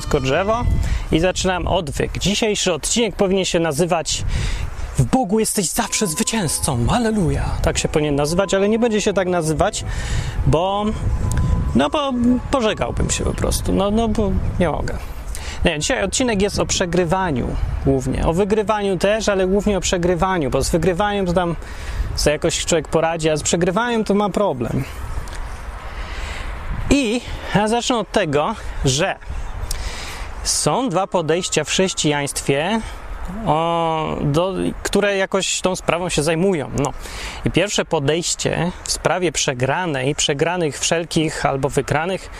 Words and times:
elegancko 0.00 0.20
drzewo 0.20 0.64
i 1.12 1.20
zaczynam 1.20 1.66
odwyk. 1.66 2.18
Dzisiejszy 2.18 2.72
odcinek 2.72 3.16
powinien 3.16 3.44
się 3.44 3.60
nazywać 3.60 4.24
w 4.98 5.04
Bogu 5.04 5.40
jesteś 5.40 5.68
zawsze 5.68 6.06
zwycięzcą. 6.06 6.86
Aleluja. 6.90 7.44
Tak 7.62 7.78
się 7.78 7.88
powinien 7.88 8.14
nazywać, 8.14 8.54
ale 8.54 8.68
nie 8.68 8.78
będzie 8.78 9.00
się 9.00 9.12
tak 9.12 9.28
nazywać, 9.28 9.84
bo 10.46 10.84
no 11.74 11.90
bo 11.90 12.12
pożegałbym 12.50 13.10
się 13.10 13.24
po 13.24 13.34
prostu. 13.34 13.72
No, 13.72 13.90
no 13.90 14.08
bo 14.08 14.32
nie 14.60 14.68
mogę. 14.68 14.94
Nie, 15.64 15.78
dzisiaj 15.78 16.04
odcinek 16.04 16.42
jest 16.42 16.58
o 16.58 16.66
przegrywaniu 16.66 17.48
głównie. 17.84 18.26
O 18.26 18.32
wygrywaniu 18.32 18.98
też, 18.98 19.28
ale 19.28 19.46
głównie 19.46 19.78
o 19.78 19.80
przegrywaniu, 19.80 20.50
bo 20.50 20.62
z 20.62 20.70
wygrywaniem 20.70 21.26
to 21.26 21.32
tam 21.32 21.56
sobie 22.16 22.32
jakoś 22.32 22.64
człowiek 22.64 22.88
poradzi, 22.88 23.30
a 23.30 23.36
z 23.36 23.42
przegrywaniem 23.42 24.04
to 24.04 24.14
ma 24.14 24.28
problem. 24.28 24.84
I 26.90 27.20
ja 27.54 27.68
zacznę 27.68 27.96
od 27.96 28.12
tego, 28.12 28.54
że 28.84 29.16
są 30.44 30.88
dwa 30.88 31.06
podejścia 31.06 31.64
w 31.64 31.68
chrześcijaństwie, 31.68 32.80
o, 33.46 34.16
do, 34.20 34.54
które 34.82 35.16
jakoś 35.16 35.60
tą 35.60 35.76
sprawą 35.76 36.08
się 36.08 36.22
zajmują. 36.22 36.70
No. 36.78 36.92
I 37.44 37.50
pierwsze 37.50 37.84
podejście 37.84 38.72
w 38.84 38.92
sprawie 38.92 39.32
przegranej, 39.32 40.14
przegranych 40.14 40.78
wszelkich 40.78 41.46
albo 41.46 41.68
wygranych 41.68 42.30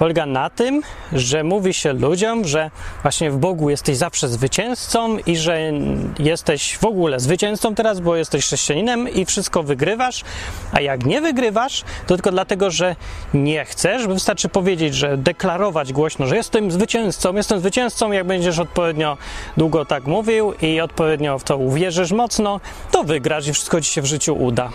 polega 0.00 0.26
na 0.26 0.50
tym, 0.50 0.82
że 1.12 1.44
mówi 1.44 1.74
się 1.74 1.92
ludziom, 1.92 2.44
że 2.44 2.70
właśnie 3.02 3.30
w 3.30 3.36
Bogu 3.36 3.70
jesteś 3.70 3.96
zawsze 3.96 4.28
zwycięzcą 4.28 5.18
i 5.18 5.36
że 5.36 5.72
jesteś 6.18 6.78
w 6.78 6.84
ogóle 6.84 7.20
zwycięzcą 7.20 7.74
teraz, 7.74 8.00
bo 8.00 8.16
jesteś 8.16 8.44
chrześcijaninem 8.44 9.08
i 9.08 9.24
wszystko 9.24 9.62
wygrywasz, 9.62 10.24
a 10.72 10.80
jak 10.80 11.04
nie 11.04 11.20
wygrywasz, 11.20 11.84
to 12.06 12.14
tylko 12.14 12.30
dlatego, 12.30 12.70
że 12.70 12.96
nie 13.34 13.64
chcesz, 13.64 14.06
bo 14.06 14.14
wystarczy 14.14 14.48
powiedzieć, 14.48 14.94
że 14.94 15.16
deklarować 15.16 15.92
głośno, 15.92 16.26
że 16.26 16.36
jestem 16.36 16.70
zwycięzcą, 16.70 17.36
jestem 17.36 17.60
zwycięzcą, 17.60 18.12
jak 18.12 18.26
będziesz 18.26 18.58
odpowiednio 18.58 19.16
długo 19.56 19.84
tak 19.84 20.04
mówił 20.04 20.52
i 20.62 20.80
odpowiednio 20.80 21.38
w 21.38 21.44
to 21.44 21.56
uwierzysz 21.56 22.12
mocno, 22.12 22.60
to 22.90 23.04
wygrasz 23.04 23.48
i 23.48 23.52
wszystko 23.52 23.80
ci 23.80 23.92
się 23.92 24.02
w 24.02 24.06
życiu 24.06 24.34
uda. 24.34 24.70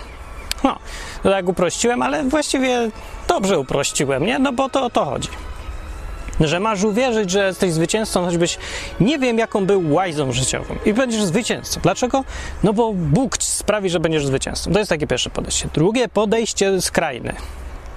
No, 0.66 0.80
to 1.24 1.30
tak 1.30 1.50
uprościłem, 1.50 2.02
ale 2.02 2.24
właściwie 2.24 2.90
dobrze 3.28 3.60
uprościłem, 3.60 4.26
nie? 4.26 4.40
No 4.40 4.54
bo 4.54 4.70
to 4.70 4.86
o 4.86 4.90
to 4.90 5.06
chodzi. 5.06 5.30
Że 6.40 6.60
masz 6.60 6.84
uwierzyć, 6.84 7.32
że 7.32 7.46
jesteś 7.46 7.74
zwycięzcą, 7.74 8.26
choćbyś 8.26 8.58
nie 9.00 9.20
wiem, 9.20 9.38
jaką 9.38 9.66
był 9.66 9.94
łajzą 9.94 10.32
życiową 10.32 10.76
i 10.86 10.94
będziesz 10.94 11.24
zwycięzcą. 11.24 11.80
Dlaczego? 11.84 12.24
No 12.64 12.74
bo 12.74 12.94
Bóg 12.94 13.38
sprawi, 13.40 13.90
że 13.90 14.00
będziesz 14.00 14.26
zwycięzcą. 14.26 14.74
To 14.74 14.80
jest 14.80 14.90
takie 14.90 15.08
pierwsze 15.08 15.30
podejście. 15.30 15.70
Drugie 15.74 16.08
podejście 16.08 16.82
skrajne 16.82 17.36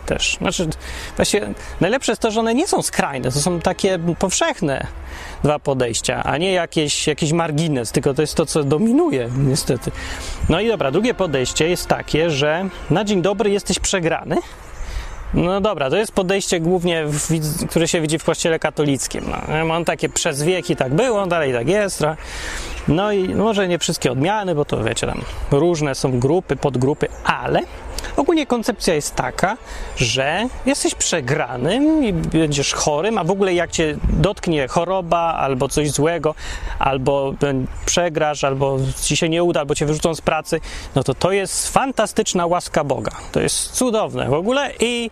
też. 0.09 0.37
Znaczy, 0.41 0.69
właśnie 1.17 1.41
najlepsze 1.81 2.13
jest 2.13 2.23
to, 2.23 2.31
że 2.31 2.41
one 2.41 2.55
nie 2.55 2.69
są 2.69 2.83
skrajne, 2.83 3.33
to 3.33 3.41
są 3.41 3.61
takie 3.61 3.99
powszechne 4.19 4.87
dwa 5.43 5.59
podejścia, 5.59 6.23
a 6.25 6.37
nie 6.37 6.53
jakieś, 6.53 7.07
jakiś 7.07 7.33
margines, 7.33 7.93
tylko 7.93 8.15
to 8.15 8.23
jest 8.23 8.35
to, 8.35 8.47
co 8.47 8.65
dominuje, 8.65 9.29
niestety. 9.39 9.91
No 10.49 10.61
i 10.61 10.69
dobra, 10.69 10.91
drugie 10.91 11.15
podejście 11.15 11.69
jest 11.69 11.87
takie, 11.87 12.31
że 12.31 12.69
na 12.91 13.05
dzień 13.05 13.23
dobry 13.23 13.51
jesteś 13.51 13.79
przegrany. 13.79 14.37
No 15.35 15.61
dobra, 15.61 15.91
to 15.91 15.97
jest 15.97 16.13
podejście 16.13 16.61
głównie, 16.61 17.05
w, 17.07 17.29
które 17.69 17.89
się 17.89 18.01
widzi 18.01 18.19
w 18.19 18.25
kościele 18.25 18.59
katolickim. 18.59 19.25
No, 19.49 19.75
on 19.75 19.85
takie 19.85 20.09
przez 20.09 20.43
wieki 20.43 20.77
tak 20.77 20.95
było, 20.95 21.27
dalej 21.27 21.53
tak 21.53 21.69
jest. 21.69 22.03
No 22.89 23.13
i 23.13 23.35
może 23.35 23.69
nie 23.69 23.79
wszystkie 23.79 24.13
odmiany, 24.13 24.55
bo 24.55 24.65
to 24.65 24.85
wiecie, 24.85 25.07
tam 25.07 25.21
różne 25.51 25.95
są 25.95 26.19
grupy, 26.19 26.57
podgrupy, 26.57 27.09
ale 27.25 27.61
Ogólnie 28.17 28.47
koncepcja 28.47 28.95
jest 28.95 29.15
taka, 29.15 29.57
że 29.97 30.47
jesteś 30.67 30.95
przegranym 30.95 32.05
i 32.05 32.13
będziesz 32.13 32.73
chorym, 32.73 33.19
a 33.19 33.25
w 33.25 33.31
ogóle 33.31 33.55
jak 33.55 33.71
cię 33.71 33.97
dotknie 34.13 34.69
choroba 34.69 35.19
albo 35.19 35.69
coś 35.69 35.91
złego, 35.91 36.35
albo 36.79 37.35
przegrasz, 37.87 38.45
albo 38.45 38.79
ci 39.03 39.17
się 39.17 39.29
nie 39.29 39.45
uda, 39.45 39.61
albo 39.61 39.75
cię 39.75 39.87
wyrzucą 39.87 40.15
z 40.15 40.21
pracy, 40.21 40.61
no 40.95 41.05
to 41.05 41.15
to 41.15 41.33
jest 41.33 41.69
fantastyczna 41.69 42.47
łaska 42.47 42.85
Boga. 42.85 43.13
To 43.33 43.41
jest 43.41 43.73
cudowne 43.73 44.29
w 44.29 44.35
ogóle 44.35 44.71
i 44.81 45.11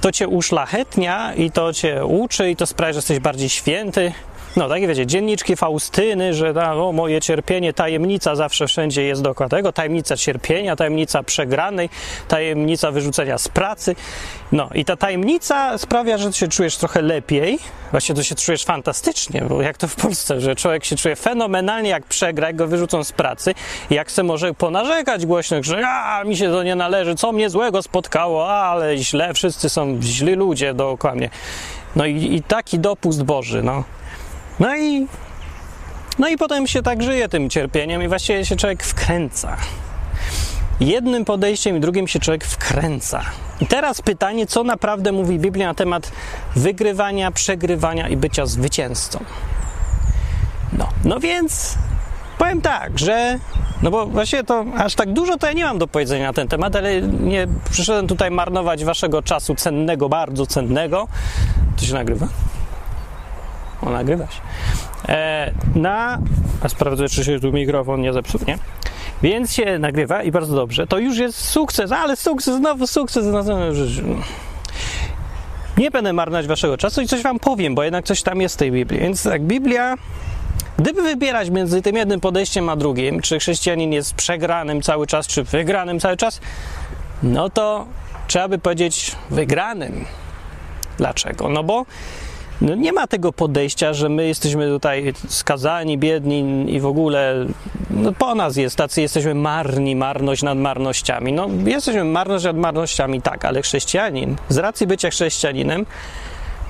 to 0.00 0.12
cię 0.12 0.28
uszlachetnia 0.28 1.34
i 1.34 1.50
to 1.50 1.72
cię 1.72 2.04
uczy 2.04 2.50
i 2.50 2.56
to 2.56 2.66
sprawia, 2.66 2.92
że 2.92 2.98
jesteś 2.98 3.18
bardziej 3.18 3.48
święty, 3.48 4.12
no, 4.56 4.68
takie 4.68 4.88
wiecie, 4.88 5.06
dzienniczki 5.06 5.56
Faustyny, 5.56 6.34
że 6.34 6.54
ta, 6.54 6.74
o, 6.74 6.92
moje 6.92 7.20
cierpienie, 7.20 7.72
tajemnica 7.72 8.34
zawsze 8.34 8.66
wszędzie 8.66 9.02
jest 9.02 9.22
dookoła 9.22 9.48
tego, 9.48 9.72
tajemnica 9.72 10.16
cierpienia, 10.16 10.76
tajemnica 10.76 11.22
przegranej, 11.22 11.88
tajemnica 12.28 12.90
wyrzucenia 12.90 13.38
z 13.38 13.48
pracy. 13.48 13.96
No 14.52 14.68
i 14.74 14.84
ta 14.84 14.96
tajemnica 14.96 15.78
sprawia, 15.78 16.18
że 16.18 16.32
się 16.32 16.48
czujesz 16.48 16.76
trochę 16.76 17.02
lepiej, 17.02 17.58
właśnie 17.90 18.14
to 18.14 18.22
się 18.22 18.34
czujesz 18.34 18.64
fantastycznie, 18.64 19.42
bo 19.48 19.62
jak 19.62 19.76
to 19.76 19.88
w 19.88 19.96
Polsce, 19.96 20.40
że 20.40 20.56
człowiek 20.56 20.84
się 20.84 20.96
czuje 20.96 21.16
fenomenalnie, 21.16 21.90
jak 21.90 22.04
przegra, 22.04 22.46
jak 22.46 22.56
go 22.56 22.66
wyrzucą 22.66 23.04
z 23.04 23.12
pracy, 23.12 23.54
jak 23.90 24.10
se 24.10 24.22
może 24.22 24.54
ponarzekać 24.54 25.26
głośno, 25.26 25.62
że 25.62 25.88
a, 25.88 26.24
mi 26.24 26.36
się 26.36 26.50
to 26.50 26.62
nie 26.62 26.74
należy, 26.74 27.14
co 27.14 27.32
mnie 27.32 27.50
złego 27.50 27.82
spotkało, 27.82 28.52
ale 28.52 28.96
źle, 28.96 29.34
wszyscy 29.34 29.68
są 29.68 29.98
źli 30.02 30.34
ludzie 30.34 30.74
dookoła 30.74 31.14
mnie. 31.14 31.30
No 31.96 32.06
i, 32.06 32.34
i 32.34 32.42
taki 32.42 32.78
dopust 32.78 33.22
Boży, 33.22 33.62
no. 33.62 33.84
No 34.60 34.76
i, 34.76 35.06
no 36.18 36.28
i 36.28 36.36
potem 36.36 36.66
się 36.66 36.82
tak 36.82 37.02
żyje 37.02 37.28
tym 37.28 37.50
cierpieniem 37.50 38.02
i 38.02 38.08
właściwie 38.08 38.44
się 38.44 38.56
człowiek 38.56 38.82
wkręca. 38.82 39.56
Jednym 40.80 41.24
podejściem 41.24 41.76
i 41.76 41.80
drugim 41.80 42.08
się 42.08 42.18
człowiek 42.18 42.44
wkręca. 42.44 43.22
I 43.60 43.66
teraz 43.66 44.02
pytanie, 44.02 44.46
co 44.46 44.64
naprawdę 44.64 45.12
mówi 45.12 45.38
Biblia 45.38 45.66
na 45.66 45.74
temat 45.74 46.12
wygrywania, 46.56 47.30
przegrywania 47.30 48.08
i 48.08 48.16
bycia 48.16 48.46
zwycięzcą. 48.46 49.24
No, 50.72 50.88
no 51.04 51.20
więc 51.20 51.74
powiem 52.38 52.60
tak, 52.60 52.98
że 52.98 53.38
no 53.82 53.90
bo 53.90 54.06
właściwie 54.06 54.44
to 54.44 54.64
aż 54.76 54.94
tak 54.94 55.12
dużo 55.12 55.38
to 55.38 55.46
ja 55.46 55.52
nie 55.52 55.64
mam 55.64 55.78
do 55.78 55.86
powiedzenia 55.86 56.26
na 56.26 56.32
ten 56.32 56.48
temat, 56.48 56.76
ale 56.76 57.02
nie 57.02 57.46
przyszedłem 57.70 58.06
tutaj 58.06 58.30
marnować 58.30 58.84
waszego 58.84 59.22
czasu 59.22 59.54
cennego, 59.54 60.08
bardzo 60.08 60.46
cennego. 60.46 61.08
To 61.76 61.84
się 61.84 61.94
nagrywa? 61.94 62.28
O, 63.82 63.90
nagrywać. 63.90 64.40
E, 65.08 65.50
na. 65.74 66.18
A 66.62 66.68
sprawdzę, 66.68 67.08
czy 67.08 67.24
się 67.24 67.40
tu 67.40 67.52
mikrofon 67.52 68.00
nie 68.00 68.12
zepsuł, 68.12 68.40
nie? 68.48 68.58
Więc 69.22 69.52
się 69.52 69.78
nagrywa 69.78 70.22
i 70.22 70.30
bardzo 70.30 70.56
dobrze. 70.56 70.86
To 70.86 70.98
już 70.98 71.18
jest 71.18 71.38
sukces, 71.38 71.92
ale 71.92 72.16
sukces, 72.16 72.56
znowu 72.56 72.86
sukces. 72.86 73.26
Nie 75.76 75.90
będę 75.90 76.12
marnować 76.12 76.46
waszego 76.46 76.76
czasu 76.76 77.00
i 77.00 77.06
coś 77.06 77.22
wam 77.22 77.38
powiem, 77.38 77.74
bo 77.74 77.82
jednak 77.82 78.04
coś 78.04 78.22
tam 78.22 78.40
jest 78.40 78.54
w 78.54 78.58
tej 78.58 78.72
Biblii. 78.72 79.00
Więc 79.00 79.22
tak, 79.22 79.42
Biblia 79.42 79.96
Gdyby 80.80 81.02
wybierać 81.02 81.50
między 81.50 81.82
tym 81.82 81.96
jednym 81.96 82.20
podejściem 82.20 82.68
a 82.68 82.76
drugim, 82.76 83.20
czy 83.20 83.38
chrześcijanin 83.38 83.92
jest 83.92 84.14
przegranym 84.14 84.82
cały 84.82 85.06
czas, 85.06 85.26
czy 85.26 85.44
wygranym 85.44 86.00
cały 86.00 86.16
czas, 86.16 86.40
no 87.22 87.50
to 87.50 87.86
trzeba 88.26 88.48
by 88.48 88.58
powiedzieć 88.58 89.16
wygranym. 89.30 90.04
Dlaczego? 90.98 91.48
No 91.48 91.62
bo 91.62 91.86
no 92.60 92.74
nie 92.74 92.92
ma 92.92 93.06
tego 93.06 93.32
podejścia, 93.32 93.92
że 93.92 94.08
my 94.08 94.26
jesteśmy 94.26 94.68
tutaj 94.68 95.12
skazani, 95.28 95.98
biedni 95.98 96.66
i 96.74 96.80
w 96.80 96.86
ogóle 96.86 97.46
no 97.90 98.12
po 98.12 98.34
nas 98.34 98.56
jest, 98.56 98.76
tacy 98.76 99.00
jesteśmy 99.00 99.34
marni, 99.34 99.96
marność 99.96 100.42
nad 100.42 100.58
marnościami. 100.58 101.32
No 101.32 101.48
jesteśmy 101.64 102.04
marność 102.04 102.44
nad 102.44 102.56
marnościami, 102.56 103.22
tak, 103.22 103.44
ale 103.44 103.62
chrześcijanin, 103.62 104.36
z 104.48 104.58
racji 104.58 104.86
bycia 104.86 105.10
chrześcijaninem, 105.10 105.86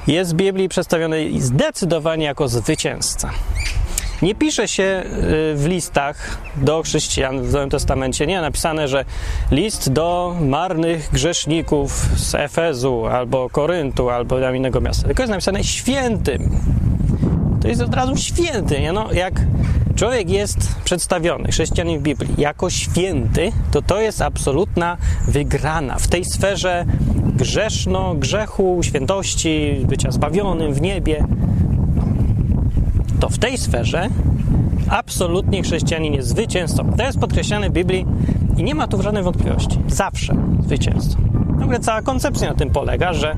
jest 0.06 0.32
w 0.32 0.36
Biblii 0.36 0.68
przedstawiony 0.68 1.28
zdecydowanie 1.38 2.24
jako 2.24 2.48
zwycięzca. 2.48 3.30
Nie 4.22 4.34
pisze 4.34 4.68
się 4.68 4.82
y, 4.82 5.54
w 5.56 5.66
listach 5.66 6.38
do 6.56 6.82
chrześcijan 6.82 7.42
w 7.42 7.52
Nowym 7.52 7.70
Testamencie, 7.70 8.26
nie 8.26 8.40
napisane, 8.40 8.88
że 8.88 9.04
list 9.50 9.92
do 9.92 10.36
marnych 10.40 11.10
grzeszników 11.12 11.92
z 12.16 12.34
Efezu, 12.34 13.06
albo 13.06 13.50
Koryntu, 13.50 14.10
albo 14.10 14.40
tam 14.40 14.56
innego 14.56 14.80
miasta, 14.80 15.06
tylko 15.06 15.22
jest 15.22 15.30
napisane 15.30 15.64
świętym. 15.64 16.50
To 17.62 17.68
jest 17.68 17.80
od 17.80 17.94
razu 17.94 18.16
święty, 18.16 18.80
nie? 18.80 18.92
No, 18.92 19.12
jak 19.12 19.40
człowiek 19.96 20.30
jest 20.30 20.74
przedstawiony, 20.84 21.48
chrześcijanin 21.48 21.98
w 21.98 22.02
Biblii, 22.02 22.34
jako 22.38 22.70
święty, 22.70 23.52
to 23.70 23.82
to 23.82 24.00
jest 24.00 24.22
absolutna 24.22 24.96
wygrana 25.28 25.98
w 25.98 26.08
tej 26.08 26.24
sferze 26.24 26.84
grzeszno, 27.36 28.14
grzechu, 28.14 28.80
świętości, 28.82 29.80
bycia 29.84 30.10
zbawionym 30.10 30.74
w 30.74 30.80
niebie 30.80 31.24
to 33.20 33.28
w 33.28 33.38
tej 33.38 33.58
sferze 33.58 34.08
absolutnie 34.88 35.62
chrześcijanin 35.62 36.14
jest 36.14 36.28
zwycięzcą. 36.28 36.92
To 36.92 37.02
jest 37.02 37.18
podkreślane 37.18 37.70
w 37.70 37.72
Biblii 37.72 38.06
i 38.56 38.62
nie 38.62 38.74
ma 38.74 38.86
tu 38.86 39.02
żadnej 39.02 39.22
wątpliwości. 39.22 39.78
Zawsze 39.88 40.34
zwycięzcą. 40.60 41.18
W 41.58 41.62
ogóle 41.62 41.80
cała 41.80 42.02
koncepcja 42.02 42.48
na 42.48 42.54
tym 42.54 42.70
polega, 42.70 43.12
że 43.12 43.36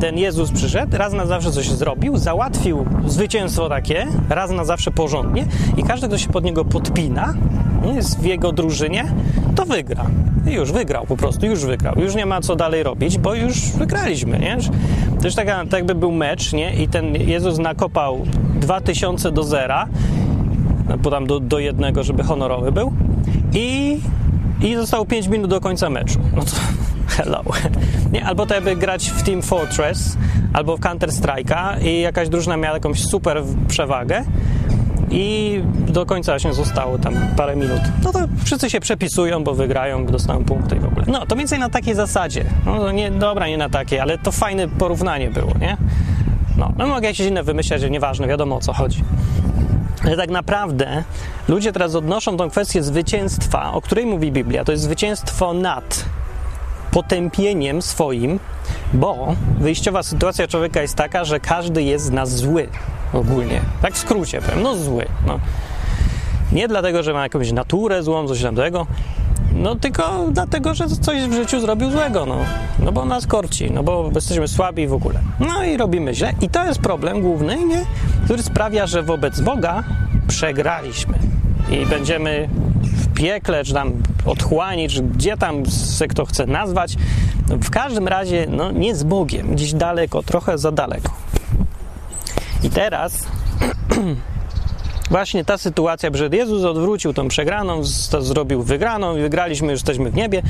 ten 0.00 0.18
Jezus 0.18 0.50
przyszedł, 0.50 0.96
raz 0.96 1.12
na 1.12 1.26
zawsze 1.26 1.52
coś 1.52 1.70
zrobił, 1.70 2.16
załatwił 2.16 2.84
zwycięstwo 3.06 3.68
takie, 3.68 4.06
raz 4.28 4.50
na 4.50 4.64
zawsze 4.64 4.90
porządnie 4.90 5.46
i 5.76 5.82
każdy, 5.82 6.08
kto 6.08 6.18
się 6.18 6.28
pod 6.28 6.44
niego 6.44 6.64
podpina, 6.64 7.34
jest 7.94 8.20
w 8.20 8.24
jego 8.24 8.52
drużynie, 8.52 9.04
to 9.54 9.64
wygra. 9.64 10.06
I 10.50 10.52
już 10.52 10.72
wygrał 10.72 11.06
po 11.06 11.16
prostu, 11.16 11.46
już 11.46 11.64
wygrał. 11.64 11.94
Już 11.98 12.14
nie 12.14 12.26
ma 12.26 12.40
co 12.40 12.56
dalej 12.56 12.82
robić, 12.82 13.18
bo 13.18 13.34
już 13.34 13.70
wygraliśmy, 13.70 14.38
nie? 14.38 14.56
To 15.24 15.28
już 15.28 15.34
taka, 15.34 15.56
tak 15.56 15.72
jakby 15.72 15.94
był 15.94 16.12
mecz, 16.12 16.52
nie? 16.52 16.74
I 16.74 16.88
ten 16.88 17.14
Jezus 17.14 17.58
nakopał 17.58 18.24
2000 18.54 19.32
do 19.32 19.42
zera, 19.42 19.88
bo 20.98 21.10
tam 21.10 21.26
do, 21.26 21.40
do 21.40 21.58
jednego, 21.58 22.02
żeby 22.02 22.22
honorowy 22.22 22.72
był. 22.72 22.92
I, 23.52 24.00
i 24.60 24.74
zostało 24.74 25.06
5 25.06 25.26
minut 25.28 25.50
do 25.50 25.60
końca 25.60 25.90
meczu. 25.90 26.18
No 26.36 26.42
to 26.42 26.50
hello. 27.16 27.42
Nie, 28.12 28.24
albo 28.24 28.46
to 28.46 28.54
jakby 28.54 28.76
grać 28.76 29.10
w 29.10 29.22
Team 29.22 29.42
Fortress, 29.42 30.16
albo 30.52 30.76
w 30.76 30.80
Counter 30.80 31.10
Strike'a 31.10 31.84
i 31.84 32.00
jakaś 32.00 32.28
drużyna 32.28 32.56
miała 32.56 32.74
jakąś 32.74 33.04
super 33.04 33.42
przewagę 33.68 34.24
i 35.10 35.62
do 35.88 36.06
końca 36.06 36.32
właśnie 36.32 36.54
zostało 36.54 36.98
tam 36.98 37.14
parę 37.36 37.56
minut. 37.56 37.80
No 38.04 38.12
to 38.12 38.18
wszyscy 38.44 38.70
się 38.70 38.80
przepisują, 38.80 39.44
bo 39.44 39.54
wygrają, 39.54 40.06
dostają 40.06 40.44
punkty 40.44 40.76
i 40.76 40.78
w 40.78 40.84
ogóle. 40.84 41.04
No 41.08 41.26
to 41.26 41.36
więcej 41.36 41.58
na 41.58 41.68
takiej 41.68 41.94
zasadzie. 41.94 42.44
No 42.66 42.92
nie, 42.92 43.10
dobra, 43.10 43.48
nie 43.48 43.58
na 43.58 43.68
takiej, 43.68 44.00
ale 44.00 44.18
to 44.18 44.32
fajne 44.32 44.68
porównanie 44.68 45.30
było, 45.30 45.52
nie? 45.60 45.76
No, 46.56 46.72
no 46.78 46.86
mogę 46.86 47.06
jakieś 47.06 47.26
inne 47.26 47.42
wymyślać, 47.42 47.80
że 47.80 47.90
nieważne, 47.90 48.26
wiadomo 48.26 48.56
o 48.56 48.60
co 48.60 48.72
chodzi. 48.72 49.04
Ale 50.04 50.16
tak 50.16 50.30
naprawdę 50.30 51.04
ludzie 51.48 51.72
teraz 51.72 51.94
odnoszą 51.94 52.36
tą 52.36 52.50
kwestię 52.50 52.82
zwycięstwa, 52.82 53.72
o 53.72 53.80
której 53.80 54.06
mówi 54.06 54.32
Biblia. 54.32 54.64
To 54.64 54.72
jest 54.72 54.84
zwycięstwo 54.84 55.52
nad 55.52 56.04
potępieniem 56.90 57.82
swoim, 57.82 58.40
bo 58.92 59.34
wyjściowa 59.58 60.02
sytuacja 60.02 60.48
człowieka 60.48 60.82
jest 60.82 60.94
taka, 60.94 61.24
że 61.24 61.40
każdy 61.40 61.82
jest 61.82 62.04
z 62.04 62.10
nas 62.10 62.30
zły 62.30 62.68
ogólnie. 63.14 63.60
Tak 63.82 63.94
w 63.94 63.98
skrócie 63.98 64.42
powiem, 64.42 64.62
no 64.62 64.76
zły. 64.76 65.06
No. 65.26 65.38
Nie 66.52 66.68
dlatego, 66.68 67.02
że 67.02 67.12
ma 67.12 67.22
jakąś 67.22 67.52
naturę 67.52 68.02
złą, 68.02 68.28
coś 68.28 68.42
tamtego, 68.42 68.86
no 69.54 69.74
tylko 69.74 70.26
dlatego, 70.30 70.74
że 70.74 70.88
coś 70.88 71.22
w 71.22 71.32
życiu 71.32 71.60
zrobił 71.60 71.90
złego, 71.90 72.26
no. 72.26 72.38
No 72.78 72.92
bo 72.92 73.04
nas 73.04 73.26
korci, 73.26 73.70
no 73.70 73.82
bo 73.82 74.10
jesteśmy 74.14 74.48
słabi 74.48 74.86
w 74.86 74.92
ogóle. 74.92 75.20
No 75.40 75.64
i 75.64 75.76
robimy 75.76 76.14
źle. 76.14 76.32
I 76.40 76.48
to 76.48 76.64
jest 76.64 76.80
problem 76.80 77.20
główny, 77.20 77.64
nie? 77.64 77.84
który 78.24 78.42
sprawia, 78.42 78.86
że 78.86 79.02
wobec 79.02 79.40
Boga 79.40 79.84
przegraliśmy. 80.28 81.18
I 81.70 81.86
będziemy 81.86 82.48
w 82.82 83.14
piekle, 83.14 83.64
czy 83.64 83.74
tam 83.74 83.92
otchłani, 84.26 84.88
czy 84.88 85.02
gdzie 85.02 85.36
tam 85.36 85.66
se 85.66 86.08
kto 86.08 86.24
chce 86.24 86.46
nazwać. 86.46 86.96
W 87.48 87.70
każdym 87.70 88.08
razie, 88.08 88.46
no 88.50 88.70
nie 88.70 88.94
z 88.94 89.02
Bogiem, 89.02 89.54
gdzieś 89.54 89.72
daleko, 89.72 90.22
trochę 90.22 90.58
za 90.58 90.72
daleko. 90.72 91.12
I 92.64 92.70
teraz 92.70 93.26
właśnie 95.10 95.44
ta 95.44 95.58
sytuacja, 95.58 96.10
że 96.14 96.28
Jezus 96.32 96.64
odwrócił 96.64 97.12
tą 97.12 97.28
przegraną, 97.28 97.84
zrobił 98.20 98.62
wygraną 98.62 99.16
i 99.16 99.20
wygraliśmy, 99.20 99.72
jesteśmy 99.72 100.10
w 100.10 100.14
niebie, 100.14 100.42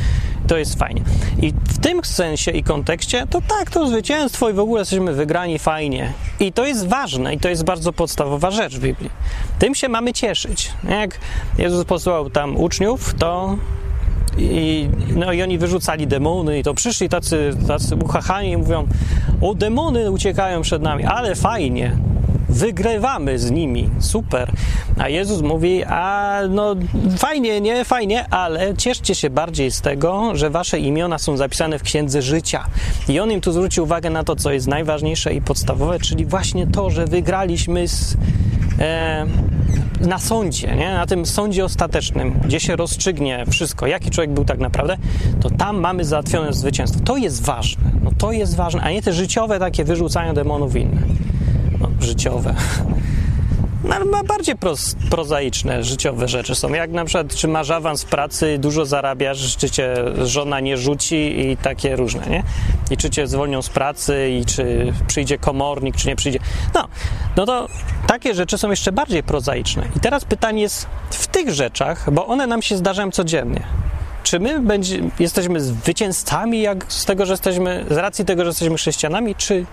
to 0.46 0.56
jest 0.56 0.78
fajnie. 0.78 1.02
I 1.42 1.52
w 1.52 1.78
tym 1.78 2.04
sensie 2.04 2.50
i 2.50 2.62
kontekście 2.62 3.26
to 3.30 3.40
tak, 3.48 3.70
to 3.70 3.88
zwycięstwo 3.88 4.50
i 4.50 4.52
w 4.52 4.58
ogóle 4.58 4.80
jesteśmy 4.80 5.12
wygrani 5.12 5.58
fajnie. 5.58 6.12
I 6.40 6.52
to 6.52 6.66
jest 6.66 6.88
ważne 6.88 7.34
i 7.34 7.38
to 7.38 7.48
jest 7.48 7.64
bardzo 7.64 7.92
podstawowa 7.92 8.50
rzecz 8.50 8.76
w 8.76 8.80
Biblii. 8.80 9.10
Tym 9.58 9.74
się 9.74 9.88
mamy 9.88 10.12
cieszyć. 10.12 10.72
Jak 10.88 11.18
Jezus 11.58 11.84
posłał 11.84 12.30
tam 12.30 12.56
uczniów, 12.56 13.14
to 13.14 13.56
i, 14.38 14.88
no 15.16 15.32
i 15.32 15.42
oni 15.42 15.58
wyrzucali 15.58 16.06
demony 16.06 16.58
i 16.58 16.62
to 16.62 16.74
przyszli 16.74 17.08
tacy, 17.08 17.50
tacy 17.68 17.96
uchachani 17.96 18.50
i 18.50 18.56
mówią 18.56 18.86
o 19.40 19.54
demony 19.54 20.10
uciekają 20.10 20.62
przed 20.62 20.82
nami, 20.82 21.04
ale 21.04 21.34
fajnie, 21.34 21.96
wygrywamy 22.48 23.38
z 23.38 23.50
nimi, 23.50 23.90
super. 24.00 24.52
A 24.98 25.08
Jezus 25.08 25.42
mówi, 25.42 25.84
a 25.84 26.38
no 26.50 26.74
fajnie, 27.18 27.60
nie, 27.60 27.84
fajnie, 27.84 28.28
ale 28.28 28.74
cieszcie 28.74 29.14
się 29.14 29.30
bardziej 29.30 29.70
z 29.70 29.80
tego, 29.80 30.30
że 30.34 30.50
wasze 30.50 30.78
imiona 30.78 31.18
są 31.18 31.36
zapisane 31.36 31.78
w 31.78 31.82
Księdze 31.82 32.22
Życia. 32.22 32.64
I 33.08 33.20
on 33.20 33.32
im 33.32 33.40
tu 33.40 33.52
zwrócił 33.52 33.84
uwagę 33.84 34.10
na 34.10 34.24
to, 34.24 34.36
co 34.36 34.52
jest 34.52 34.66
najważniejsze 34.66 35.34
i 35.34 35.40
podstawowe, 35.40 35.98
czyli 35.98 36.26
właśnie 36.26 36.66
to, 36.66 36.90
że 36.90 37.06
wygraliśmy 37.06 37.88
z, 37.88 38.16
e, 38.80 39.26
na 40.00 40.18
sądzie, 40.18 40.76
nie? 40.76 40.94
na 40.94 41.06
tym 41.06 41.26
sądzie 41.26 41.64
ostatecznym, 41.64 42.40
gdzie 42.44 42.60
się 42.60 42.76
rozstrzygnie 42.76 43.44
wszystko, 43.50 43.86
jaki 43.86 44.10
człowiek 44.10 44.32
był 44.32 44.44
tak 44.44 44.58
naprawdę, 44.58 44.96
to 45.40 45.50
tam 45.50 45.80
mamy 45.80 46.04
załatwione 46.04 46.52
zwycięstwo. 46.52 47.00
To 47.04 47.16
jest 47.16 47.42
ważne, 47.42 47.90
no 48.04 48.10
to 48.18 48.32
jest 48.32 48.56
ważne, 48.56 48.82
a 48.82 48.90
nie 48.90 49.02
te 49.02 49.12
życiowe 49.12 49.58
takie 49.58 49.84
wyrzucanie 49.84 50.32
demonów 50.32 50.76
inne 50.76 51.02
życiowe. 52.00 52.54
No, 53.84 54.24
bardziej 54.24 54.56
proz, 54.56 54.96
prozaiczne, 55.10 55.84
życiowe 55.84 56.28
rzeczy 56.28 56.54
są. 56.54 56.72
Jak 56.72 56.90
na 56.90 57.04
przykład, 57.04 57.34
czy 57.34 57.48
masz 57.48 57.70
awans 57.70 58.02
w 58.02 58.06
pracy, 58.06 58.58
dużo 58.58 58.86
zarabiasz, 58.86 59.56
czy 59.56 59.70
cię 59.70 59.94
żona 60.22 60.60
nie 60.60 60.76
rzuci 60.76 61.40
i 61.40 61.56
takie 61.56 61.96
różne, 61.96 62.26
nie? 62.26 62.42
I 62.90 62.96
czy 62.96 63.10
cię 63.10 63.26
zwolnią 63.26 63.62
z 63.62 63.68
pracy, 63.68 64.30
i 64.30 64.44
czy 64.44 64.92
przyjdzie 65.06 65.38
komornik, 65.38 65.96
czy 65.96 66.08
nie 66.08 66.16
przyjdzie. 66.16 66.38
No, 66.74 66.88
no 67.36 67.46
to 67.46 67.68
takie 68.06 68.34
rzeczy 68.34 68.58
są 68.58 68.70
jeszcze 68.70 68.92
bardziej 68.92 69.22
prozaiczne. 69.22 69.84
I 69.96 70.00
teraz 70.00 70.24
pytanie 70.24 70.62
jest 70.62 70.86
w 71.10 71.26
tych 71.26 71.50
rzeczach, 71.50 72.10
bo 72.10 72.26
one 72.26 72.46
nam 72.46 72.62
się 72.62 72.76
zdarzają 72.76 73.10
codziennie. 73.10 73.62
Czy 74.22 74.40
my 74.40 74.60
będzie, 74.60 75.00
jesteśmy 75.18 75.60
zwycięzcami 75.60 76.60
jak 76.60 76.84
z 76.88 77.04
tego, 77.04 77.26
że 77.26 77.32
jesteśmy, 77.32 77.84
z 77.90 77.96
racji 77.96 78.24
tego, 78.24 78.42
że 78.42 78.48
jesteśmy 78.48 78.76
chrześcijanami, 78.76 79.34
czy 79.34 79.66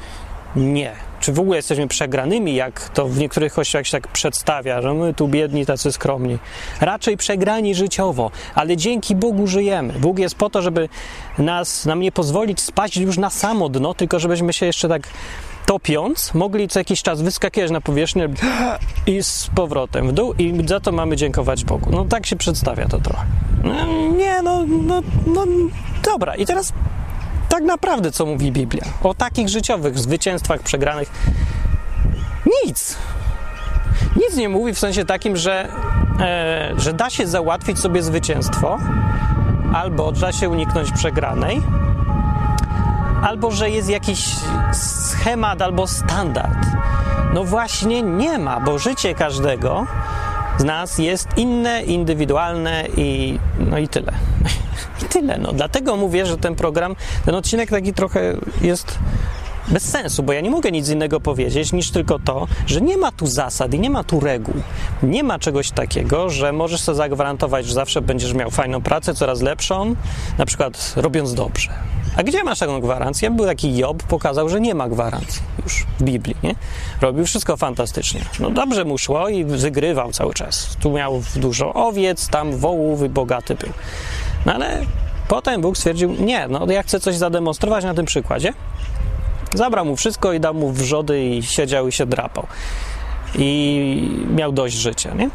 nie? 0.55 1.10
Czy 1.21 1.33
w 1.33 1.39
ogóle 1.39 1.57
jesteśmy 1.57 1.87
przegranymi, 1.87 2.55
jak 2.55 2.89
to 2.89 3.07
w 3.07 3.17
niektórych 3.17 3.53
kościołach 3.53 3.87
się 3.87 3.91
tak 3.91 4.07
przedstawia, 4.07 4.81
że 4.81 4.93
my 4.93 5.13
tu 5.13 5.27
biedni, 5.27 5.65
tacy 5.65 5.91
skromni. 5.91 6.37
Raczej 6.81 7.17
przegrani 7.17 7.75
życiowo, 7.75 8.31
ale 8.55 8.77
dzięki 8.77 9.15
Bogu 9.15 9.47
żyjemy. 9.47 9.93
Bóg 9.93 10.19
jest 10.19 10.35
po 10.35 10.49
to, 10.49 10.61
żeby 10.61 10.89
nas, 11.37 11.85
nam 11.85 11.99
nie 11.99 12.11
pozwolić 12.11 12.61
spaść 12.61 12.97
już 12.97 13.17
na 13.17 13.29
samo 13.29 13.69
dno, 13.69 13.93
tylko 13.93 14.19
żebyśmy 14.19 14.53
się 14.53 14.65
jeszcze 14.65 14.89
tak 14.89 15.07
topiąc, 15.65 16.33
mogli 16.33 16.67
co 16.67 16.79
jakiś 16.79 17.03
czas 17.03 17.21
wyskakiwać 17.21 17.71
na 17.71 17.81
powierzchnię 17.81 18.29
i 19.07 19.23
z 19.23 19.49
powrotem 19.55 20.07
w 20.07 20.11
dół 20.11 20.33
i 20.33 20.67
za 20.67 20.79
to 20.79 20.91
mamy 20.91 21.15
dziękować 21.15 21.65
Bogu. 21.65 21.89
No 21.91 22.05
tak 22.05 22.25
się 22.25 22.35
przedstawia 22.35 22.87
to 22.87 22.99
trochę. 22.99 23.25
No, 23.63 24.11
nie, 24.17 24.41
no, 24.41 24.65
no, 24.67 25.01
no 25.27 25.45
dobra. 26.03 26.35
I 26.35 26.45
teraz 26.45 26.73
tak 27.51 27.63
naprawdę, 27.63 28.11
co 28.11 28.25
mówi 28.25 28.51
Biblia 28.51 28.83
o 29.03 29.13
takich 29.13 29.49
życiowych 29.49 29.99
zwycięstwach 29.99 30.61
przegranych. 30.61 31.11
Nic. 32.65 32.97
Nic 34.15 34.37
nie 34.37 34.49
mówi 34.49 34.73
w 34.73 34.79
sensie 34.79 35.05
takim, 35.05 35.37
że, 35.37 35.67
e, 36.19 36.71
że 36.77 36.93
da 36.93 37.09
się 37.09 37.27
załatwić 37.27 37.79
sobie 37.79 38.03
zwycięstwo, 38.03 38.77
albo 39.73 40.11
da 40.11 40.31
się 40.31 40.49
uniknąć 40.49 40.91
przegranej, 40.91 41.61
albo 43.23 43.51
że 43.51 43.69
jest 43.69 43.89
jakiś 43.89 44.25
schemat 44.73 45.61
albo 45.61 45.87
standard. 45.87 46.67
No 47.33 47.43
właśnie 47.43 48.01
nie 48.01 48.37
ma, 48.37 48.59
bo 48.59 48.79
życie 48.79 49.15
każdego 49.15 49.87
z 50.57 50.63
nas 50.63 50.97
jest 50.97 51.27
inne, 51.37 51.83
indywidualne 51.83 52.87
i 52.97 53.39
no 53.59 53.77
i 53.77 53.87
tyle. 53.87 54.11
I 55.03 55.05
tyle. 55.05 55.37
No, 55.37 55.53
dlatego 55.53 55.97
mówię, 55.97 56.25
że 56.25 56.37
ten 56.37 56.55
program, 56.55 56.95
ten 57.25 57.35
odcinek 57.35 57.69
taki 57.69 57.93
trochę 57.93 58.33
jest 58.61 58.99
bez 59.67 59.83
sensu, 59.83 60.23
bo 60.23 60.33
ja 60.33 60.41
nie 60.41 60.49
mogę 60.49 60.71
nic 60.71 60.89
innego 60.89 61.19
powiedzieć 61.19 61.73
niż 61.73 61.91
tylko 61.91 62.19
to, 62.19 62.47
że 62.67 62.81
nie 62.81 62.97
ma 62.97 63.11
tu 63.11 63.27
zasad 63.27 63.73
i 63.73 63.79
nie 63.79 63.89
ma 63.89 64.03
tu 64.03 64.19
reguł. 64.19 64.55
Nie 65.03 65.23
ma 65.23 65.39
czegoś 65.39 65.71
takiego, 65.71 66.29
że 66.29 66.51
możesz 66.51 66.81
sobie 66.81 66.95
zagwarantować, 66.95 67.65
że 67.65 67.73
zawsze 67.73 68.01
będziesz 68.01 68.33
miał 68.33 68.51
fajną 68.51 68.81
pracę, 68.81 69.13
coraz 69.13 69.41
lepszą, 69.41 69.95
na 70.37 70.45
przykład 70.45 70.93
robiąc 70.95 71.33
dobrze. 71.33 71.69
A 72.17 72.23
gdzie 72.23 72.43
masz 72.43 72.59
taką 72.59 72.79
gwarancję? 72.79 73.31
Był 73.31 73.45
taki 73.45 73.77
Job, 73.77 74.03
pokazał, 74.03 74.49
że 74.49 74.61
nie 74.61 74.75
ma 74.75 74.89
gwarancji 74.89 75.41
już 75.63 75.85
w 75.99 76.03
Biblii, 76.03 76.35
nie? 76.43 76.55
Robił 77.01 77.25
wszystko 77.25 77.57
fantastycznie. 77.57 78.21
No 78.39 78.49
dobrze 78.49 78.85
mu 78.85 78.97
szło 78.97 79.29
i 79.29 79.45
wygrywał 79.45 80.11
cały 80.11 80.33
czas. 80.33 80.77
Tu 80.79 80.91
miał 80.91 81.21
dużo 81.35 81.73
owiec, 81.73 82.27
tam 82.27 82.57
wołów 82.57 83.03
i 83.03 83.09
bogaty 83.09 83.55
był. 83.55 83.69
No 84.45 84.53
ale 84.53 84.85
potem 85.27 85.61
Bóg 85.61 85.77
stwierdził, 85.77 86.11
nie, 86.11 86.47
no 86.47 86.71
ja 86.71 86.83
chcę 86.83 86.99
coś 86.99 87.15
zademonstrować 87.15 87.83
na 87.83 87.93
tym 87.93 88.05
przykładzie. 88.05 88.53
Zabrał 89.53 89.85
mu 89.85 89.95
wszystko 89.95 90.33
i 90.33 90.39
dał 90.39 90.53
mu 90.53 90.71
wrzody 90.71 91.25
i 91.25 91.43
siedział 91.43 91.87
i 91.87 91.91
się 91.91 92.05
drapał. 92.05 92.47
I 93.35 94.09
miał 94.35 94.51
dość 94.51 94.75
życia, 94.75 95.13
nie? 95.13 95.29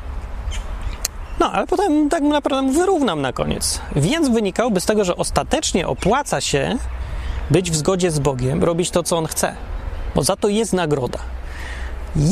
No, 1.40 1.52
ale 1.52 1.66
potem 1.66 2.08
tak 2.08 2.22
naprawdę 2.22 2.72
wyrównam 2.72 3.22
na 3.22 3.32
koniec. 3.32 3.80
Więc 3.96 4.28
wynikałoby 4.28 4.80
z 4.80 4.86
tego, 4.86 5.04
że 5.04 5.16
ostatecznie 5.16 5.88
opłaca 5.88 6.40
się 6.40 6.78
być 7.50 7.70
w 7.70 7.76
zgodzie 7.76 8.10
z 8.10 8.18
Bogiem, 8.18 8.64
robić 8.64 8.90
to, 8.90 9.02
co 9.02 9.16
On 9.16 9.26
chce, 9.26 9.54
bo 10.14 10.22
za 10.22 10.36
to 10.36 10.48
jest 10.48 10.72
nagroda. 10.72 11.18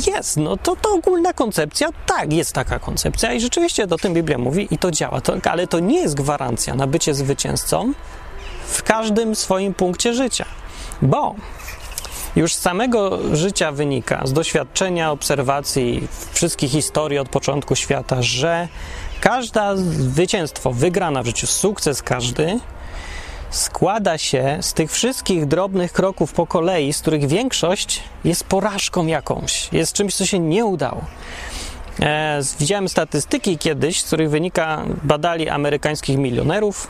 Jest, 0.06 0.36
no 0.36 0.56
to 0.56 0.76
to 0.76 0.94
ogólna 0.94 1.32
koncepcja, 1.32 1.88
tak, 2.06 2.32
jest 2.32 2.52
taka 2.52 2.78
koncepcja 2.78 3.32
i 3.32 3.40
rzeczywiście 3.40 3.86
to 3.86 3.96
tym 3.96 4.14
Biblia 4.14 4.38
mówi 4.38 4.68
i 4.70 4.78
to 4.78 4.90
działa, 4.90 5.20
to, 5.20 5.34
ale 5.50 5.66
to 5.66 5.80
nie 5.80 6.00
jest 6.00 6.14
gwarancja 6.14 6.74
na 6.74 6.86
bycie 6.86 7.14
zwycięzcą 7.14 7.92
w 8.66 8.82
każdym 8.82 9.34
swoim 9.34 9.74
punkcie 9.74 10.14
życia, 10.14 10.44
bo 11.02 11.34
już 12.36 12.54
z 12.54 12.58
samego 12.58 13.18
życia 13.36 13.72
wynika, 13.72 14.22
z 14.24 14.32
doświadczenia, 14.32 15.10
obserwacji, 15.10 16.08
wszystkich 16.32 16.70
historii 16.70 17.18
od 17.18 17.28
początku 17.28 17.76
świata, 17.76 18.22
że 18.22 18.68
każde 19.20 19.76
zwycięstwo, 19.76 20.72
wygrana 20.72 21.22
w 21.22 21.26
życiu, 21.26 21.46
sukces 21.46 22.02
każdy 22.02 22.60
składa 23.50 24.18
się 24.18 24.58
z 24.60 24.74
tych 24.74 24.92
wszystkich 24.92 25.46
drobnych 25.46 25.92
kroków 25.92 26.32
po 26.32 26.46
kolei, 26.46 26.92
z 26.92 27.00
których 27.00 27.26
większość 27.28 28.02
jest 28.24 28.44
porażką 28.44 29.06
jakąś, 29.06 29.68
jest 29.72 29.92
czymś, 29.92 30.14
co 30.14 30.26
się 30.26 30.38
nie 30.38 30.64
udało. 30.64 31.04
E, 32.00 32.40
widziałem 32.60 32.88
statystyki 32.88 33.58
kiedyś, 33.58 34.00
z 34.00 34.06
których 34.06 34.30
wynika, 34.30 34.84
badali 35.02 35.48
amerykańskich 35.48 36.18
milionerów. 36.18 36.88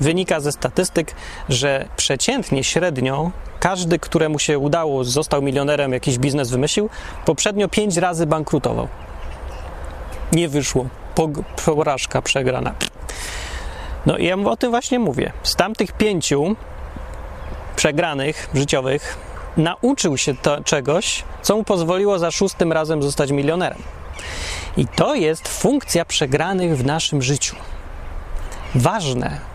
Wynika 0.00 0.40
ze 0.40 0.52
statystyk, 0.52 1.14
że 1.48 1.88
przeciętnie, 1.96 2.64
średnio 2.64 3.30
każdy, 3.60 3.98
któremu 3.98 4.38
się 4.38 4.58
udało, 4.58 5.04
został 5.04 5.42
milionerem, 5.42 5.92
jakiś 5.92 6.18
biznes 6.18 6.50
wymyślił, 6.50 6.90
poprzednio 7.24 7.68
pięć 7.68 7.96
razy 7.96 8.26
bankrutował. 8.26 8.88
Nie 10.32 10.48
wyszło. 10.48 10.86
Porażka 11.64 12.22
przegrana. 12.22 12.74
No 14.06 14.16
i 14.16 14.24
ja 14.24 14.36
o 14.36 14.56
tym 14.56 14.70
właśnie 14.70 14.98
mówię. 14.98 15.32
Z 15.42 15.56
tamtych 15.56 15.92
pięciu 15.92 16.56
przegranych 17.76 18.50
życiowych 18.54 19.18
nauczył 19.56 20.16
się 20.18 20.34
czegoś, 20.64 21.24
co 21.42 21.56
mu 21.56 21.64
pozwoliło 21.64 22.18
za 22.18 22.30
szóstym 22.30 22.72
razem 22.72 23.02
zostać 23.02 23.30
milionerem. 23.30 23.82
I 24.76 24.86
to 24.86 25.14
jest 25.14 25.48
funkcja 25.48 26.04
przegranych 26.04 26.78
w 26.78 26.84
naszym 26.84 27.22
życiu. 27.22 27.56
Ważne. 28.74 29.51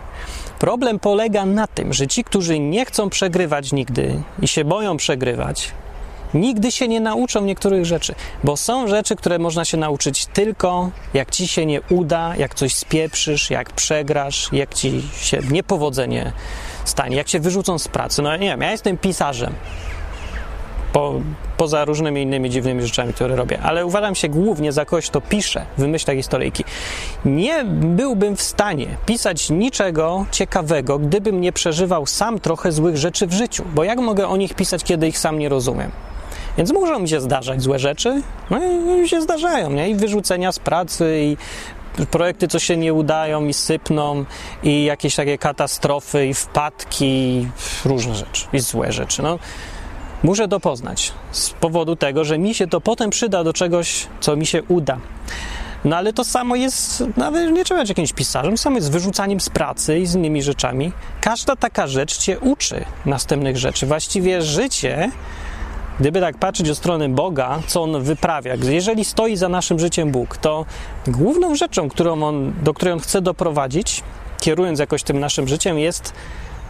Problem 0.58 0.98
polega 0.98 1.46
na 1.46 1.66
tym, 1.66 1.92
że 1.92 2.06
ci, 2.06 2.24
którzy 2.24 2.58
nie 2.58 2.84
chcą 2.84 3.10
przegrywać 3.10 3.72
nigdy 3.72 4.22
i 4.42 4.48
się 4.48 4.64
boją 4.64 4.96
przegrywać, 4.96 5.72
nigdy 6.34 6.72
się 6.72 6.88
nie 6.88 7.00
nauczą 7.00 7.44
niektórych 7.44 7.86
rzeczy, 7.86 8.14
bo 8.44 8.56
są 8.56 8.88
rzeczy, 8.88 9.16
które 9.16 9.38
można 9.38 9.64
się 9.64 9.76
nauczyć 9.76 10.26
tylko 10.26 10.90
jak 11.14 11.30
ci 11.30 11.48
się 11.48 11.66
nie 11.66 11.80
uda, 11.80 12.36
jak 12.36 12.54
coś 12.54 12.74
spieprzysz, 12.74 13.50
jak 13.50 13.72
przegrasz, 13.72 14.48
jak 14.52 14.74
ci 14.74 15.02
się 15.20 15.38
niepowodzenie 15.50 16.32
stanie, 16.84 17.16
jak 17.16 17.28
się 17.28 17.40
wyrzucą 17.40 17.78
z 17.78 17.88
pracy. 17.88 18.22
No 18.22 18.36
nie 18.36 18.48
wiem, 18.48 18.60
ja 18.60 18.70
jestem 18.70 18.98
pisarzem. 18.98 19.54
Po, 20.92 21.20
poza 21.56 21.84
różnymi 21.84 22.22
innymi 22.22 22.50
dziwnymi 22.50 22.82
rzeczami, 22.82 23.12
które 23.12 23.36
robię, 23.36 23.58
ale 23.62 23.86
uważam 23.86 24.14
się 24.14 24.28
głównie 24.28 24.72
za 24.72 24.84
kogoś, 24.84 25.10
kto 25.10 25.20
pisze, 25.20 25.66
wymyśla 25.78 26.14
historyjki. 26.14 26.64
Nie 27.24 27.64
byłbym 27.64 28.36
w 28.36 28.42
stanie 28.42 28.86
pisać 29.06 29.50
niczego 29.50 30.26
ciekawego, 30.30 30.98
gdybym 30.98 31.40
nie 31.40 31.52
przeżywał 31.52 32.06
sam 32.06 32.38
trochę 32.38 32.72
złych 32.72 32.96
rzeczy 32.96 33.26
w 33.26 33.32
życiu, 33.32 33.64
bo 33.74 33.84
jak 33.84 33.98
mogę 33.98 34.28
o 34.28 34.36
nich 34.36 34.54
pisać, 34.54 34.84
kiedy 34.84 35.08
ich 35.08 35.18
sam 35.18 35.38
nie 35.38 35.48
rozumiem? 35.48 35.90
Więc 36.58 36.72
muszą 36.72 36.98
mi 36.98 37.08
się 37.08 37.20
zdarzać 37.20 37.62
złe 37.62 37.78
rzeczy, 37.78 38.22
no 38.50 38.58
i 38.96 39.08
się 39.08 39.22
zdarzają, 39.22 39.70
nie? 39.70 39.90
I 39.90 39.94
wyrzucenia 39.94 40.52
z 40.52 40.58
pracy, 40.58 41.18
i 41.22 41.36
projekty, 42.06 42.48
co 42.48 42.58
się 42.58 42.76
nie 42.76 42.94
udają 42.94 43.44
i 43.46 43.52
sypną, 43.52 44.24
i 44.62 44.84
jakieś 44.84 45.14
takie 45.14 45.38
katastrofy, 45.38 46.26
i 46.26 46.34
wpadki, 46.34 47.06
i 47.06 47.48
różne 47.84 48.14
rzeczy, 48.14 48.46
i 48.52 48.60
złe 48.60 48.92
rzeczy. 48.92 49.22
No, 49.22 49.38
muszę 50.22 50.48
to 50.48 50.60
poznać 50.60 51.12
z 51.32 51.50
powodu 51.50 51.96
tego, 51.96 52.24
że 52.24 52.38
mi 52.38 52.54
się 52.54 52.66
to 52.66 52.80
potem 52.80 53.10
przyda 53.10 53.44
do 53.44 53.52
czegoś, 53.52 54.06
co 54.20 54.36
mi 54.36 54.46
się 54.46 54.62
uda. 54.62 54.98
No 55.84 55.96
ale 55.96 56.12
to 56.12 56.24
samo 56.24 56.56
jest, 56.56 57.04
nawet 57.16 57.52
nie 57.52 57.64
trzeba 57.64 57.80
być 57.80 57.88
jakimś 57.88 58.12
pisarzem, 58.12 58.58
samo 58.58 58.76
jest 58.76 58.92
wyrzucaniem 58.92 59.40
z 59.40 59.48
pracy 59.48 59.98
i 59.98 60.06
z 60.06 60.14
innymi 60.14 60.42
rzeczami. 60.42 60.92
Każda 61.20 61.56
taka 61.56 61.86
rzecz 61.86 62.18
cię 62.18 62.40
uczy 62.40 62.84
następnych 63.06 63.56
rzeczy. 63.56 63.86
Właściwie 63.86 64.42
życie 64.42 65.10
Gdyby 66.00 66.20
tak 66.20 66.38
patrzeć 66.38 66.70
od 66.70 66.78
strony 66.78 67.08
Boga, 67.08 67.60
co 67.66 67.82
On 67.82 68.02
wyprawia, 68.02 68.54
jeżeli 68.54 69.04
stoi 69.04 69.36
za 69.36 69.48
naszym 69.48 69.78
życiem 69.78 70.10
Bóg, 70.10 70.36
to 70.36 70.64
główną 71.06 71.54
rzeczą, 71.54 71.88
którą 71.88 72.22
on, 72.22 72.52
do 72.62 72.74
której 72.74 72.94
On 72.94 73.00
chce 73.00 73.22
doprowadzić, 73.22 74.02
kierując 74.40 74.78
jakoś 74.78 75.02
tym 75.02 75.20
naszym 75.20 75.48
życiem, 75.48 75.78
jest 75.78 76.12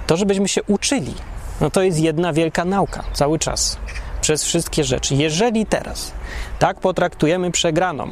to, 0.07 0.17
żebyśmy 0.17 0.49
się 0.49 0.63
uczyli. 0.63 1.15
No 1.61 1.71
to 1.71 1.83
jest 1.83 2.01
jedna 2.01 2.33
wielka 2.33 2.65
nauka 2.65 3.05
cały 3.13 3.39
czas 3.39 3.79
przez 4.21 4.45
wszystkie 4.45 4.85
rzeczy. 4.85 5.15
Jeżeli 5.15 5.67
teraz 5.67 6.13
tak 6.59 6.81
potraktujemy 6.81 7.51
przegraną, 7.51 8.09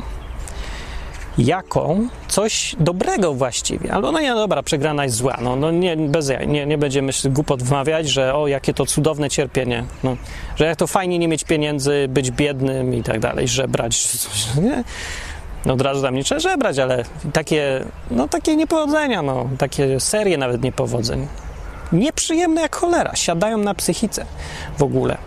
jako 1.38 1.97
coś 2.29 2.76
dobrego 2.81 3.35
właściwie. 3.35 3.93
Albo 3.93 4.12
no 4.12 4.21
nie, 4.21 4.35
dobra, 4.35 4.62
przegrana 4.62 5.05
jest 5.05 5.17
zła, 5.17 5.38
no, 5.43 5.57
no 5.57 5.71
nie, 5.71 5.97
bez 5.97 6.33
nie, 6.47 6.67
nie 6.67 6.79
będziemy 6.79 7.12
głupot 7.25 7.62
wmawiać, 7.62 8.09
że 8.09 8.35
o, 8.35 8.47
jakie 8.47 8.75
to 8.75 8.87
cudowne 8.87 9.31
cierpienie, 9.31 9.85
no, 10.03 10.17
że 10.57 10.65
jak 10.65 10.76
to 10.76 10.87
fajnie 10.87 11.19
nie 11.19 11.29
mieć 11.29 11.45
pieniędzy, 11.45 12.07
być 12.09 12.31
biednym 12.31 12.95
i 12.95 13.03
tak 13.03 13.21
dalej, 13.21 13.49
żebrać, 13.49 14.09
nie? 14.62 14.85
No 15.67 15.73
od 15.73 15.81
razu 15.81 16.03
tam 16.03 16.15
nie 16.15 16.25
trzeba 16.25 16.41
żebrać, 16.41 16.79
ale 16.79 17.05
takie, 17.33 17.85
no 18.11 18.29
takie 18.29 18.57
niepowodzenia, 18.57 19.23
no, 19.23 19.49
takie 19.59 20.00
serie 20.00 20.38
nawet 20.38 20.62
niepowodzeń. 20.62 21.26
Nieprzyjemne 21.93 22.61
jak 22.61 22.76
cholera, 22.76 23.16
siadają 23.16 23.59
na 23.59 23.75
psychice 23.75 24.26
w 24.78 24.83
ogóle. 24.83 25.19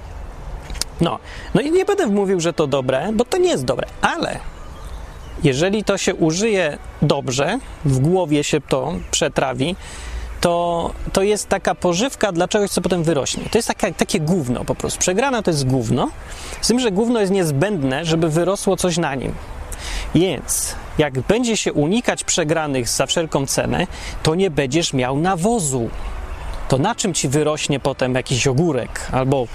No, 1.02 1.20
no 1.54 1.62
i 1.62 1.72
nie 1.72 1.86
będę 1.86 2.08
mówił, 2.08 2.40
że 2.40 2.54
to 2.54 2.68
dobre, 2.68 3.10
bo 3.14 3.26
to 3.26 3.38
nie 3.38 3.50
jest 3.50 3.66
dobre, 3.66 3.88
ale 4.02 4.40
jeżeli 5.44 5.84
to 5.84 5.98
się 5.98 6.16
użyje 6.16 6.78
dobrze, 7.02 7.60
w 7.86 8.00
głowie 8.00 8.44
się 8.44 8.62
to 8.62 8.94
przetrawi, 9.12 9.76
to, 10.42 10.92
to 11.14 11.24
jest 11.24 11.50
taka 11.50 11.76
pożywka 11.76 12.32
dla 12.32 12.48
czegoś, 12.48 12.70
co 12.70 12.82
potem 12.82 13.04
wyrośnie. 13.04 13.44
To 13.52 13.58
jest 13.58 13.68
taka, 13.68 13.92
takie 13.92 14.20
gówno 14.20 14.66
po 14.66 14.76
prostu. 14.76 15.00
Przegrana 15.00 15.42
to 15.42 15.52
jest 15.52 15.68
gówno, 15.68 16.10
z 16.62 16.68
tym, 16.68 16.80
że 16.80 16.92
gówno 16.92 17.20
jest 17.20 17.32
niezbędne, 17.32 18.06
żeby 18.06 18.30
wyrosło 18.30 18.78
coś 18.78 18.98
na 18.98 19.16
nim. 19.16 19.34
Więc 20.16 20.76
jak 20.98 21.20
będzie 21.20 21.58
się 21.58 21.74
unikać 21.74 22.24
przegranych 22.24 22.90
za 22.90 23.06
wszelką 23.06 23.46
cenę, 23.46 23.88
to 24.24 24.36
nie 24.36 24.52
będziesz 24.52 24.94
miał 24.94 25.18
nawozu. 25.18 25.90
To 26.70 26.78
na 26.78 26.96
czym 26.96 27.14
ci 27.14 27.30
wyrośnie 27.30 27.80
potem 27.80 28.16
jakiś 28.16 28.48
ogórek 28.48 29.08
albo 29.12 29.48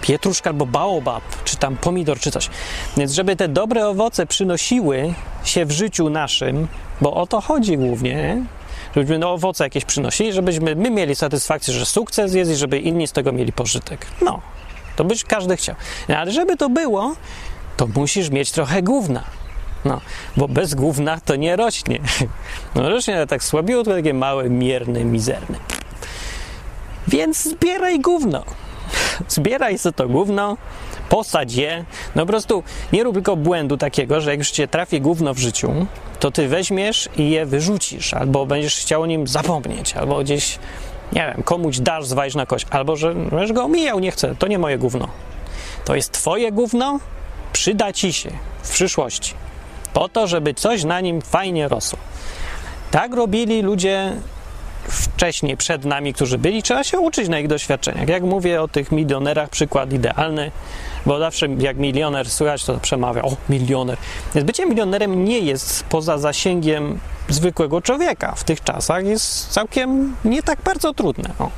pietruszka 0.00 0.50
albo 0.50 0.66
baobab, 0.66 1.22
czy 1.44 1.56
tam 1.56 1.76
pomidor, 1.76 2.18
czy 2.20 2.30
coś. 2.30 2.50
Więc 2.96 3.12
żeby 3.12 3.36
te 3.36 3.48
dobre 3.48 3.88
owoce 3.88 4.26
przynosiły 4.26 5.14
się 5.44 5.64
w 5.64 5.70
życiu 5.70 6.10
naszym, 6.10 6.68
bo 7.00 7.14
o 7.14 7.26
to 7.26 7.40
chodzi 7.40 7.78
głównie, 7.78 8.42
żebyśmy 8.96 9.18
no, 9.18 9.32
owoce 9.32 9.64
jakieś 9.64 9.84
przynosili, 9.84 10.32
żebyśmy 10.32 10.74
my 10.74 10.90
mieli 10.90 11.14
satysfakcję, 11.14 11.74
że 11.74 11.86
sukces 11.86 12.34
jest 12.34 12.50
i 12.50 12.56
żeby 12.56 12.78
inni 12.78 13.06
z 13.06 13.12
tego 13.12 13.32
mieli 13.32 13.52
pożytek. 13.52 14.06
No, 14.22 14.40
to 14.96 15.04
byś 15.04 15.24
każdy 15.24 15.56
chciał. 15.56 15.74
No, 16.08 16.16
ale 16.16 16.32
żeby 16.32 16.56
to 16.56 16.68
było, 16.68 17.14
to 17.76 17.86
musisz 17.86 18.30
mieć 18.30 18.52
trochę 18.52 18.82
gówna. 18.82 19.24
No, 19.84 20.00
bo 20.36 20.48
bez 20.48 20.74
gówna 20.74 21.20
to 21.20 21.36
nie 21.36 21.56
rośnie. 21.56 21.98
No 22.74 22.88
rośnie 22.88 23.16
ale 23.16 23.26
tak 23.26 23.44
słabiutko, 23.44 23.94
takie 23.94 24.14
małe, 24.14 24.50
mierne, 24.50 25.04
mizerne. 25.04 25.58
Więc 27.08 27.44
zbieraj 27.44 28.00
gówno 28.00 28.44
zbieraj 29.28 29.78
sobie 29.78 29.92
to 29.92 30.08
gówno, 30.08 30.56
posadź 31.08 31.54
je. 31.54 31.84
No 32.14 32.22
po 32.22 32.26
prostu 32.26 32.62
nie 32.92 33.02
rób 33.02 33.14
tylko 33.14 33.36
błędu 33.36 33.76
takiego, 33.76 34.20
że 34.20 34.30
jak 34.30 34.38
już 34.38 34.50
cię 34.50 34.68
trafi 34.68 35.00
gówno 35.00 35.34
w 35.34 35.38
życiu, 35.38 35.86
to 36.20 36.30
ty 36.30 36.48
weźmiesz 36.48 37.08
i 37.16 37.30
je 37.30 37.46
wyrzucisz, 37.46 38.14
albo 38.14 38.46
będziesz 38.46 38.76
chciał 38.76 39.02
o 39.02 39.06
nim 39.06 39.26
zapomnieć, 39.26 39.94
albo 39.94 40.18
gdzieś, 40.18 40.58
nie 41.12 41.32
wiem, 41.34 41.42
komuś 41.42 41.78
dasz, 41.78 42.06
zwalisz 42.06 42.34
na 42.34 42.46
kość, 42.46 42.66
albo 42.70 42.96
że 42.96 43.14
będziesz 43.14 43.52
go 43.52 43.64
omijał, 43.64 44.00
nie 44.00 44.10
chcę, 44.10 44.34
to 44.38 44.46
nie 44.46 44.58
moje 44.58 44.78
gówno. 44.78 45.08
To 45.84 45.94
jest 45.94 46.12
twoje 46.12 46.52
gówno, 46.52 47.00
przyda 47.52 47.92
ci 47.92 48.12
się 48.12 48.30
w 48.62 48.70
przyszłości. 48.70 49.34
Po 49.92 50.08
to, 50.08 50.26
żeby 50.26 50.54
coś 50.54 50.84
na 50.84 51.00
nim 51.00 51.22
fajnie 51.22 51.68
rosło. 51.68 51.98
Tak 52.90 53.14
robili 53.14 53.62
ludzie 53.62 54.12
wcześniej, 54.92 55.56
przed 55.56 55.84
nami, 55.84 56.14
którzy 56.14 56.38
byli, 56.38 56.62
trzeba 56.62 56.84
się 56.84 57.00
uczyć 57.00 57.28
na 57.28 57.38
ich 57.38 57.48
doświadczeniach. 57.48 58.08
Jak 58.08 58.22
mówię 58.22 58.62
o 58.62 58.68
tych 58.68 58.92
milionerach, 58.92 59.48
przykład 59.48 59.92
idealny, 59.92 60.50
bo 61.06 61.18
zawsze 61.18 61.46
jak 61.58 61.76
milioner 61.76 62.30
słychać, 62.30 62.64
to 62.64 62.78
przemawia, 62.78 63.22
o, 63.22 63.36
milioner. 63.48 63.96
Więc 64.34 64.46
bycie 64.46 64.66
milionerem 64.66 65.24
nie 65.24 65.38
jest 65.38 65.84
poza 65.84 66.18
zasięgiem 66.18 67.00
zwykłego 67.28 67.80
człowieka. 67.80 68.34
W 68.36 68.44
tych 68.44 68.64
czasach 68.64 69.04
jest 69.04 69.48
całkiem 69.48 70.16
nie 70.24 70.42
tak 70.42 70.62
bardzo 70.62 70.94
trudne. 70.94 71.30
O. 71.38 71.50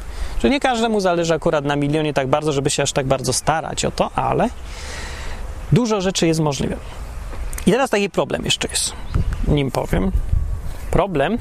Że 0.42 0.50
nie 0.50 0.60
każdemu 0.60 1.00
zależy 1.00 1.34
akurat 1.34 1.64
na 1.64 1.76
milionie 1.76 2.14
tak 2.14 2.26
bardzo, 2.26 2.52
żeby 2.52 2.70
się 2.70 2.82
aż 2.82 2.92
tak 2.92 3.06
bardzo 3.06 3.32
starać 3.32 3.84
o 3.84 3.90
to, 3.90 4.10
ale 4.14 4.48
dużo 5.72 6.00
rzeczy 6.00 6.26
jest 6.26 6.40
możliwe. 6.40 6.76
I 7.66 7.70
teraz 7.70 7.90
taki 7.90 8.10
problem 8.10 8.44
jeszcze 8.44 8.68
jest, 8.68 8.92
nim 9.48 9.70
powiem. 9.70 10.12
Problem 10.90 11.38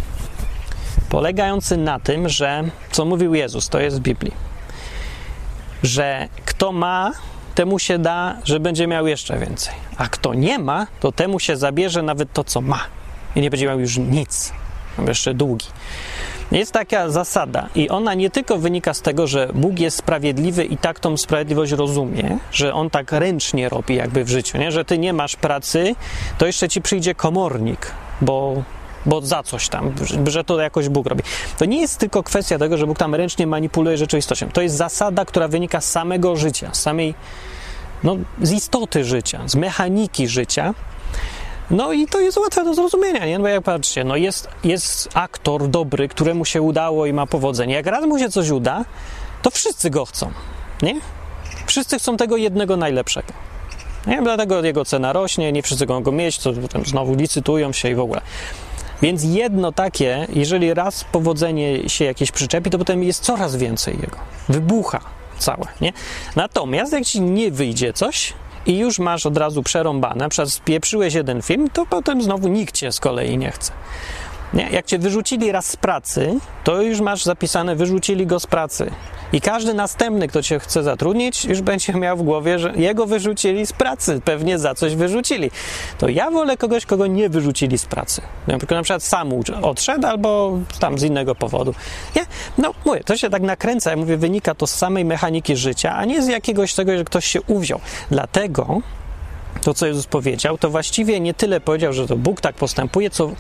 polegający 1.12 1.78
na 1.78 2.00
tym, 2.00 2.30
że 2.30 2.64
co 2.92 3.06
mówił 3.06 3.34
Jezus, 3.34 3.70
to 3.70 3.80
jest 3.80 3.98
w 3.98 4.00
Biblii, 4.00 4.34
że 5.84 6.28
kto 6.46 6.72
ma, 6.72 7.12
temu 7.56 7.80
się 7.80 7.98
da, 8.00 8.38
że 8.44 8.60
będzie 8.60 8.88
miał 8.88 9.08
jeszcze 9.08 9.40
więcej, 9.40 9.74
a 9.98 10.08
kto 10.08 10.34
nie 10.34 10.60
ma, 10.60 10.88
to 11.00 11.12
temu 11.12 11.40
się 11.40 11.58
zabierze 11.58 12.02
nawet 12.02 12.34
to, 12.34 12.44
co 12.44 12.62
ma 12.62 12.80
i 13.36 13.42
nie 13.42 13.50
będzie 13.50 13.66
miał 13.66 13.80
już 13.80 13.98
nic, 13.98 14.54
jeszcze 15.08 15.34
długi. 15.34 15.68
Jest 16.52 16.72
taka 16.72 17.10
zasada 17.10 17.70
i 17.76 17.90
ona 17.90 18.14
nie 18.14 18.30
tylko 18.30 18.58
wynika 18.58 18.94
z 18.94 19.02
tego, 19.02 19.28
że 19.28 19.50
Bóg 19.54 19.80
jest 19.80 19.98
sprawiedliwy 19.98 20.66
i 20.66 20.78
tak 20.78 21.00
tą 21.00 21.18
sprawiedliwość 21.18 21.72
rozumie, 21.72 22.38
że 22.52 22.74
On 22.74 22.90
tak 22.90 23.12
ręcznie 23.12 23.70
robi 23.70 23.96
jakby 23.96 24.24
w 24.24 24.30
życiu, 24.30 24.58
nie? 24.58 24.72
że 24.72 24.86
ty 24.86 24.98
nie 24.98 25.14
masz 25.14 25.36
pracy, 25.36 25.96
to 26.38 26.46
jeszcze 26.46 26.70
ci 26.70 26.82
przyjdzie 26.82 27.16
komornik, 27.16 27.92
bo 28.22 28.64
bo 29.06 29.22
za 29.22 29.44
coś 29.44 29.70
tam, 29.70 29.94
że 30.28 30.44
to 30.44 30.62
jakoś 30.62 30.90
Bóg 30.90 31.08
robi. 31.08 31.24
To 31.58 31.66
nie 31.66 31.82
jest 31.82 31.98
tylko 31.98 32.24
kwestia 32.24 32.58
tego, 32.58 32.78
że 32.78 32.88
Bóg 32.88 32.98
tam 32.98 33.16
ręcznie 33.16 33.48
manipuluje 33.48 33.98
rzeczywistością. 33.98 34.50
To 34.50 34.62
jest 34.62 34.76
zasada, 34.76 35.26
która 35.26 35.48
wynika 35.48 35.82
z 35.82 35.92
samego 35.92 36.36
życia, 36.36 36.70
z 36.74 36.82
samej, 36.82 37.16
no, 38.04 38.16
z 38.42 38.52
istoty 38.52 39.04
życia, 39.04 39.42
z 39.46 39.56
mechaniki 39.56 40.28
życia. 40.28 40.74
No 41.72 41.92
i 41.92 42.08
to 42.08 42.20
jest 42.20 42.38
łatwe 42.38 42.64
do 42.64 42.74
zrozumienia, 42.74 43.26
nie? 43.26 43.40
No 43.40 43.48
jak 43.48 43.64
patrzcie, 43.64 44.04
no 44.04 44.16
jest, 44.16 44.48
jest 44.64 45.10
aktor 45.14 45.68
dobry, 45.68 46.08
któremu 46.08 46.46
się 46.46 46.62
udało 46.62 47.06
i 47.06 47.14
ma 47.14 47.28
powodzenie. 47.28 47.74
Jak 47.74 47.86
raz 47.86 48.06
mu 48.06 48.20
się 48.20 48.30
coś 48.30 48.50
uda, 48.50 48.86
to 49.42 49.52
wszyscy 49.52 49.90
go 49.90 50.06
chcą, 50.06 50.32
nie? 50.82 50.96
Wszyscy 51.66 52.00
chcą 52.00 52.18
tego 52.18 52.38
jednego 52.38 52.78
najlepszego. 52.78 53.34
Nie? 54.08 54.22
Dlatego 54.22 54.64
jego 54.64 54.86
cena 54.86 55.14
rośnie, 55.14 55.52
nie 55.52 55.64
wszyscy 55.64 55.86
mogą 55.86 56.04
go 56.04 56.12
mieć, 56.12 56.38
to 56.38 56.54
potem 56.54 56.86
znowu 56.86 57.16
licytują 57.16 57.72
się 57.72 57.90
i 57.90 57.96
w 57.96 58.00
ogóle. 58.00 58.22
Więc 59.02 59.24
jedno 59.24 59.72
takie, 59.72 60.28
jeżeli 60.34 60.74
raz 60.74 61.04
powodzenie 61.04 61.90
się 61.90 62.06
jakieś 62.06 62.32
przyczepi, 62.32 62.70
to 62.70 62.78
potem 62.78 63.04
jest 63.04 63.24
coraz 63.24 63.56
więcej 63.56 63.98
jego. 64.02 64.18
Wybucha 64.50 65.00
całe, 65.40 65.68
nie? 65.82 65.94
Natomiast 66.36 66.94
jak 66.94 67.06
ci 67.06 67.22
nie 67.22 67.52
wyjdzie 67.52 67.94
coś 67.94 68.34
i 68.66 68.78
już 68.78 69.00
masz 69.00 69.26
od 69.26 69.38
razu 69.38 69.64
przerąbane, 69.64 70.16
na 70.16 70.30
przykład 70.30 70.50
spieprzyłeś 70.50 71.14
jeden 71.14 71.42
film, 71.42 71.70
to 71.74 71.86
potem 71.86 72.22
znowu 72.22 72.48
nikt 72.48 72.76
cię 72.76 72.92
z 72.92 73.00
kolei 73.00 73.38
nie 73.38 73.52
chce. 73.52 73.72
Nie? 74.54 74.70
Jak 74.72 74.86
cię 74.86 75.00
wyrzucili 75.00 75.52
raz 75.52 75.66
z 75.66 75.76
pracy, 75.76 76.40
to 76.64 76.82
już 76.82 77.02
masz 77.02 77.24
zapisane, 77.24 77.76
wyrzucili 77.76 78.28
go 78.28 78.40
z 78.40 78.48
pracy. 78.48 78.92
I 79.34 79.42
każdy 79.42 79.74
następny, 79.74 80.28
kto 80.28 80.44
cię 80.44 80.60
chce 80.60 80.84
zatrudnić, 80.84 81.46
już 81.46 81.62
będzie 81.62 81.94
miał 81.94 82.18
w 82.18 82.24
głowie, 82.24 82.60
że 82.60 82.74
jego 82.76 83.06
wyrzucili 83.06 83.66
z 83.66 83.74
pracy, 83.74 84.22
pewnie 84.26 84.60
za 84.60 84.76
coś 84.76 84.96
wyrzucili. 84.96 85.52
To 85.98 86.10
ja 86.10 86.32
wolę 86.32 86.58
kogoś, 86.58 86.86
kogo 86.86 87.08
nie 87.08 87.30
wyrzucili 87.30 87.78
z 87.78 87.86
pracy. 87.86 88.22
Przykład, 88.48 88.72
na 88.72 88.84
przykład 88.84 89.04
sam 89.04 89.34
odszedł 89.62 90.08
albo 90.08 90.60
tam 90.80 91.00
z 91.00 91.04
innego 91.04 91.36
powodu. 91.36 91.74
Nie? 92.16 92.26
No, 92.58 92.74
mówię, 92.86 93.04
to 93.04 93.18
się 93.18 93.30
tak 93.30 93.42
nakręca, 93.42 93.90
ja 93.90 93.98
mówię, 93.98 94.18
wynika 94.18 94.56
to 94.56 94.68
z 94.68 94.74
samej 94.74 95.06
mechaniki 95.06 95.56
życia, 95.56 95.96
a 95.96 96.06
nie 96.06 96.22
z 96.22 96.28
jakiegoś 96.28 96.74
tego, 96.74 96.98
że 96.98 97.04
ktoś 97.04 97.26
się 97.26 97.42
uwziął. 97.42 97.80
Dlatego 98.10 98.82
to, 99.62 99.74
co 99.74 99.88
Jezus 99.88 100.08
powiedział, 100.08 100.58
to 100.58 100.70
właściwie 100.70 101.20
nie 101.20 101.34
tyle 101.34 101.62
powiedział, 101.62 101.94
że 101.94 102.08
to 102.08 102.18
Bóg 102.18 102.42
tak 102.42 102.56
postępuje, 102.56 103.10
co 103.10 103.32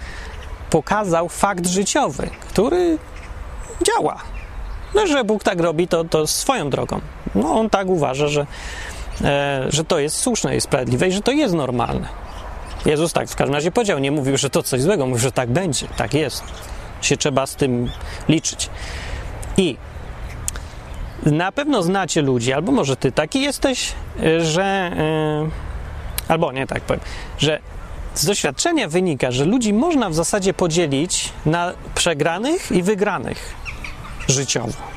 pokazał 0.72 1.30
fakt 1.30 1.68
życiowy, 1.68 2.30
który 2.50 2.98
działa. 3.84 4.18
No, 4.96 5.08
że 5.08 5.24
Bóg 5.24 5.44
tak 5.44 5.60
robi, 5.60 5.88
to, 5.88 6.04
to 6.04 6.28
swoją 6.28 6.70
drogą. 6.70 7.02
No, 7.36 7.60
on 7.60 7.70
tak 7.70 7.88
uważa, 7.88 8.28
że, 8.28 8.46
e, 9.24 9.66
że 9.70 9.84
to 9.84 10.00
jest 10.00 10.18
słuszne 10.18 10.56
i 10.56 10.62
sprawiedliwe 10.62 11.08
i 11.08 11.12
że 11.12 11.22
to 11.22 11.32
jest 11.32 11.54
normalne. 11.54 12.08
Jezus 12.86 13.14
tak 13.14 13.30
w 13.30 13.36
każdym 13.36 13.56
razie 13.56 13.72
powiedział, 13.72 14.00
nie 14.00 14.12
mówił, 14.12 14.38
że 14.38 14.50
to 14.50 14.64
coś 14.64 14.82
złego, 14.82 15.06
mówił, 15.06 15.22
że 15.22 15.32
tak 15.32 15.50
będzie, 15.50 15.88
tak 15.88 16.14
jest. 16.14 16.44
Się 17.02 17.18
trzeba 17.18 17.46
z 17.46 17.56
tym 17.56 17.90
liczyć. 18.30 18.70
I 19.58 19.78
na 21.26 21.52
pewno 21.52 21.84
znacie 21.84 22.22
ludzi, 22.22 22.54
albo 22.54 22.72
może 22.72 22.96
ty 22.96 23.12
taki 23.12 23.42
jesteś, 23.42 23.94
że. 24.40 24.64
E, 24.64 25.72
albo 26.28 26.52
nie 26.52 26.68
tak 26.68 26.82
powiem, 26.82 27.02
że 27.38 27.60
z 28.16 28.26
doświadczenia 28.26 28.88
wynika, 28.88 29.32
że 29.32 29.46
ludzi 29.46 29.74
można 29.74 30.10
w 30.10 30.16
zasadzie 30.16 30.54
podzielić 30.54 31.30
na 31.46 31.74
przegranych 31.96 32.72
i 32.72 32.84
wygranych 32.84 33.56
życiowo. 34.28 34.92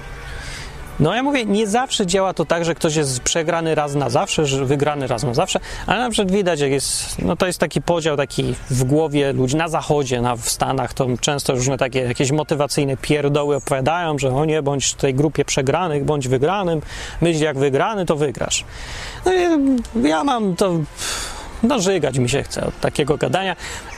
No 1.00 1.14
ja 1.14 1.22
mówię, 1.22 1.44
nie 1.44 1.66
zawsze 1.66 2.06
działa 2.06 2.34
to 2.34 2.44
tak, 2.44 2.64
że 2.64 2.74
ktoś 2.74 2.96
jest 2.96 3.20
przegrany 3.20 3.74
raz 3.74 3.94
na 3.94 4.10
zawsze, 4.10 4.46
że 4.46 4.64
wygrany 4.64 5.06
raz 5.06 5.22
na 5.22 5.34
zawsze, 5.34 5.60
ale 5.86 6.00
na 6.00 6.10
przykład 6.10 6.32
widać, 6.32 6.60
jak 6.60 6.70
jest, 6.70 7.18
no 7.22 7.36
to 7.36 7.46
jest 7.46 7.58
taki 7.58 7.82
podział 7.82 8.16
taki 8.16 8.54
w 8.70 8.84
głowie 8.84 9.32
ludzi 9.32 9.56
na 9.56 9.68
zachodzie, 9.68 10.20
na, 10.20 10.36
w 10.36 10.50
Stanach, 10.50 10.94
to 10.94 11.06
często 11.20 11.54
różne 11.54 11.78
takie 11.78 12.00
jakieś 12.00 12.30
motywacyjne 12.30 12.96
pierdoły 12.96 13.56
opowiadają, 13.56 14.18
że 14.18 14.34
o 14.34 14.44
nie, 14.44 14.62
bądź 14.62 14.86
w 14.86 14.94
tej 14.94 15.14
grupie 15.14 15.44
przegranych, 15.44 16.04
bądź 16.04 16.28
wygranym, 16.28 16.80
myśl 17.20 17.42
jak 17.42 17.58
wygrany, 17.58 18.06
to 18.06 18.16
wygrasz. 18.16 18.64
No 19.26 19.32
ja 20.08 20.24
mam 20.24 20.56
to 20.56 20.78
no 21.62 21.78
żygać 21.78 22.18
mi 22.18 22.28
się 22.28 22.42
chce 22.42 22.66
od 22.66 22.80
takiego 22.80 23.16
gadania, 23.16 23.56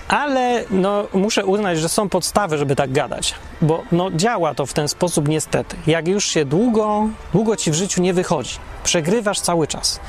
ale 0.08 0.64
no, 0.70 1.06
muszę 1.14 1.46
uznać, 1.46 1.78
że 1.78 1.88
są 1.88 2.08
podstawy, 2.08 2.58
żeby 2.58 2.76
tak 2.76 2.92
gadać, 2.92 3.34
bo 3.62 3.82
no, 3.92 4.10
działa 4.10 4.54
to 4.54 4.66
w 4.66 4.72
ten 4.72 4.88
sposób 4.88 5.28
niestety. 5.28 5.76
Jak 5.86 6.08
już 6.08 6.24
się 6.24 6.44
długo, 6.44 7.08
długo 7.32 7.56
ci 7.56 7.70
w 7.70 7.74
życiu 7.74 8.02
nie 8.02 8.14
wychodzi, 8.14 8.56
przegrywasz 8.84 9.40
cały 9.40 9.66
czas, 9.66 10.00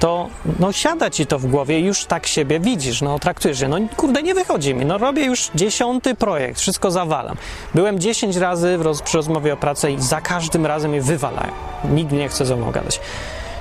to 0.00 0.28
no, 0.60 0.72
siada 0.72 1.10
ci 1.10 1.26
to 1.26 1.38
w 1.38 1.46
głowie 1.46 1.80
i 1.80 1.84
już 1.84 2.04
tak 2.04 2.26
siebie 2.26 2.60
widzisz, 2.60 3.02
no 3.02 3.18
traktujesz 3.18 3.58
się, 3.58 3.68
no 3.68 3.76
kurde, 3.96 4.22
nie 4.22 4.34
wychodzi 4.34 4.74
mi, 4.74 4.84
no 4.84 4.98
robię 4.98 5.24
już 5.24 5.50
dziesiąty 5.54 6.14
projekt, 6.14 6.60
wszystko 6.60 6.90
zawalam. 6.90 7.36
Byłem 7.74 7.98
dziesięć 7.98 8.36
razy 8.36 8.76
roz, 8.76 9.02
przy 9.02 9.16
rozmowie 9.16 9.52
o 9.52 9.56
pracy 9.56 9.90
i 9.90 10.02
za 10.02 10.20
każdym 10.20 10.66
razem 10.66 10.94
je 10.94 11.02
wywalają. 11.02 11.52
Nikt 11.84 12.12
nie 12.12 12.28
chce 12.28 12.46
ze 12.46 12.56
mną 12.56 12.70
gadać. 12.70 13.00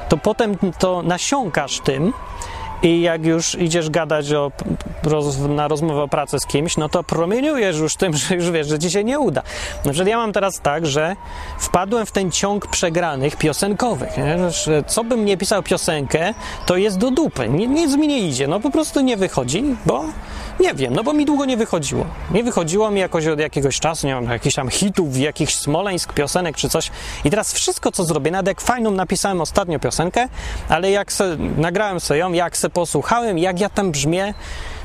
To 0.09 0.17
potem 0.17 0.57
to 0.79 1.01
nasiąkasz 1.01 1.79
tym, 1.79 2.13
i 2.85 3.01
jak 3.01 3.25
już 3.25 3.55
idziesz 3.55 3.89
gadać 3.89 4.33
o, 4.33 4.51
roz, 5.03 5.37
na 5.39 5.67
rozmowę 5.67 6.01
o 6.01 6.07
pracy 6.07 6.39
z 6.39 6.45
kimś, 6.45 6.77
no 6.77 6.89
to 6.89 7.03
promieniujesz 7.03 7.77
już 7.77 7.95
tym, 7.95 8.13
że 8.17 8.35
już 8.35 8.51
wiesz, 8.51 8.67
że 8.67 8.79
ci 8.79 8.91
się 8.91 9.03
nie 9.03 9.19
uda. 9.19 9.41
Na 9.85 9.91
przykład 9.91 10.07
ja 10.07 10.17
mam 10.17 10.33
teraz 10.33 10.59
tak, 10.59 10.85
że 10.85 11.15
wpadłem 11.59 12.05
w 12.05 12.11
ten 12.11 12.31
ciąg 12.31 12.67
przegranych 12.67 13.35
piosenkowych. 13.35 14.17
Nie? 14.17 14.37
Co 14.87 15.03
bym 15.03 15.25
nie 15.25 15.37
pisał 15.37 15.63
piosenkę, 15.63 16.33
to 16.65 16.77
jest 16.77 16.97
do 16.97 17.11
dupy. 17.11 17.49
Nic 17.49 17.95
mi 17.95 18.07
nie 18.07 18.19
idzie. 18.19 18.47
No 18.47 18.59
po 18.59 18.69
prostu 18.69 19.01
nie 19.01 19.17
wychodzi, 19.17 19.63
bo 19.85 20.05
nie 20.59 20.73
wiem, 20.73 20.93
no 20.93 21.03
bo 21.03 21.13
mi 21.13 21.25
długo 21.25 21.45
nie 21.45 21.57
wychodziło. 21.57 22.05
Nie 22.31 22.43
wychodziło 22.43 22.91
mi 22.91 22.99
jakoś 22.99 23.27
od 23.27 23.39
jakiegoś 23.39 23.79
czasu, 23.79 24.07
nie 24.07 24.15
mam 24.15 24.23
jakichś 24.23 24.55
tam 24.55 24.69
hitów, 24.69 25.17
jakichś 25.17 25.55
smoleńsk 25.55 26.13
piosenek 26.13 26.55
czy 26.55 26.69
coś. 26.69 26.91
I 27.25 27.29
teraz 27.29 27.53
wszystko, 27.53 27.91
co 27.91 28.03
zrobię, 28.03 28.31
nawet 28.31 28.47
jak 28.47 28.61
fajną 28.61 28.91
napisałem 28.91 29.41
ostatnio 29.41 29.79
piosenkę, 29.79 30.27
ale 30.69 30.91
jak 30.91 31.11
se, 31.11 31.37
nagrałem 31.57 31.99
sobie 31.99 32.19
ją, 32.19 32.33
jak 32.33 32.57
se 32.57 32.69
posłuchałem, 32.75 33.37
jak 33.37 33.59
ja 33.59 33.69
tam 33.69 33.91
brzmię, 33.91 34.33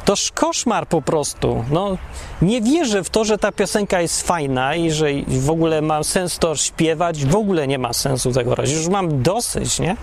to 0.05 0.15
koszmar 0.35 0.87
po 0.87 1.03
prostu. 1.03 1.65
No, 1.71 1.97
nie 2.43 2.61
wierzę 2.61 3.05
w 3.05 3.11
to, 3.11 3.25
że 3.25 3.39
ta 3.39 3.53
piosenka 3.53 4.01
jest 4.01 4.27
fajna 4.27 4.75
i 4.75 4.91
że 4.91 5.07
w 5.27 5.51
ogóle 5.51 5.83
ma 5.83 6.03
sens 6.03 6.39
to 6.39 6.57
śpiewać. 6.57 7.25
W 7.25 7.37
ogóle 7.37 7.67
nie 7.67 7.79
ma 7.79 7.93
sensu 7.93 8.33
tego 8.33 8.55
robić. 8.55 8.73
Już 8.73 8.89
mam 8.89 9.23
dosyć, 9.23 9.81
nie? 9.81 9.97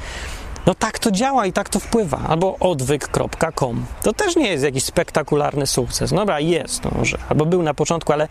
No 0.66 0.76
tak 0.76 1.00
to 1.00 1.12
działa 1.12 1.46
i 1.46 1.54
tak 1.54 1.70
to 1.70 1.80
wpływa. 1.80 2.20
Albo 2.28 2.58
odwyk.com. 2.60 3.86
To 4.04 4.14
też 4.14 4.36
nie 4.36 4.48
jest 4.48 4.64
jakiś 4.64 4.84
spektakularny 4.84 5.68
sukces. 5.68 6.12
No 6.12 6.18
dobra, 6.18 6.40
jest 6.40 6.84
no 6.84 6.92
może. 6.98 7.18
Albo 7.30 7.46
był 7.46 7.64
na 7.64 7.74
początku, 7.74 8.14
ale 8.14 8.28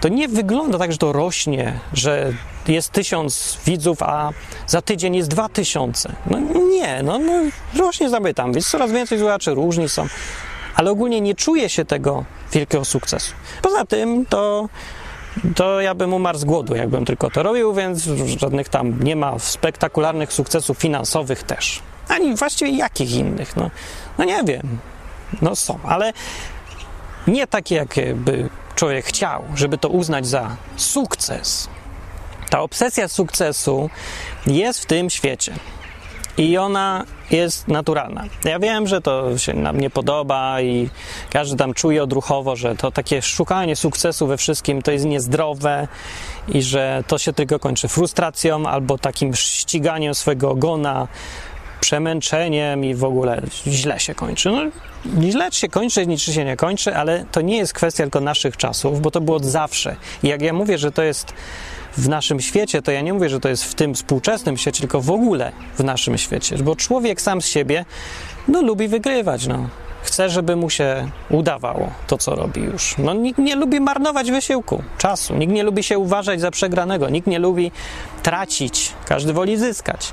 to 0.00 0.08
nie 0.08 0.28
wygląda 0.28 0.78
tak, 0.78 0.92
że 0.92 0.98
to 0.98 1.12
rośnie, 1.12 1.80
że 1.92 2.32
jest 2.68 2.92
tysiąc 2.92 3.58
widzów, 3.66 4.02
a 4.02 4.30
za 4.66 4.82
tydzień 4.82 5.16
jest 5.16 5.28
dwa 5.28 5.48
tysiące. 5.48 6.12
No 6.30 6.38
nie, 6.70 7.02
no, 7.02 7.18
no 7.18 7.32
rośnie 7.78 8.10
zamytam, 8.10 8.52
więc 8.52 8.70
coraz 8.70 8.92
więcej 8.92 9.18
słuchaczy 9.18 9.54
różni 9.54 9.88
są. 9.88 10.06
Ale 10.74 10.90
ogólnie 10.90 11.20
nie 11.20 11.34
czuje 11.34 11.68
się 11.68 11.84
tego 11.84 12.24
wielkiego 12.52 12.84
sukcesu. 12.84 13.34
Poza 13.62 13.84
tym 13.84 14.26
to 14.26 14.68
to 15.54 15.80
ja 15.80 15.94
bym 15.94 16.14
umarł 16.14 16.38
z 16.38 16.44
głodu, 16.44 16.76
jakbym 16.76 17.04
tylko 17.04 17.30
to 17.30 17.42
robił, 17.42 17.74
więc 17.74 18.08
żadnych 18.40 18.68
tam 18.68 19.02
nie 19.02 19.16
ma 19.16 19.38
spektakularnych 19.38 20.32
sukcesów 20.32 20.78
finansowych 20.78 21.42
też. 21.42 21.82
Ani 22.08 22.36
właściwie 22.36 22.70
jakich 22.70 23.10
innych, 23.10 23.56
no, 23.56 23.70
no 24.18 24.24
nie 24.24 24.44
wiem. 24.44 24.78
No 25.42 25.56
są, 25.56 25.78
ale 25.84 26.12
nie 27.28 27.46
takie, 27.46 27.74
jakby 27.74 28.48
człowiek 28.74 29.04
chciał, 29.04 29.44
żeby 29.54 29.78
to 29.78 29.88
uznać 29.88 30.26
za 30.26 30.56
sukces. 30.76 31.68
Ta 32.50 32.60
obsesja 32.60 33.08
sukcesu 33.08 33.90
jest 34.46 34.82
w 34.82 34.86
tym 34.86 35.10
świecie 35.10 35.54
i 36.38 36.58
ona 36.58 37.04
jest 37.30 37.68
naturalna. 37.68 38.24
Ja 38.44 38.58
wiem, 38.58 38.86
że 38.86 39.00
to 39.00 39.38
się 39.38 39.54
nam 39.54 39.80
nie 39.80 39.90
podoba 39.90 40.60
i 40.60 40.90
każdy 41.30 41.56
tam 41.56 41.74
czuje 41.74 42.02
odruchowo, 42.02 42.56
że 42.56 42.76
to 42.76 42.90
takie 42.90 43.22
szukanie 43.22 43.76
sukcesu 43.76 44.26
we 44.26 44.36
wszystkim 44.36 44.82
to 44.82 44.90
jest 44.90 45.04
niezdrowe 45.04 45.88
i 46.48 46.62
że 46.62 47.04
to 47.06 47.18
się 47.18 47.32
tylko 47.32 47.58
kończy 47.58 47.88
frustracją 47.88 48.66
albo 48.66 48.98
takim 48.98 49.34
ściganiem 49.34 50.14
swojego 50.14 50.50
ogona, 50.50 51.08
przemęczeniem 51.80 52.84
i 52.84 52.94
w 52.94 53.04
ogóle 53.04 53.42
źle 53.66 54.00
się 54.00 54.14
kończy. 54.14 54.50
No, 54.50 54.60
źle 55.30 55.52
się 55.52 55.68
kończy, 55.68 56.06
niczy 56.06 56.32
się 56.32 56.44
nie 56.44 56.56
kończy, 56.56 56.96
ale 56.96 57.24
to 57.32 57.40
nie 57.40 57.56
jest 57.56 57.72
kwestia 57.72 58.04
tylko 58.04 58.20
naszych 58.20 58.56
czasów, 58.56 59.00
bo 59.00 59.10
to 59.10 59.20
było 59.20 59.36
od 59.36 59.44
zawsze. 59.44 59.96
I 60.22 60.28
jak 60.28 60.42
ja 60.42 60.52
mówię, 60.52 60.78
że 60.78 60.92
to 60.92 61.02
jest 61.02 61.32
w 61.96 62.08
naszym 62.08 62.40
świecie, 62.40 62.82
to 62.82 62.90
ja 62.90 63.00
nie 63.00 63.12
mówię, 63.12 63.28
że 63.28 63.40
to 63.40 63.48
jest 63.48 63.64
w 63.64 63.74
tym 63.74 63.94
współczesnym 63.94 64.56
świecie, 64.56 64.80
tylko 64.80 65.00
w 65.00 65.10
ogóle 65.10 65.52
w 65.78 65.84
naszym 65.84 66.18
świecie, 66.18 66.56
bo 66.56 66.76
człowiek 66.76 67.20
sam 67.20 67.42
z 67.42 67.46
siebie 67.46 67.84
no, 68.48 68.62
lubi 68.62 68.88
wygrywać. 68.88 69.46
No. 69.46 69.68
Chce, 70.02 70.30
żeby 70.30 70.56
mu 70.56 70.70
się 70.70 71.10
udawało 71.30 71.90
to, 72.06 72.18
co 72.18 72.34
robi 72.34 72.60
już. 72.60 72.94
No, 72.98 73.14
nikt 73.14 73.38
nie 73.38 73.56
lubi 73.56 73.80
marnować 73.80 74.30
wysiłku, 74.30 74.82
czasu. 74.98 75.36
Nikt 75.36 75.52
nie 75.52 75.62
lubi 75.62 75.82
się 75.82 75.98
uważać 75.98 76.40
za 76.40 76.50
przegranego. 76.50 77.08
Nikt 77.08 77.26
nie 77.26 77.38
lubi 77.38 77.72
tracić. 78.22 78.92
Każdy 79.04 79.32
woli 79.32 79.56
zyskać. 79.56 80.12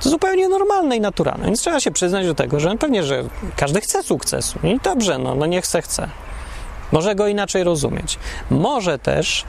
To 0.00 0.10
zupełnie 0.10 0.48
normalne 0.48 0.96
i 0.96 1.00
naturalne. 1.00 1.46
Więc 1.46 1.60
trzeba 1.60 1.80
się 1.80 1.90
przyznać 1.90 2.26
do 2.26 2.34
tego, 2.34 2.60
że 2.60 2.76
pewnie, 2.76 3.02
że 3.02 3.24
każdy 3.56 3.80
chce 3.80 4.02
sukcesu. 4.02 4.58
I 4.62 4.78
dobrze, 4.84 5.18
no, 5.18 5.34
no 5.34 5.46
niech 5.46 5.64
chce, 5.64 5.82
chce. 5.82 6.08
może 6.92 7.14
go 7.14 7.28
inaczej 7.28 7.64
rozumieć. 7.64 8.18
Może 8.50 8.98
też 8.98 9.44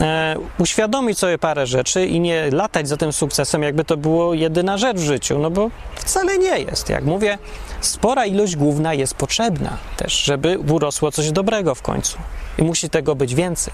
e, 0.00 0.36
uświadomić 0.58 1.18
sobie 1.18 1.38
parę 1.38 1.66
rzeczy 1.66 2.06
i 2.06 2.20
nie 2.20 2.50
latać 2.50 2.88
za 2.88 2.96
tym 2.96 3.12
sukcesem, 3.12 3.62
jakby 3.62 3.84
to 3.84 3.96
było 3.96 4.34
jedyna 4.34 4.78
rzecz 4.78 4.96
w 4.96 5.04
życiu, 5.04 5.38
no 5.38 5.50
bo 5.50 5.70
wcale 5.94 6.38
nie 6.38 6.58
jest. 6.58 6.88
Jak 6.88 7.04
mówię, 7.04 7.38
spora 7.80 8.26
ilość 8.26 8.56
główna 8.56 8.94
jest 8.94 9.14
potrzebna 9.14 9.76
też, 9.96 10.12
żeby 10.12 10.58
urosło 10.58 11.12
coś 11.12 11.30
dobrego 11.30 11.74
w 11.74 11.82
końcu. 11.82 12.18
I 12.58 12.62
musi 12.62 12.90
tego 12.90 13.14
być 13.14 13.34
więcej. 13.34 13.72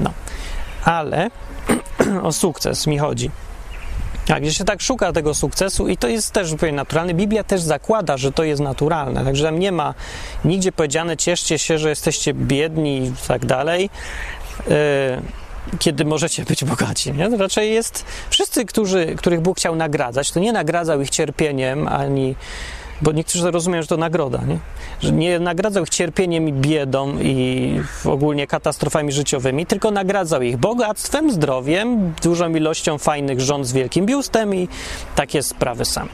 No, 0.00 0.10
ale 0.84 1.30
o 2.22 2.32
sukces 2.32 2.86
mi 2.86 2.98
chodzi. 2.98 3.30
A 4.28 4.40
gdzie 4.40 4.54
się 4.54 4.64
tak 4.64 4.80
szuka 4.80 5.12
tego 5.12 5.34
sukcesu 5.34 5.88
i 5.88 5.96
to 5.96 6.08
jest 6.08 6.32
też 6.32 6.48
zupełnie 6.48 6.76
naturalne. 6.76 7.14
Biblia 7.14 7.44
też 7.44 7.60
zakłada, 7.60 8.16
że 8.16 8.32
to 8.32 8.44
jest 8.44 8.62
naturalne, 8.62 9.24
także 9.24 9.44
tam 9.44 9.58
nie 9.58 9.72
ma 9.72 9.94
nigdzie 10.44 10.72
powiedziane 10.72 11.16
cieszcie 11.16 11.58
się, 11.58 11.78
że 11.78 11.88
jesteście 11.88 12.34
biedni 12.34 13.04
i 13.04 13.12
tak 13.28 13.46
dalej. 13.46 13.90
Yy, 14.68 14.74
kiedy 15.78 16.04
możecie 16.04 16.44
być 16.44 16.64
bogaci. 16.64 17.12
Nie? 17.12 17.30
To 17.30 17.36
raczej 17.36 17.72
jest 17.72 18.04
wszyscy, 18.30 18.64
którzy, 18.64 19.14
których 19.16 19.40
Bóg 19.40 19.56
chciał 19.56 19.76
nagradzać, 19.76 20.30
to 20.30 20.40
nie 20.40 20.52
nagradzał 20.52 21.00
ich 21.00 21.10
cierpieniem 21.10 21.88
ani 21.88 22.34
bo 23.04 23.12
niektórzy 23.12 23.50
rozumieją, 23.50 23.82
że 23.82 23.88
to 23.88 23.96
nagroda, 23.96 24.40
nie? 24.46 24.58
że 25.00 25.12
nie 25.12 25.38
nagradzał 25.38 25.82
ich 25.82 25.88
cierpieniem 25.88 26.48
i 26.48 26.52
biedą 26.52 27.18
i 27.18 27.80
ogólnie 28.04 28.46
katastrofami 28.46 29.12
życiowymi, 29.12 29.66
tylko 29.66 29.90
nagradzał 29.90 30.42
ich 30.42 30.56
bogactwem, 30.56 31.32
zdrowiem, 31.32 32.14
dużą 32.22 32.54
ilością 32.54 32.98
fajnych 32.98 33.40
żon 33.40 33.64
z 33.64 33.72
wielkim 33.72 34.06
biustem 34.06 34.54
i 34.54 34.68
takie 35.16 35.42
sprawy 35.42 35.84
same. 35.84 36.08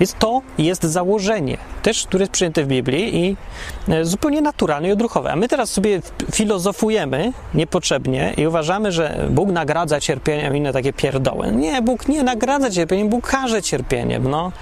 Więc 0.00 0.14
to 0.14 0.42
jest 0.58 0.82
założenie, 0.82 1.58
też 1.82 2.06
które 2.06 2.22
jest 2.22 2.32
przyjęte 2.32 2.64
w 2.64 2.66
Biblii 2.66 3.16
i 3.16 3.36
e, 3.88 4.04
zupełnie 4.04 4.42
naturalne 4.42 4.88
i 4.88 4.92
odruchowe. 4.92 5.32
A 5.32 5.36
my 5.36 5.48
teraz 5.48 5.70
sobie 5.70 6.00
filozofujemy 6.32 7.32
niepotrzebnie 7.54 8.34
i 8.36 8.46
uważamy, 8.46 8.92
że 8.92 9.26
Bóg 9.30 9.48
nagradza 9.48 10.00
cierpieniem 10.00 10.56
inne 10.56 10.72
takie 10.72 10.92
pierdoły. 10.92 11.52
Nie, 11.52 11.82
Bóg 11.82 12.08
nie 12.08 12.22
nagradza 12.22 12.70
cierpieniem, 12.70 13.08
Bóg 13.08 13.28
karze 13.28 13.62
cierpieniem. 13.62 14.30
No. 14.30 14.52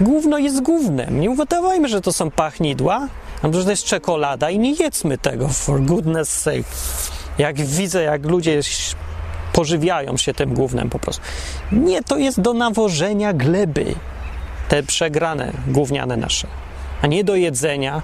Gówno 0.00 0.38
jest 0.38 0.62
gównem. 0.62 1.20
Nie 1.20 1.30
udawajmy, 1.30 1.88
że 1.88 2.00
to 2.00 2.12
są 2.12 2.30
pachnidła, 2.30 3.08
a 3.42 3.52
że 3.52 3.64
to 3.64 3.70
jest 3.70 3.84
czekolada 3.84 4.50
i 4.50 4.58
nie 4.58 4.72
jedzmy 4.72 5.18
tego, 5.18 5.48
for 5.48 5.82
goodness 5.82 6.40
sake. 6.40 6.64
Jak 7.38 7.60
widzę, 7.60 8.02
jak 8.02 8.26
ludzie 8.26 8.60
pożywiają 9.52 10.16
się 10.16 10.34
tym 10.34 10.54
gównem 10.54 10.90
po 10.90 10.98
prostu. 10.98 11.22
Nie, 11.72 12.02
to 12.02 12.16
jest 12.16 12.40
do 12.40 12.54
nawożenia 12.54 13.32
gleby. 13.32 13.94
Te 14.68 14.82
przegrane 14.82 15.52
gówniane 15.66 16.16
nasze. 16.16 16.46
A 17.02 17.06
nie 17.06 17.24
do 17.24 17.36
jedzenia. 17.36 18.02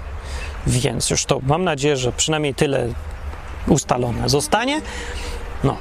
Więc 0.67 1.09
już 1.09 1.25
to 1.25 1.39
mam 1.43 1.63
nadzieję, 1.63 1.97
że 1.97 2.11
przynajmniej 2.11 2.55
tyle 2.55 2.87
ustalone 3.67 4.29
zostanie. 4.29 4.81
No. 5.63 5.77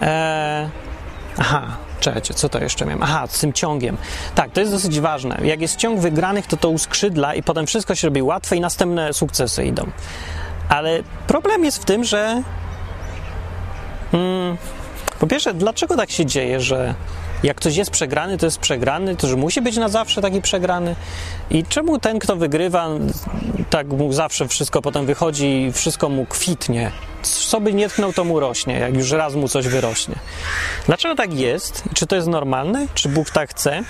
Eee, 0.00 0.68
aha, 1.38 1.76
Czekajcie, 2.02 2.34
co 2.34 2.48
to 2.48 2.58
jeszcze 2.58 2.86
miałem? 2.86 3.02
Aha, 3.02 3.26
z 3.30 3.40
tym 3.40 3.52
ciągiem. 3.52 3.96
Tak, 4.34 4.50
to 4.50 4.60
jest 4.60 4.72
dosyć 4.72 5.00
ważne. 5.00 5.38
Jak 5.44 5.60
jest 5.60 5.76
ciąg 5.76 6.00
wygranych, 6.00 6.46
to 6.46 6.56
to 6.56 6.70
uskrzydla 6.70 7.34
i 7.34 7.42
potem 7.42 7.66
wszystko 7.66 7.94
się 7.94 8.06
robi 8.06 8.22
łatwe 8.22 8.56
i 8.56 8.60
następne 8.60 9.12
sukcesy 9.12 9.64
idą. 9.64 9.90
Ale 10.68 11.02
problem 11.26 11.64
jest 11.64 11.82
w 11.82 11.84
tym, 11.84 12.04
że 12.04 12.42
hmm, 14.12 14.56
po 15.18 15.26
pierwsze, 15.26 15.54
dlaczego 15.54 15.96
tak 15.96 16.10
się 16.10 16.26
dzieje, 16.26 16.60
że 16.60 16.94
jak 17.42 17.56
ktoś 17.56 17.76
jest 17.76 17.90
przegrany, 17.90 18.38
to 18.38 18.46
jest 18.46 18.58
przegrany, 18.58 19.16
to 19.16 19.28
że 19.28 19.36
musi 19.36 19.60
być 19.60 19.76
na 19.76 19.88
zawsze 19.88 20.22
taki 20.22 20.42
przegrany. 20.42 20.96
I 21.50 21.64
czemu 21.64 21.98
ten, 21.98 22.18
kto 22.18 22.36
wygrywa, 22.36 22.88
tak 23.72 23.88
mu 23.88 24.12
zawsze 24.12 24.48
wszystko 24.48 24.82
potem 24.82 25.06
wychodzi 25.06 25.62
i 25.62 25.72
wszystko 25.72 26.08
mu 26.08 26.26
kwitnie? 26.26 26.90
Co 27.22 27.60
by 27.60 27.74
nie 27.74 27.88
tknął, 27.88 28.12
to 28.12 28.24
mu 28.24 28.40
rośnie, 28.40 28.78
jak 28.78 28.94
już 28.94 29.10
raz 29.10 29.34
mu 29.34 29.48
coś 29.48 29.68
wyrośnie. 29.68 30.14
Dlaczego 30.86 31.14
tak 31.14 31.34
jest? 31.34 31.84
Czy 31.94 32.06
to 32.06 32.16
jest 32.16 32.28
normalne? 32.28 32.86
Czy 32.94 33.08
Bóg 33.08 33.30
tak 33.30 33.50
chce? 33.50 33.82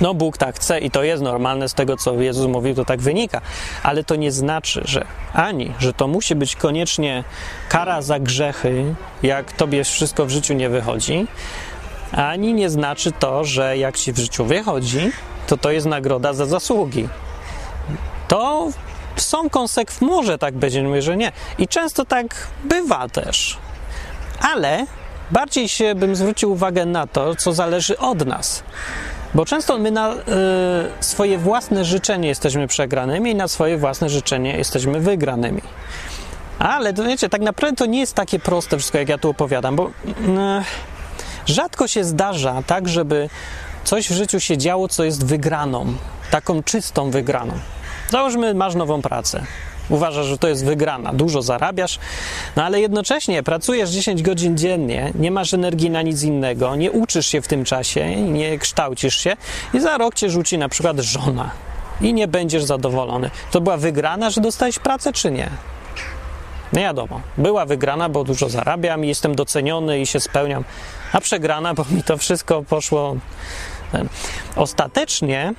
No, 0.00 0.14
Bóg 0.14 0.38
tak 0.38 0.56
chce 0.56 0.78
i 0.78 0.90
to 0.90 1.02
jest 1.02 1.22
normalne 1.22 1.68
z 1.68 1.74
tego, 1.74 1.96
co 1.96 2.20
Jezus 2.20 2.46
mówił, 2.46 2.74
to 2.74 2.84
tak 2.84 3.00
wynika, 3.00 3.40
ale 3.82 4.04
to 4.04 4.16
nie 4.16 4.32
znaczy, 4.32 4.82
że 4.84 5.04
ani, 5.32 5.72
że 5.78 5.92
to 5.92 6.08
musi 6.08 6.34
być 6.34 6.56
koniecznie 6.56 7.24
kara 7.68 8.02
za 8.02 8.18
grzechy, 8.18 8.94
jak 9.22 9.52
tobie 9.52 9.84
wszystko 9.84 10.26
w 10.26 10.30
życiu 10.30 10.54
nie 10.54 10.68
wychodzi, 10.68 11.26
ani 12.12 12.54
nie 12.54 12.70
znaczy 12.70 13.12
to, 13.12 13.44
że 13.44 13.78
jak 13.78 13.96
ci 13.96 14.12
w 14.12 14.18
życiu 14.18 14.44
wychodzi, 14.44 15.10
to 15.46 15.56
to 15.56 15.70
jest 15.70 15.86
nagroda 15.86 16.32
za 16.32 16.46
zasługi. 16.46 17.08
To 18.28 18.68
są 19.16 19.50
konsekwencje, 19.50 20.06
może 20.06 20.38
tak 20.38 20.54
będzie, 20.54 20.82
mówię, 20.82 21.02
że 21.02 21.16
nie. 21.16 21.32
I 21.58 21.68
często 21.68 22.04
tak 22.04 22.26
bywa 22.64 23.08
też. 23.08 23.58
Ale 24.40 24.86
bardziej 25.30 25.68
się 25.68 25.94
bym 25.94 26.16
zwrócił 26.16 26.52
uwagę 26.52 26.86
na 26.86 27.06
to, 27.06 27.34
co 27.34 27.52
zależy 27.52 27.98
od 27.98 28.26
nas. 28.26 28.62
Bo 29.34 29.44
często 29.44 29.78
my 29.78 29.90
na 29.90 30.14
y, 30.14 30.16
swoje 31.00 31.38
własne 31.38 31.84
życzenie 31.84 32.28
jesteśmy 32.28 32.66
przegranymi 32.66 33.30
i 33.30 33.34
na 33.34 33.48
swoje 33.48 33.78
własne 33.78 34.08
życzenie 34.08 34.56
jesteśmy 34.56 35.00
wygranymi. 35.00 35.62
Ale 36.58 36.92
to 36.92 37.04
wiecie, 37.04 37.28
tak 37.28 37.40
naprawdę 37.40 37.76
to 37.76 37.86
nie 37.86 38.00
jest 38.00 38.14
takie 38.14 38.38
proste 38.38 38.78
wszystko, 38.78 38.98
jak 38.98 39.08
ja 39.08 39.18
tu 39.18 39.30
opowiadam, 39.30 39.76
bo. 39.76 39.86
Y, 39.86 39.90
Rzadko 41.46 41.88
się 41.88 42.04
zdarza 42.04 42.62
tak, 42.66 42.88
żeby 42.88 43.28
coś 43.84 44.08
w 44.08 44.12
życiu 44.12 44.40
się 44.40 44.58
działo, 44.58 44.88
co 44.88 45.04
jest 45.04 45.26
wygraną, 45.26 45.94
taką 46.30 46.62
czystą 46.62 47.10
wygraną. 47.10 47.52
Załóżmy, 48.10 48.54
masz 48.54 48.74
nową 48.74 49.02
pracę. 49.02 49.42
Uważasz, 49.88 50.26
że 50.26 50.38
to 50.38 50.48
jest 50.48 50.64
wygrana, 50.64 51.12
dużo 51.12 51.42
zarabiasz, 51.42 51.98
no 52.56 52.64
ale 52.64 52.80
jednocześnie 52.80 53.42
pracujesz 53.42 53.90
10 53.90 54.22
godzin 54.22 54.56
dziennie, 54.56 55.12
nie 55.14 55.30
masz 55.30 55.54
energii 55.54 55.90
na 55.90 56.02
nic 56.02 56.22
innego, 56.22 56.76
nie 56.76 56.92
uczysz 56.92 57.26
się 57.26 57.42
w 57.42 57.48
tym 57.48 57.64
czasie, 57.64 58.16
nie 58.16 58.58
kształcisz 58.58 59.16
się 59.16 59.36
i 59.74 59.80
za 59.80 59.98
rok 59.98 60.14
cię 60.14 60.30
rzuci 60.30 60.58
na 60.58 60.68
przykład 60.68 61.00
żona 61.00 61.50
i 62.00 62.14
nie 62.14 62.28
będziesz 62.28 62.64
zadowolony. 62.64 63.30
To 63.50 63.60
była 63.60 63.76
wygrana, 63.76 64.30
że 64.30 64.40
dostałeś 64.40 64.78
pracę, 64.78 65.12
czy 65.12 65.30
nie? 65.30 65.50
Nie 66.72 66.80
wiadomo. 66.80 67.20
Była 67.38 67.66
wygrana, 67.66 68.08
bo 68.08 68.24
dużo 68.24 68.48
zarabiam 68.48 69.04
i 69.04 69.08
jestem 69.08 69.34
doceniony 69.34 70.00
i 70.00 70.06
się 70.06 70.20
spełniam, 70.20 70.64
a 71.12 71.20
przegrana, 71.20 71.74
bo 71.74 71.84
mi 71.90 72.02
to 72.02 72.16
wszystko 72.16 72.62
poszło. 72.62 73.16
Ostatecznie 74.56 75.54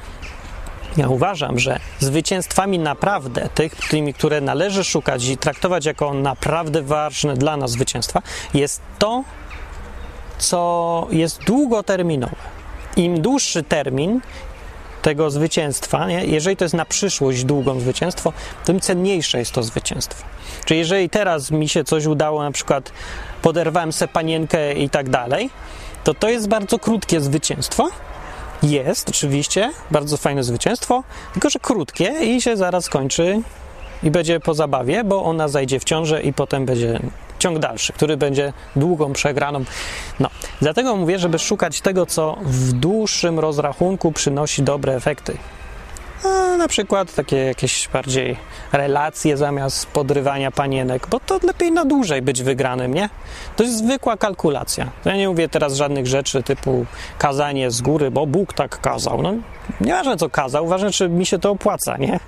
ja 0.97 1.09
uważam, 1.09 1.59
że 1.59 1.79
zwycięstwami 1.99 2.79
naprawdę, 2.79 3.49
tych, 3.55 3.75
tymi, 3.75 4.13
które 4.13 4.41
należy 4.41 4.83
szukać 4.83 5.25
i 5.25 5.37
traktować 5.37 5.85
jako 5.85 6.13
naprawdę 6.13 6.81
ważne 6.81 7.33
dla 7.33 7.57
nas 7.57 7.71
zwycięstwa, 7.71 8.21
jest 8.53 8.81
to, 8.99 9.23
co 10.37 11.07
jest 11.11 11.43
długoterminowe. 11.43 12.35
Im 12.95 13.21
dłuższy 13.21 13.63
termin, 13.63 14.21
tego 15.01 15.29
zwycięstwa, 15.29 16.07
nie? 16.07 16.25
jeżeli 16.25 16.57
to 16.57 16.65
jest 16.65 16.75
na 16.75 16.85
przyszłość 16.85 17.43
długą 17.43 17.79
zwycięstwo, 17.79 18.33
tym 18.65 18.79
cenniejsze 18.79 19.39
jest 19.39 19.51
to 19.51 19.63
zwycięstwo. 19.63 20.23
Czyli 20.65 20.79
jeżeli 20.79 21.09
teraz 21.09 21.51
mi 21.51 21.69
się 21.69 21.83
coś 21.83 22.05
udało, 22.05 22.43
na 22.43 22.51
przykład 22.51 22.91
poderwałem 23.41 23.93
se 23.93 24.07
panienkę 24.07 24.73
i 24.73 24.89
tak 24.89 25.09
dalej, 25.09 25.49
to 26.03 26.13
to 26.13 26.29
jest 26.29 26.47
bardzo 26.47 26.79
krótkie 26.79 27.21
zwycięstwo. 27.21 27.89
Jest 28.63 29.09
oczywiście 29.09 29.71
bardzo 29.91 30.17
fajne 30.17 30.43
zwycięstwo, 30.43 31.03
tylko 31.33 31.49
że 31.49 31.59
krótkie 31.59 32.13
i 32.21 32.41
się 32.41 32.57
zaraz 32.57 32.89
kończy 32.89 33.41
i 34.03 34.11
będzie 34.11 34.39
po 34.39 34.53
zabawie, 34.53 35.03
bo 35.03 35.23
ona 35.23 35.47
zajdzie 35.47 35.79
w 35.79 35.83
ciążę 35.83 36.21
i 36.21 36.33
potem 36.33 36.65
będzie 36.65 36.99
ciąg 37.39 37.59
dalszy, 37.59 37.93
który 37.93 38.17
będzie 38.17 38.53
długą 38.75 39.13
przegraną. 39.13 39.63
No, 40.19 40.29
dlatego 40.61 40.95
mówię, 40.95 41.19
żeby 41.19 41.39
szukać 41.39 41.81
tego, 41.81 42.05
co 42.05 42.37
w 42.41 42.71
dłuższym 42.71 43.39
rozrachunku 43.39 44.11
przynosi 44.11 44.63
dobre 44.63 44.95
efekty. 44.95 45.37
A 46.23 46.57
na 46.57 46.67
przykład 46.67 47.15
takie 47.15 47.37
jakieś 47.37 47.89
bardziej 47.93 48.37
relacje 48.71 49.37
zamiast 49.37 49.85
podrywania 49.85 50.51
panienek, 50.51 51.07
bo 51.07 51.19
to 51.19 51.39
lepiej 51.43 51.71
na 51.71 51.85
dłużej 51.85 52.21
być 52.21 52.43
wygranym, 52.43 52.93
nie? 52.93 53.09
To 53.55 53.63
jest 53.63 53.77
zwykła 53.77 54.17
kalkulacja. 54.17 54.89
Ja 55.05 55.15
nie 55.15 55.29
mówię 55.29 55.49
teraz 55.49 55.73
żadnych 55.73 56.07
rzeczy 56.07 56.43
typu 56.43 56.85
kazanie 57.17 57.71
z 57.71 57.81
góry, 57.81 58.11
bo 58.11 58.27
Bóg 58.27 58.53
tak 58.53 58.81
kazał. 58.81 59.21
No, 59.21 59.33
nieważne 59.81 60.17
co 60.17 60.29
kazał, 60.29 60.67
ważne 60.67 60.91
czy 60.91 61.09
mi 61.09 61.25
się 61.25 61.39
to 61.39 61.51
opłaca, 61.51 61.97
nie? 61.97 62.19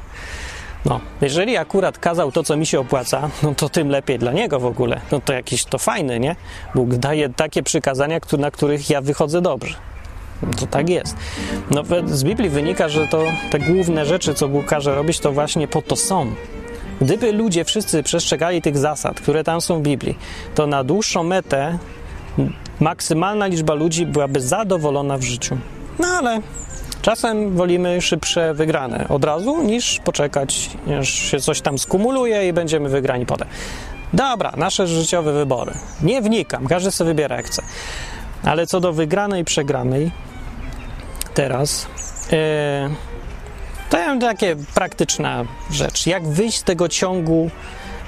No, 0.85 0.99
jeżeli 1.21 1.57
akurat 1.57 1.97
kazał 1.97 2.31
to, 2.31 2.43
co 2.43 2.57
mi 2.57 2.65
się 2.65 2.79
opłaca, 2.79 3.29
no 3.43 3.55
to 3.55 3.69
tym 3.69 3.89
lepiej 3.89 4.19
dla 4.19 4.31
niego 4.31 4.59
w 4.59 4.65
ogóle. 4.65 5.01
No 5.11 5.21
to 5.21 5.33
jakiś 5.33 5.65
to 5.65 5.77
fajny, 5.77 6.19
nie? 6.19 6.35
Bóg 6.75 6.89
daje 6.89 7.29
takie 7.29 7.63
przykazania, 7.63 8.19
na 8.37 8.51
których 8.51 8.89
ja 8.89 9.01
wychodzę 9.01 9.41
dobrze. 9.41 9.75
To 10.59 10.67
tak 10.67 10.89
jest. 10.89 11.15
No, 11.71 11.83
z 12.05 12.23
Biblii 12.23 12.49
wynika, 12.49 12.89
że 12.89 13.07
to 13.07 13.23
te 13.49 13.59
główne 13.59 14.05
rzeczy, 14.05 14.33
co 14.33 14.47
Bóg 14.47 14.65
każe 14.65 14.95
robić, 14.95 15.19
to 15.19 15.31
właśnie 15.31 15.67
po 15.67 15.81
to 15.81 15.95
są. 15.95 16.31
Gdyby 17.01 17.31
ludzie 17.31 17.65
wszyscy 17.65 18.03
przestrzegali 18.03 18.61
tych 18.61 18.77
zasad, 18.77 19.21
które 19.21 19.43
tam 19.43 19.61
są 19.61 19.79
w 19.79 19.81
Biblii, 19.81 20.17
to 20.55 20.67
na 20.67 20.83
dłuższą 20.83 21.23
metę 21.23 21.77
maksymalna 22.79 23.47
liczba 23.47 23.73
ludzi 23.73 24.05
byłaby 24.05 24.41
zadowolona 24.41 25.17
w 25.17 25.23
życiu. 25.23 25.57
No 25.99 26.07
ale 26.07 26.41
Czasem 27.01 27.55
wolimy 27.55 28.01
szybsze 28.01 28.53
wygrane 28.53 29.07
od 29.09 29.23
razu, 29.25 29.63
niż 29.63 29.99
poczekać, 29.99 30.69
aż 30.99 31.09
się 31.09 31.39
coś 31.39 31.61
tam 31.61 31.77
skumuluje 31.77 32.47
i 32.47 32.53
będziemy 32.53 32.89
wygrani 32.89 33.25
potem. 33.25 33.47
Dobra, 34.13 34.53
nasze 34.57 34.87
życiowe 34.87 35.33
wybory. 35.33 35.71
Nie 36.03 36.21
wnikam, 36.21 36.67
każdy 36.67 36.91
sobie 36.91 37.07
wybiera 37.07 37.35
jak 37.35 37.45
chce. 37.45 37.61
Ale 38.43 38.67
co 38.67 38.79
do 38.79 38.93
wygranej 38.93 39.45
przegranej, 39.45 40.11
teraz 41.39 41.87
yy, 42.31 42.37
to 43.89 43.97
ja 43.97 44.19
takie 44.19 44.55
praktyczna 44.75 45.45
rzecz. 45.71 46.07
Jak 46.07 46.27
wyjść 46.27 46.57
z 46.57 46.63
tego 46.63 46.89
ciągu 46.89 47.49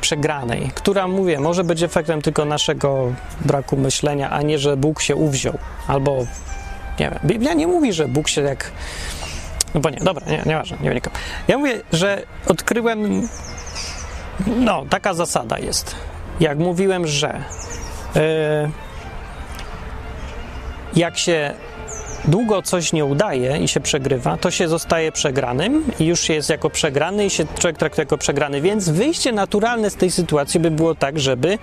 przegranej, 0.01 0.71
która, 0.75 1.07
mówię, 1.07 1.39
może 1.39 1.63
być 1.63 1.83
efektem 1.83 2.21
tylko 2.21 2.45
naszego 2.45 3.13
braku 3.41 3.77
myślenia, 3.77 4.29
a 4.29 4.41
nie, 4.41 4.59
że 4.59 4.77
Bóg 4.77 5.01
się 5.01 5.15
uwziął. 5.15 5.57
Albo, 5.87 6.17
nie 6.99 7.09
wiem, 7.09 7.19
Biblia 7.25 7.53
nie 7.53 7.67
mówi, 7.67 7.93
że 7.93 8.07
Bóg 8.07 8.27
się 8.27 8.41
jak... 8.41 8.71
No 9.73 9.81
bo 9.81 9.89
nie, 9.89 9.97
dobra, 9.97 10.25
nie, 10.27 10.43
nieważne, 10.45 10.77
nie 10.81 10.89
wynikam. 10.89 11.13
Ja 11.47 11.57
mówię, 11.57 11.81
że 11.91 12.23
odkryłem... 12.47 13.27
No, 14.47 14.85
taka 14.89 15.13
zasada 15.13 15.59
jest. 15.59 15.95
Jak 16.39 16.57
mówiłem, 16.57 17.07
że... 17.07 17.43
Yy, 18.15 18.21
jak 20.95 21.17
się 21.17 21.53
długo 22.25 22.61
coś 22.61 22.93
nie 22.93 23.05
udaje 23.05 23.57
i 23.57 23.67
się 23.67 23.79
przegrywa, 23.79 24.37
to 24.37 24.51
się 24.51 24.67
zostaje 24.67 25.11
przegranym 25.11 25.83
i 25.99 26.05
już 26.05 26.29
jest 26.29 26.49
jako 26.49 26.69
przegrany 26.69 27.25
i 27.25 27.29
się 27.29 27.45
człowiek 27.59 27.77
traktuje 27.77 28.03
jako 28.03 28.17
przegrany, 28.17 28.61
więc 28.61 28.89
wyjście 28.89 29.31
naturalne 29.31 29.89
z 29.89 29.95
tej 29.95 30.11
sytuacji 30.11 30.59
by 30.59 30.71
było 30.71 30.95
tak, 30.95 31.19
żeby 31.19 31.57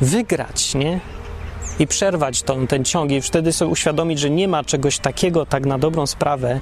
wygrać, 0.00 0.74
nie? 0.74 1.00
I 1.78 1.86
przerwać 1.86 2.42
tą, 2.42 2.66
ten 2.66 2.84
ciąg 2.84 3.10
i 3.10 3.20
wtedy 3.20 3.52
sobie 3.52 3.70
uświadomić, 3.70 4.20
że 4.20 4.30
nie 4.30 4.48
ma 4.48 4.64
czegoś 4.64 4.98
takiego 4.98 5.46
tak 5.46 5.66
na 5.66 5.78
dobrą 5.78 6.06
sprawę, 6.06 6.60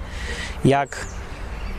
jak 0.65 1.07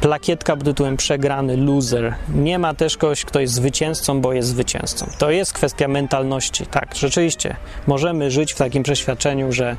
plakietka 0.02 0.56
pod 0.56 0.66
tytułem 0.66 0.98
przegrany, 0.98 1.58
loser. 1.58 2.16
Nie 2.36 2.60
ma 2.60 2.74
też 2.74 2.98
kogoś, 2.98 3.26
kto 3.26 3.40
jest 3.40 3.54
zwycięzcą, 3.54 4.22
bo 4.22 4.34
jest 4.34 4.50
zwycięzcą. 4.50 5.08
To 5.20 5.32
jest 5.32 5.54
kwestia 5.54 5.88
mentalności. 5.88 6.66
Tak, 6.66 6.96
rzeczywiście, 6.96 7.56
możemy 7.88 8.32
żyć 8.32 8.54
w 8.54 8.58
takim 8.58 8.84
przeświadczeniu, 8.84 9.52
że 9.52 9.76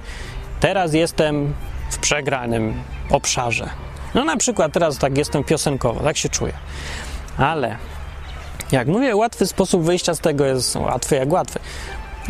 teraz 0.60 0.94
jestem 0.94 1.54
w 1.90 1.98
przegranym 1.98 2.82
obszarze. 3.10 3.70
No 4.14 4.24
na 4.24 4.36
przykład 4.36 4.72
teraz 4.72 4.98
tak 4.98 5.18
jestem 5.18 5.44
piosenkowo, 5.44 6.00
tak 6.00 6.16
się 6.16 6.28
czuję. 6.28 6.52
Ale 7.38 7.76
jak 8.72 8.88
mówię, 8.88 9.16
łatwy 9.16 9.46
sposób 9.46 9.82
wyjścia 9.82 10.14
z 10.14 10.20
tego 10.20 10.46
jest 10.46 10.76
łatwy 10.76 11.16
jak 11.16 11.32
łatwy. 11.32 11.58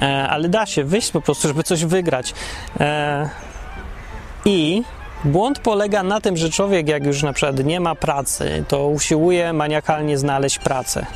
E, 0.03 0.29
ale 0.29 0.49
da 0.49 0.67
się 0.67 0.85
wyjść 0.85 1.11
po 1.11 1.21
prostu, 1.21 1.49
żeby 1.49 1.63
coś 1.63 1.85
wygrać. 1.85 2.35
E, 2.81 3.29
I 4.45 4.83
błąd 5.25 5.59
polega 5.59 6.03
na 6.03 6.21
tym, 6.21 6.37
że 6.37 6.51
człowiek, 6.51 6.89
jak 6.89 7.07
już 7.07 7.23
na 7.23 7.33
przykład 7.33 7.65
nie 7.65 7.81
ma 7.81 7.95
pracy, 7.95 8.65
to 8.69 8.89
usiłuje 8.89 9.53
maniakalnie 9.53 10.19
znaleźć 10.19 10.59
pracę. 10.59 11.07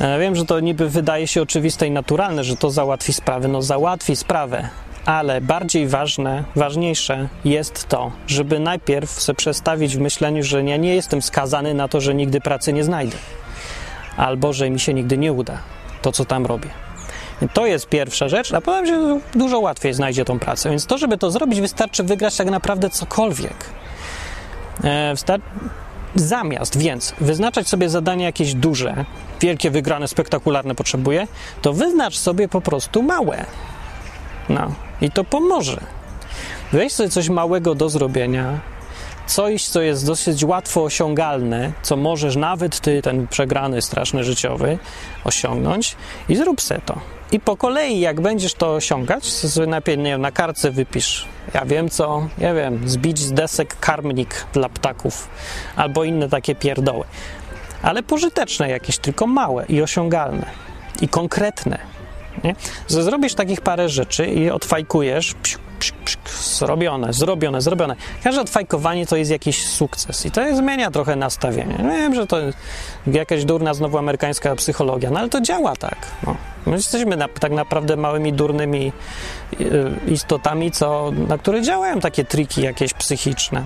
E, 0.00 0.18
wiem, 0.18 0.36
że 0.36 0.44
to 0.44 0.60
niby 0.60 0.88
wydaje 0.88 1.26
się 1.26 1.42
oczywiste 1.42 1.86
i 1.86 1.90
naturalne, 1.90 2.44
że 2.44 2.56
to 2.56 2.70
załatwi 2.70 3.12
sprawę. 3.12 3.48
No, 3.48 3.62
załatwi 3.62 4.16
sprawę, 4.16 4.68
ale 5.06 5.40
bardziej 5.40 5.86
ważne, 5.88 6.44
ważniejsze 6.56 7.28
jest 7.44 7.88
to, 7.88 8.12
żeby 8.26 8.60
najpierw 8.60 9.10
sobie 9.10 9.36
przestawić 9.36 9.96
w 9.96 10.00
myśleniu, 10.00 10.42
że 10.42 10.64
ja 10.64 10.76
nie 10.76 10.94
jestem 10.94 11.22
skazany 11.22 11.74
na 11.74 11.88
to, 11.88 12.00
że 12.00 12.14
nigdy 12.14 12.40
pracy 12.40 12.72
nie 12.72 12.84
znajdę, 12.84 13.16
albo 14.16 14.52
że 14.52 14.70
mi 14.70 14.80
się 14.80 14.94
nigdy 14.94 15.18
nie 15.18 15.32
uda 15.32 15.58
to, 16.02 16.12
co 16.12 16.24
tam 16.24 16.46
robię. 16.46 16.68
To 17.54 17.66
jest 17.66 17.88
pierwsza 17.88 18.28
rzecz, 18.28 18.52
a 18.52 18.60
potem 18.60 18.86
się 18.86 19.20
dużo 19.34 19.58
łatwiej 19.58 19.94
znajdzie 19.94 20.24
tą 20.24 20.38
pracę. 20.38 20.70
Więc 20.70 20.86
to, 20.86 20.98
żeby 20.98 21.18
to 21.18 21.30
zrobić, 21.30 21.60
wystarczy 21.60 22.02
wygrać 22.02 22.36
tak 22.36 22.50
naprawdę 22.50 22.90
cokolwiek. 22.90 23.54
E, 24.84 25.14
Zamiast 26.14 26.78
więc 26.78 27.14
wyznaczać 27.20 27.68
sobie 27.68 27.88
zadania 27.88 28.26
jakieś 28.26 28.54
duże, 28.54 29.04
wielkie, 29.40 29.70
wygrane, 29.70 30.08
spektakularne 30.08 30.74
potrzebuje, 30.74 31.26
to 31.62 31.72
wyznacz 31.72 32.16
sobie 32.16 32.48
po 32.48 32.60
prostu 32.60 33.02
małe. 33.02 33.44
No 34.48 34.72
i 35.00 35.10
to 35.10 35.24
pomoże. 35.24 35.80
Weź 36.72 36.92
sobie 36.92 37.08
coś 37.08 37.28
małego 37.28 37.74
do 37.74 37.88
zrobienia, 37.88 38.60
coś, 39.26 39.64
co 39.64 39.80
jest 39.80 40.06
dosyć 40.06 40.44
łatwo 40.44 40.84
osiągalne, 40.84 41.72
co 41.82 41.96
możesz 41.96 42.36
nawet 42.36 42.80
ty, 42.80 43.02
ten 43.02 43.28
przegrany, 43.28 43.82
straszny 43.82 44.24
życiowy, 44.24 44.78
osiągnąć 45.24 45.96
i 46.28 46.36
zrób 46.36 46.60
se 46.60 46.80
to. 46.86 47.00
I 47.32 47.40
po 47.40 47.56
kolei, 47.56 48.00
jak 48.00 48.20
będziesz 48.20 48.54
to 48.54 48.74
osiągać, 48.74 49.24
sobie 49.24 49.66
najpierw 49.66 49.98
nie 49.98 50.10
wiem, 50.10 50.20
na 50.20 50.32
kartce 50.32 50.70
wypisz. 50.70 51.26
Ja 51.54 51.64
wiem 51.64 51.88
co, 51.88 52.28
ja 52.38 52.54
wiem, 52.54 52.88
zbić 52.88 53.18
z 53.18 53.32
desek 53.32 53.80
karmnik 53.80 54.46
dla 54.52 54.68
ptaków 54.68 55.28
albo 55.76 56.04
inne 56.04 56.28
takie 56.28 56.54
pierdoły. 56.54 57.04
Ale 57.82 58.02
pożyteczne 58.02 58.70
jakieś, 58.70 58.98
tylko 58.98 59.26
małe 59.26 59.66
i 59.66 59.82
osiągalne 59.82 60.46
i 61.00 61.08
konkretne 61.08 61.78
nie? 62.44 62.54
Że 62.90 63.02
zrobisz 63.02 63.34
takich 63.34 63.60
parę 63.60 63.88
rzeczy 63.88 64.26
i 64.26 64.50
odfajkujesz, 64.50 65.34
psiu, 65.42 65.58
psiu, 65.78 65.94
psiu, 66.04 66.18
zrobione, 66.42 67.12
zrobione, 67.12 67.60
zrobione. 67.60 67.96
Każde 68.24 68.40
odfajkowanie 68.40 69.06
to 69.06 69.16
jest 69.16 69.30
jakiś 69.30 69.66
sukces 69.66 70.26
i 70.26 70.30
to 70.30 70.56
zmienia 70.56 70.90
trochę 70.90 71.16
nastawienie. 71.16 71.76
Wiem, 71.78 72.14
że 72.14 72.26
to 72.26 72.36
jakaś 73.06 73.44
durna 73.44 73.74
znowu 73.74 73.98
amerykańska 73.98 74.56
psychologia, 74.56 75.10
no 75.10 75.20
ale 75.20 75.28
to 75.28 75.40
działa 75.40 75.76
tak. 75.76 75.96
No. 76.26 76.36
My 76.66 76.72
jesteśmy 76.76 77.16
na, 77.16 77.28
tak 77.28 77.52
naprawdę 77.52 77.96
małymi, 77.96 78.32
durnymi 78.32 78.92
y, 79.60 79.90
istotami, 80.06 80.70
co, 80.70 81.12
na 81.28 81.38
które 81.38 81.62
działają 81.62 82.00
takie 82.00 82.24
triki 82.24 82.62
jakieś 82.62 82.94
psychiczne. 82.94 83.64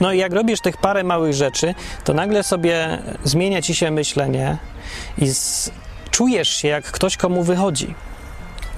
No 0.00 0.12
i 0.12 0.18
jak 0.18 0.32
robisz 0.32 0.60
tych 0.60 0.76
parę 0.76 1.04
małych 1.04 1.34
rzeczy, 1.34 1.74
to 2.04 2.14
nagle 2.14 2.42
sobie 2.42 2.98
zmienia 3.24 3.62
ci 3.62 3.74
się 3.74 3.90
myślenie 3.90 4.56
i 5.18 5.28
z, 5.28 5.70
czujesz 6.18 6.48
się, 6.48 6.68
jak 6.68 6.84
ktoś 6.84 7.16
komu 7.16 7.42
wychodzi. 7.42 7.94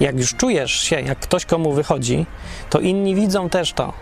Jak 0.01 0.19
już 0.19 0.35
czujesz 0.35 0.73
się, 0.73 1.01
jak 1.01 1.19
ktoś 1.19 1.47
komu 1.47 1.73
wychodzi, 1.73 2.27
to 2.71 2.81
inni 2.81 3.15
widzą 3.15 3.49
też 3.49 3.73
to. 3.73 3.93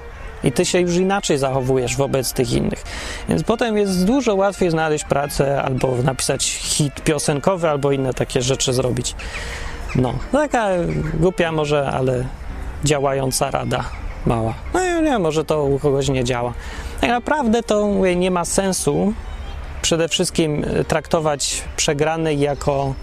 I 0.45 0.53
ty 0.53 0.65
się 0.65 0.81
już 0.81 0.97
inaczej 0.97 1.39
zachowujesz 1.39 1.97
wobec 1.97 2.33
tych 2.33 2.53
innych. 2.53 2.85
Więc 3.29 3.43
potem 3.43 3.77
jest 3.77 4.07
dużo 4.07 4.35
łatwiej 4.35 4.71
znaleźć 4.71 5.05
pracę, 5.05 5.63
albo 5.63 5.97
napisać 5.97 6.45
hit 6.45 6.95
piosenkowy, 7.05 7.69
albo 7.69 7.93
inne 7.93 8.15
takie 8.15 8.43
rzeczy 8.43 8.73
zrobić. 8.73 9.15
No, 9.95 10.15
taka 10.33 10.69
głupia 11.15 11.53
może, 11.53 11.91
ale 11.91 12.25
działająca 12.85 13.51
rada 13.51 13.85
mała. 14.27 14.55
No 14.75 14.81
ja 14.81 15.01
nie, 15.01 15.19
może 15.19 15.45
to 15.45 15.65
u 15.65 15.79
kogoś 15.79 16.09
nie 16.09 16.25
działa. 16.25 16.53
Tak 17.01 17.11
naprawdę 17.11 17.63
to 17.63 17.87
mówię, 17.87 18.17
nie 18.17 18.31
ma 18.31 18.45
sensu 18.45 19.13
przede 19.83 20.09
wszystkim 20.09 20.67
traktować 20.89 21.63
przegranej 21.77 22.41
jako 22.41 22.95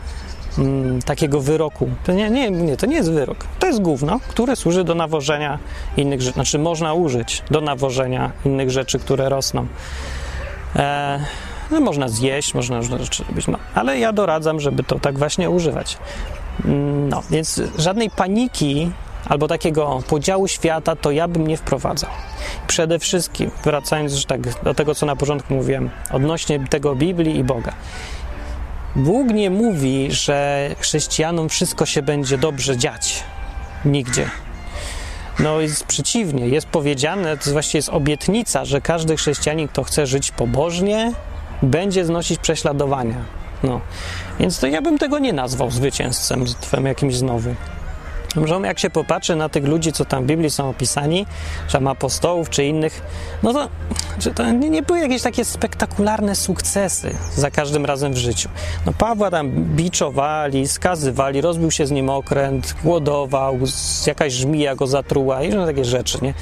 mm, 0.58 1.02
takiego 1.02 1.42
wyroku. 1.42 1.90
To 2.04 2.12
nie, 2.12 2.30
nie, 2.30 2.52
nie, 2.52 2.78
to 2.78 2.86
nie 2.86 2.96
jest 2.96 3.12
wyrok. 3.12 3.38
To 3.60 3.68
jest 3.68 3.82
gówno, 3.82 4.20
które 4.28 4.56
służy 4.56 4.84
do 4.84 4.96
nawożenia 4.96 5.60
innych 5.98 6.22
rzeczy. 6.22 6.34
Znaczy, 6.34 6.60
można 6.60 6.94
użyć 6.94 7.44
do 7.52 7.62
nawożenia 7.62 8.32
innych 8.46 8.72
rzeczy, 8.72 9.00
które 9.00 9.30
rosną. 9.30 9.68
E, 10.76 11.20
no, 11.72 11.80
można 11.80 12.08
zjeść, 12.08 12.54
można 12.54 12.78
różne 12.78 13.00
rzeczy 13.00 13.24
robić, 13.30 13.48
no, 13.48 13.58
ale 13.76 14.00
ja 14.00 14.14
doradzam, 14.14 14.60
żeby 14.60 14.84
to 14.84 15.00
tak 15.00 15.18
właśnie 15.18 15.50
używać. 15.50 15.98
Mm, 16.66 17.10
no, 17.10 17.24
więc 17.30 17.62
żadnej 17.78 18.10
paniki 18.10 18.92
albo 19.30 19.48
takiego 19.48 20.04
podziału 20.10 20.48
świata 20.48 20.96
to 20.96 21.12
ja 21.12 21.28
bym 21.28 21.48
nie 21.48 21.58
wprowadzał. 21.58 22.10
Przede 22.68 23.00
wszystkim, 23.00 23.52
wracając 23.64 24.14
już 24.14 24.26
tak 24.26 24.64
do 24.64 24.74
tego, 24.74 24.96
co 24.96 25.06
na 25.06 25.16
początku 25.16 25.54
mówiłem, 25.54 25.90
odnośnie 26.12 26.60
tego 26.70 26.96
Biblii 26.96 27.38
i 27.38 27.44
Boga. 27.44 27.74
Bóg 28.96 29.28
nie 29.28 29.50
mówi, 29.50 30.08
że 30.12 30.70
chrześcijanom 30.80 31.50
wszystko 31.50 31.86
się 31.86 32.02
będzie 32.02 32.38
dobrze 32.38 32.78
dziać. 32.78 33.24
Nigdzie. 33.86 34.30
No 35.40 35.62
jest 35.62 35.84
przeciwnie, 35.84 36.48
jest 36.48 36.68
powiedziane, 36.68 37.38
to 37.38 37.52
właściwie 37.52 37.78
jest 37.78 37.90
obietnica, 37.90 38.66
że 38.66 38.82
każdy 38.82 39.18
chrześcijanin, 39.18 39.68
kto 39.68 39.84
chce 39.84 40.08
żyć 40.08 40.32
pobożnie, 40.32 41.12
będzie 41.62 42.06
znosić 42.06 42.40
prześladowania. 42.40 43.26
No. 43.64 43.82
Więc 44.40 44.60
to 44.60 44.68
ja 44.68 44.82
bym 44.82 44.98
tego 44.98 45.20
nie 45.20 45.34
nazwał 45.34 45.72
zwycięzcem 45.72 46.46
jakimś 46.86 47.16
znowu. 47.16 47.56
Że 48.44 48.56
jak 48.56 48.80
się 48.80 48.90
popatrzy 48.90 49.36
na 49.36 49.50
tych 49.50 49.66
ludzi, 49.66 49.92
co 49.92 50.06
tam 50.06 50.24
w 50.24 50.28
Biblii 50.28 50.50
są 50.50 50.70
opisani, 50.70 51.26
że 51.68 51.80
ma 51.80 51.92
apostołów 51.92 52.50
czy 52.50 52.66
innych, 52.66 53.02
no 53.44 53.54
to, 53.54 53.70
to 54.36 54.52
nie, 54.52 54.70
nie, 54.70 54.82
były 54.82 55.00
jakieś 55.00 55.22
takie 55.22 55.46
spektakularne 55.46 56.36
sukcesy 56.36 57.16
za 57.36 57.52
każdym 57.52 57.86
razem 57.86 58.14
w 58.14 58.18
życiu. 58.18 58.50
No 58.86 58.94
Pawła 58.94 59.32
tam 59.32 59.52
biczowali, 59.52 60.68
skazywali, 60.68 61.42
rozbił 61.42 61.72
się 61.72 61.88
z 61.88 61.92
nim 61.92 62.10
okręt, 62.10 62.76
głodował, 62.84 63.60
jakaś 64.08 64.34
żmija 64.34 64.76
go 64.76 64.88
zatruła 64.88 65.44
i 65.44 65.52
takie 65.66 65.86
rzeczy, 65.86 66.18
nie? 66.22 66.34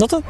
No 0.00 0.08
to 0.08 0.22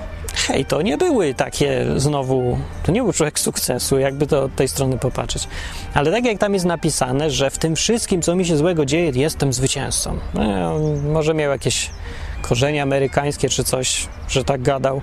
hej, 0.47 0.65
to 0.65 0.83
nie 0.83 0.99
były 0.99 1.35
takie 1.35 1.87
znowu, 1.97 2.59
to 2.83 2.93
nie 2.93 3.03
był 3.03 3.13
człowiek 3.13 3.39
sukcesu, 3.39 3.99
jakby 3.99 4.27
to 4.27 4.43
od 4.43 4.55
tej 4.55 4.69
strony 4.69 4.99
popatrzeć. 4.99 5.49
Ale 5.95 6.13
tak 6.13 6.25
jak 6.25 6.39
tam 6.39 6.55
jest 6.55 6.67
napisane, 6.67 7.31
że 7.31 7.51
w 7.51 7.59
tym 7.59 7.77
wszystkim, 7.77 8.23
co 8.23 8.37
mi 8.37 8.47
się 8.47 8.57
złego 8.57 8.85
dzieje, 8.85 9.13
jestem 9.15 9.53
zwycięzcą. 9.53 10.19
No, 10.35 10.79
może 11.13 11.35
miał 11.35 11.51
jakieś 11.51 11.91
korzenie 12.43 12.83
amerykańskie 12.83 13.49
czy 13.49 13.65
coś, 13.65 14.09
że 14.29 14.45
tak 14.45 14.63
gadał. 14.63 15.01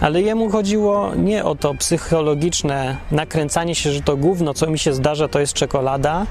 Ale 0.00 0.22
jemu 0.22 0.50
chodziło 0.50 1.14
nie 1.14 1.44
o 1.44 1.54
to 1.54 1.74
psychologiczne 1.74 2.96
nakręcanie 3.10 3.74
się, 3.74 3.92
że 3.92 4.00
to 4.00 4.16
gówno, 4.16 4.54
co 4.54 4.66
mi 4.66 4.78
się 4.78 4.92
zdarza, 4.92 5.28
to 5.28 5.40
jest 5.40 5.52
czekolada, 5.52 6.26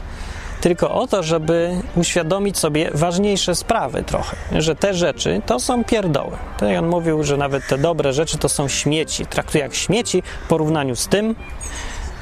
tylko 0.61 0.91
o 0.91 1.07
to, 1.07 1.23
żeby 1.23 1.81
uświadomić 1.95 2.57
sobie 2.57 2.91
ważniejsze 2.93 3.55
sprawy 3.55 4.03
trochę, 4.03 4.35
że 4.51 4.75
te 4.75 4.93
rzeczy 4.93 5.41
to 5.45 5.59
są 5.59 5.83
pierdoły. 5.83 6.37
Tutaj 6.53 6.77
on 6.77 6.87
mówił, 6.87 7.23
że 7.23 7.37
nawet 7.37 7.67
te 7.67 7.77
dobre 7.77 8.13
rzeczy 8.13 8.37
to 8.37 8.49
są 8.49 8.67
śmieci. 8.67 9.25
Traktuje 9.25 9.63
jak 9.63 9.75
śmieci 9.75 10.23
w 10.45 10.47
porównaniu 10.47 10.95
z 10.95 11.07
tym, 11.07 11.35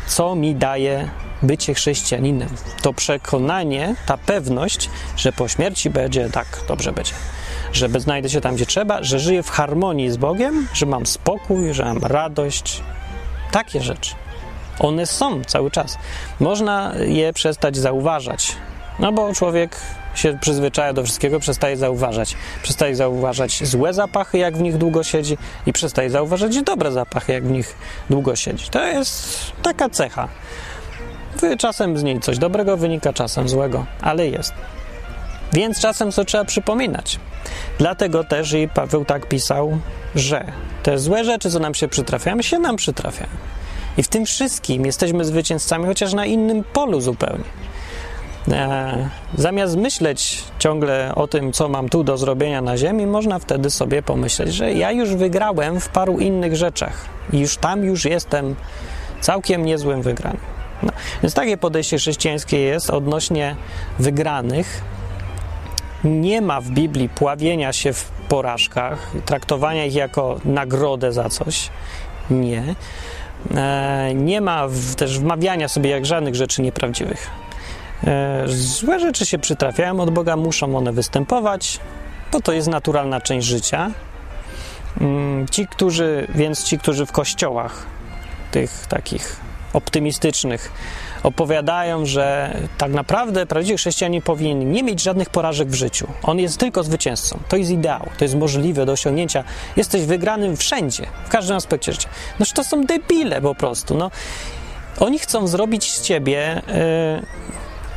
co 0.07 0.35
mi 0.35 0.55
daje 0.55 1.09
bycie 1.43 1.73
chrześcijaninem. 1.73 2.49
To 2.81 2.93
przekonanie, 2.93 3.95
ta 4.05 4.17
pewność, 4.17 4.89
że 5.17 5.31
po 5.31 5.47
śmierci 5.47 5.89
będzie 5.89 6.29
tak, 6.29 6.47
dobrze 6.67 6.91
będzie. 6.91 7.13
Że 7.73 7.89
znajdę 7.89 8.29
się 8.29 8.41
tam, 8.41 8.55
gdzie 8.55 8.65
trzeba, 8.65 9.03
że 9.03 9.19
żyję 9.19 9.43
w 9.43 9.49
harmonii 9.49 10.11
z 10.11 10.17
Bogiem, 10.17 10.67
że 10.73 10.85
mam 10.85 11.05
spokój, 11.05 11.73
że 11.73 11.85
mam 11.85 11.97
radość. 11.97 12.81
Takie 13.51 13.81
rzeczy. 13.81 14.22
One 14.79 15.05
są 15.05 15.43
cały 15.43 15.71
czas. 15.71 15.97
Można 16.39 16.93
je 17.07 17.33
przestać 17.33 17.77
zauważać, 17.77 18.55
no 18.99 19.11
bo 19.11 19.33
człowiek 19.33 19.79
się 20.15 20.37
przyzwyczaja 20.41 20.93
do 20.93 21.03
wszystkiego, 21.03 21.39
przestaje 21.39 21.77
zauważać. 21.77 22.35
Przestaje 22.63 22.95
zauważać 22.95 23.67
złe 23.67 23.93
zapachy, 23.93 24.37
jak 24.37 24.57
w 24.57 24.61
nich 24.61 24.77
długo 24.77 25.03
siedzi, 25.03 25.37
i 25.65 25.73
przestaje 25.73 26.09
zauważać 26.09 26.61
dobre 26.61 26.91
zapachy, 26.91 27.33
jak 27.33 27.43
w 27.47 27.51
nich 27.51 27.75
długo 28.09 28.35
siedzi. 28.35 28.69
To 28.69 28.85
jest 28.85 29.39
taka 29.61 29.89
cecha. 29.89 30.27
Czasem 31.57 31.97
z 31.97 32.03
niej 32.03 32.19
coś 32.19 32.37
dobrego 32.37 32.77
wynika, 32.77 33.13
czasem 33.13 33.49
złego, 33.49 33.85
ale 34.01 34.27
jest. 34.27 34.53
Więc 35.53 35.79
czasem 35.79 36.11
to 36.11 36.25
trzeba 36.25 36.45
przypominać. 36.45 37.19
Dlatego 37.77 38.23
też 38.23 38.53
i 38.53 38.67
Paweł 38.67 39.05
tak 39.05 39.27
pisał, 39.27 39.77
że 40.15 40.45
te 40.83 40.97
złe 40.97 41.23
rzeczy, 41.23 41.51
co 41.51 41.59
nam 41.59 41.73
się 41.73 41.87
przytrafiają, 41.87 42.41
się 42.41 42.59
nam 42.59 42.75
przytrafiają. 42.75 43.29
I 43.97 44.03
w 44.03 44.07
tym 44.07 44.25
wszystkim 44.25 44.85
jesteśmy 44.85 45.25
zwycięzcami, 45.25 45.85
chociaż 45.85 46.13
na 46.13 46.25
innym 46.25 46.63
polu 46.63 47.01
zupełnie. 47.01 47.43
E, 48.51 49.09
zamiast 49.37 49.77
myśleć 49.77 50.43
ciągle 50.59 51.15
o 51.15 51.27
tym, 51.27 51.51
co 51.51 51.69
mam 51.69 51.89
tu 51.89 52.03
do 52.03 52.17
zrobienia 52.17 52.61
na 52.61 52.77
Ziemi, 52.77 53.05
można 53.05 53.39
wtedy 53.39 53.69
sobie 53.69 54.03
pomyśleć, 54.03 54.53
że 54.53 54.73
ja 54.73 54.91
już 54.91 55.15
wygrałem 55.15 55.79
w 55.79 55.89
paru 55.89 56.19
innych 56.19 56.55
rzeczach 56.55 57.05
i 57.33 57.39
już 57.39 57.57
tam 57.57 57.83
już 57.83 58.05
jestem 58.05 58.55
całkiem 59.21 59.65
niezłym 59.65 60.01
wygranym. 60.01 60.41
No, 60.83 60.91
więc 61.23 61.33
takie 61.33 61.57
podejście 61.57 61.97
chrześcijańskie 61.97 62.59
jest 62.59 62.89
odnośnie 62.89 63.55
wygranych. 63.99 64.81
Nie 66.03 66.41
ma 66.41 66.61
w 66.61 66.69
Biblii 66.69 67.09
pławienia 67.09 67.73
się 67.73 67.93
w 67.93 68.03
porażkach, 68.29 69.11
traktowania 69.25 69.85
ich 69.85 69.95
jako 69.95 70.39
nagrodę 70.45 71.11
za 71.11 71.29
coś. 71.29 71.69
Nie. 72.29 72.75
E, 73.55 74.11
nie 74.15 74.41
ma 74.41 74.67
też 74.97 75.19
wmawiania 75.19 75.67
sobie 75.67 75.89
jak 75.89 76.05
żadnych 76.05 76.35
rzeczy 76.35 76.61
nieprawdziwych. 76.61 77.29
E, 78.07 78.43
złe 78.47 78.99
rzeczy 78.99 79.25
się 79.25 79.39
przytrafiają 79.39 79.99
od 79.99 80.09
Boga, 80.09 80.35
muszą 80.35 80.77
one 80.77 80.91
występować, 80.91 81.79
bo 82.31 82.41
to 82.41 82.53
jest 82.53 82.67
naturalna 82.67 83.21
część 83.21 83.47
życia. 83.47 83.91
Mm, 85.01 85.47
ci, 85.47 85.67
którzy, 85.67 86.27
więc 86.35 86.63
ci, 86.63 86.79
którzy 86.79 87.05
w 87.05 87.11
kościołach, 87.11 87.85
tych 88.51 88.87
takich 88.87 89.39
optymistycznych, 89.73 90.71
opowiadają, 91.23 92.05
że 92.05 92.57
tak 92.77 92.91
naprawdę 92.91 93.45
prawdziwy 93.45 93.77
chrześcijanin 93.77 94.21
powinien 94.21 94.71
nie 94.71 94.83
mieć 94.83 95.01
żadnych 95.01 95.29
porażek 95.29 95.67
w 95.67 95.73
życiu. 95.73 96.07
On 96.23 96.39
jest 96.39 96.57
tylko 96.57 96.83
zwycięzcą. 96.83 97.39
To 97.47 97.57
jest 97.57 97.71
ideał, 97.71 98.09
to 98.17 98.25
jest 98.25 98.35
możliwe 98.35 98.85
do 98.85 98.91
osiągnięcia. 98.91 99.43
Jesteś 99.77 100.05
wygranym 100.05 100.57
wszędzie, 100.57 101.05
w 101.25 101.29
każdym 101.29 101.57
aspekcie 101.57 101.91
życia. 101.91 102.09
No 102.39 102.45
to 102.55 102.63
są 102.63 102.85
debile 102.85 103.41
po 103.41 103.55
prostu. 103.55 103.95
No. 103.95 104.11
Oni 104.99 105.19
chcą 105.19 105.47
zrobić 105.47 105.91
z 105.91 106.01
ciebie 106.01 106.61
yy, 106.67 106.73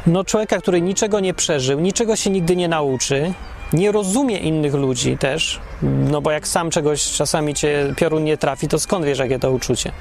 no, 0.06 0.24
człowieka, 0.24 0.58
który 0.58 0.80
niczego 0.80 1.20
nie 1.20 1.34
przeżył, 1.34 1.80
niczego 1.80 2.16
się 2.16 2.30
nigdy 2.30 2.56
nie 2.56 2.68
nauczy, 2.68 3.32
nie 3.72 3.92
rozumie 3.92 4.38
innych 4.38 4.74
ludzi 4.74 5.18
też, 5.18 5.60
no 5.82 6.20
bo 6.20 6.30
jak 6.30 6.48
sam 6.48 6.70
czegoś 6.70 7.12
czasami 7.12 7.54
cię 7.54 7.94
piorun 7.96 8.24
nie 8.24 8.36
trafi, 8.36 8.68
to 8.68 8.78
skąd 8.78 9.04
wiesz, 9.04 9.18
jakie 9.18 9.38
to 9.38 9.50
uczucie? 9.50 9.92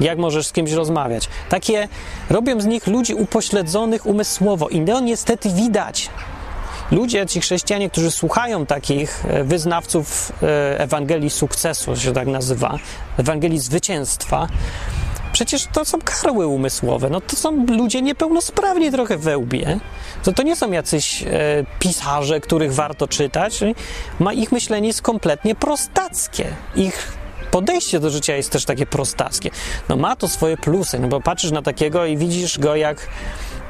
Jak 0.00 0.18
możesz 0.18 0.46
z 0.46 0.52
kimś 0.52 0.72
rozmawiać? 0.72 1.28
Takie 1.48 1.88
robią 2.30 2.60
z 2.60 2.66
nich 2.66 2.86
ludzi 2.86 3.14
upośledzonych 3.14 4.06
umysłowo 4.06 4.68
i 4.68 4.84
to 4.84 5.00
niestety 5.00 5.50
widać. 5.50 6.10
Ludzie, 6.90 7.26
ci 7.26 7.40
chrześcijanie, 7.40 7.90
którzy 7.90 8.10
słuchają 8.10 8.66
takich 8.66 9.24
e, 9.28 9.44
wyznawców 9.44 10.32
e, 10.42 10.80
Ewangelii 10.80 11.30
sukcesu, 11.30 11.96
się 11.96 12.12
tak 12.12 12.28
nazywa, 12.28 12.78
Ewangelii 13.18 13.58
zwycięstwa, 13.58 14.48
przecież 15.32 15.66
to 15.72 15.84
są 15.84 15.98
karły 16.04 16.46
umysłowe. 16.46 17.10
No 17.10 17.20
to 17.20 17.36
są 17.36 17.66
ludzie 17.66 18.02
niepełnosprawni 18.02 18.90
trochę 18.90 19.16
we 19.16 19.38
łbie. 19.38 19.80
To, 20.24 20.32
to 20.32 20.42
nie 20.42 20.56
są 20.56 20.70
jacyś 20.70 21.22
e, 21.22 21.26
pisarze, 21.78 22.40
których 22.40 22.74
warto 22.74 23.08
czytać. 23.08 23.60
Ma 24.18 24.32
ich 24.32 24.52
myślenie 24.52 24.88
jest 24.88 25.02
kompletnie 25.02 25.54
prostackie. 25.54 26.44
Ich 26.76 27.21
podejście 27.52 28.00
do 28.00 28.10
życia 28.10 28.36
jest 28.36 28.50
też 28.50 28.64
takie 28.64 28.86
prostackie. 28.86 29.50
No 29.88 29.96
ma 29.96 30.16
to 30.16 30.28
swoje 30.28 30.56
plusy, 30.56 30.98
no 30.98 31.08
bo 31.08 31.20
patrzysz 31.20 31.50
na 31.50 31.62
takiego 31.62 32.06
i 32.06 32.16
widzisz 32.16 32.58
go 32.58 32.76
jak 32.76 33.08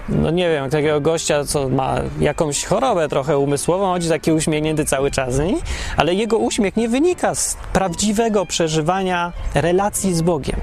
no 0.09 0.31
nie 0.31 0.51
wiem, 0.51 0.71
takiego 0.71 1.01
gościa, 1.01 1.45
co 1.45 1.69
ma 1.69 1.95
jakąś 2.21 2.65
chorobę 2.65 3.09
trochę 3.09 3.39
umysłową, 3.39 3.87
chodzi 3.87 4.09
taki 4.09 4.33
uśmiechnięty 4.33 4.85
cały 4.85 5.11
czas, 5.11 5.39
nie? 5.39 5.57
ale 5.97 6.15
jego 6.15 6.39
uśmiech 6.39 6.77
nie 6.77 6.89
wynika 6.89 7.35
z 7.35 7.57
prawdziwego 7.73 8.47
przeżywania 8.47 9.33
relacji 9.55 10.15
z 10.15 10.23
Bogiem, 10.23 10.61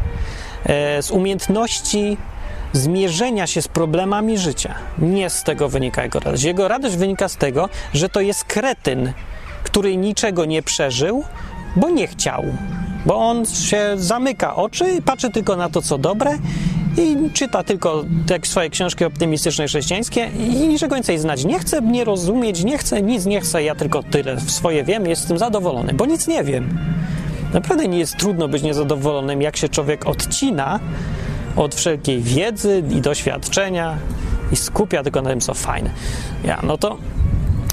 e, 0.66 1.04
z 1.04 1.12
umiejętności 1.12 2.18
zmierzenia 2.74 3.48
się 3.48 3.62
z 3.62 3.68
problemami 3.68 4.38
życia. 4.38 4.76
Nie 4.98 5.30
z 5.30 5.44
tego 5.44 5.70
wynika 5.70 6.04
jego 6.04 6.20
radość. 6.20 6.44
Jego 6.44 6.68
radość 6.68 6.96
wynika 6.96 7.30
z 7.30 7.38
tego, 7.38 7.70
że 7.94 8.10
to 8.10 8.22
jest 8.22 8.44
kretyn, 8.44 9.14
który 9.64 9.98
niczego 9.98 10.46
nie 10.46 10.64
przeżył, 10.64 11.24
bo 11.76 11.90
nie 11.90 12.08
chciał. 12.08 12.46
Bo 13.06 13.16
on 13.16 13.46
się 13.46 13.94
zamyka 13.96 14.56
oczy 14.56 15.02
patrzy 15.02 15.30
tylko 15.30 15.56
na 15.56 15.70
to, 15.70 15.82
co 15.82 15.98
dobre 15.98 16.38
i 16.98 17.30
czyta 17.34 17.64
tylko 17.64 18.04
te 18.28 18.40
swoje 18.44 18.70
książki 18.70 19.06
optymistyczne 19.06 19.68
chrześcijańskie 19.68 20.30
i 20.40 20.68
niczego 20.68 20.96
więcej 20.96 21.20
znać 21.20 21.46
nie 21.46 21.60
chce, 21.60 21.82
nie 21.82 22.04
rozumieć, 22.04 22.64
nie 22.64 22.78
chce, 22.78 23.02
nic 23.02 23.26
nie 23.26 23.42
chce, 23.42 23.64
ja 23.64 23.76
tylko 23.76 24.04
tyle 24.04 24.40
swoje 24.40 24.84
wiem, 24.84 25.06
jestem 25.06 25.38
zadowolony, 25.38 25.94
bo 25.94 26.06
nic 26.06 26.28
nie 26.28 26.44
wiem. 26.44 26.80
Naprawdę 27.54 27.88
nie 27.88 28.00
jest 28.00 28.18
trudno 28.18 28.48
być 28.48 28.64
niezadowolonym, 28.64 29.42
jak 29.42 29.58
się 29.58 29.70
człowiek 29.70 30.08
odcina 30.08 30.80
od 31.56 31.76
wszelkiej 31.76 32.22
wiedzy 32.22 32.84
i 32.90 33.02
doświadczenia 33.02 33.98
i 34.52 34.56
skupia 34.56 35.04
tylko 35.04 35.22
na 35.22 35.30
tym, 35.30 35.40
co 35.40 35.54
fajne. 35.54 35.90
Ja, 36.44 36.60
no 36.64 36.78
to 36.78 36.98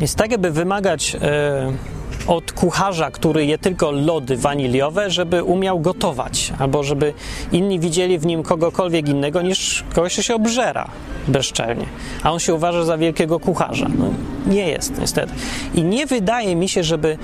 jest 0.00 0.16
tak, 0.16 0.30
jakby 0.30 0.50
wymagać... 0.50 1.14
Yy, 1.14 1.95
od 2.26 2.52
kucharza, 2.52 3.10
który 3.10 3.46
je 3.46 3.58
tylko 3.58 3.90
lody 3.90 4.36
waniliowe, 4.36 5.10
żeby 5.10 5.44
umiał 5.44 5.80
gotować, 5.80 6.52
albo 6.58 6.82
żeby 6.82 7.12
inni 7.52 7.80
widzieli 7.80 8.18
w 8.18 8.26
nim 8.26 8.42
kogokolwiek 8.42 9.08
innego 9.08 9.42
niż 9.42 9.84
kogoś, 9.94 10.12
kto 10.12 10.22
się 10.22 10.34
obżera 10.34 10.88
bezczelnie, 11.28 11.86
a 12.22 12.32
on 12.32 12.38
się 12.38 12.54
uważa 12.54 12.84
za 12.84 12.98
wielkiego 12.98 13.40
kucharza. 13.40 13.86
No, 13.98 14.10
nie 14.46 14.68
jest, 14.68 14.98
niestety. 15.00 15.32
I 15.74 15.84
nie 15.84 16.06
wydaje 16.06 16.56
mi 16.56 16.68
się, 16.68 16.82
żeby 16.82 17.18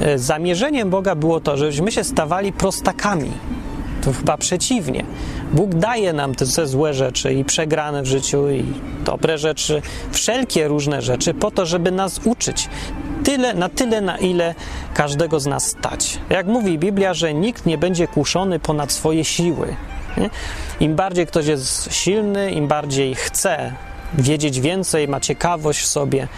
e, 0.00 0.18
zamierzeniem 0.18 0.90
Boga 0.90 1.14
było 1.14 1.40
to, 1.40 1.56
żebyśmy 1.56 1.92
się 1.92 2.04
stawali 2.04 2.52
prostakami. 2.52 3.30
To 4.02 4.12
chyba 4.12 4.36
przeciwnie. 4.36 5.04
Bóg 5.52 5.74
daje 5.74 6.12
nam 6.12 6.34
te 6.34 6.46
złe 6.66 6.94
rzeczy 6.94 7.34
i 7.34 7.44
przegrane 7.44 8.02
w 8.02 8.06
życiu, 8.06 8.50
i 8.50 8.64
dobre 9.04 9.38
rzeczy, 9.38 9.82
wszelkie 10.12 10.68
różne 10.68 11.02
rzeczy, 11.02 11.34
po 11.34 11.50
to, 11.50 11.66
żeby 11.66 11.90
nas 11.90 12.20
uczyć 12.24 12.68
tyle, 13.24 13.54
na 13.54 13.68
tyle, 13.68 14.00
na 14.00 14.18
ile 14.18 14.54
każdego 14.94 15.40
z 15.40 15.46
nas 15.46 15.66
stać. 15.66 16.18
Jak 16.30 16.46
mówi 16.46 16.78
Biblia, 16.78 17.14
że 17.14 17.34
nikt 17.34 17.66
nie 17.66 17.78
będzie 17.78 18.08
kuszony 18.08 18.58
ponad 18.58 18.92
swoje 18.92 19.24
siły. 19.24 19.76
Nie? 20.16 20.30
Im 20.80 20.96
bardziej 20.96 21.26
ktoś 21.26 21.46
jest 21.46 21.94
silny, 21.94 22.50
im 22.50 22.68
bardziej 22.68 23.14
chce 23.14 23.72
wiedzieć 24.14 24.60
więcej, 24.60 25.08
ma 25.08 25.20
ciekawość 25.20 25.80
w 25.80 25.86
sobie 25.86 26.28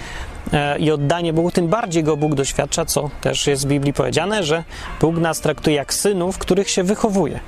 e, 0.53 0.79
i 0.79 0.91
oddanie 0.91 1.33
Bogu, 1.33 1.51
tym 1.51 1.69
bardziej 1.69 2.05
go 2.05 2.17
Bóg 2.17 2.35
doświadcza, 2.35 2.85
co 2.85 3.11
też 3.21 3.47
jest 3.47 3.65
w 3.65 3.69
Biblii 3.69 3.93
powiedziane, 3.93 4.45
że 4.45 4.65
Bóg 5.01 5.17
nas 5.17 5.41
traktuje 5.41 5.77
jak 5.77 5.95
synów, 5.95 6.39
których 6.39 6.71
się 6.71 6.83
wychowuje. 6.83 7.41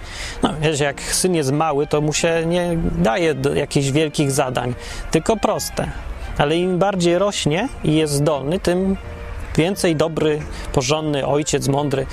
No, 0.43 0.55
jak 0.81 1.01
syn 1.01 1.35
jest 1.35 1.53
mały, 1.53 1.87
to 1.87 2.01
mu 2.01 2.13
się 2.13 2.47
nie 2.47 2.79
daje 2.99 3.35
jakichś 3.55 3.91
wielkich 3.91 4.33
zadań, 4.33 4.75
tylko 5.11 5.37
proste. 5.37 5.91
Ale 6.39 6.57
im 6.57 6.79
bardziej 6.79 7.19
rośnie 7.19 7.69
i 7.85 7.95
jest 7.95 8.13
zdolny, 8.13 8.61
tym 8.61 8.97
więcej 9.57 9.97
dobry, 9.97 10.43
porządny 10.73 11.27
ojciec, 11.27 11.69
mądry, 11.69 12.07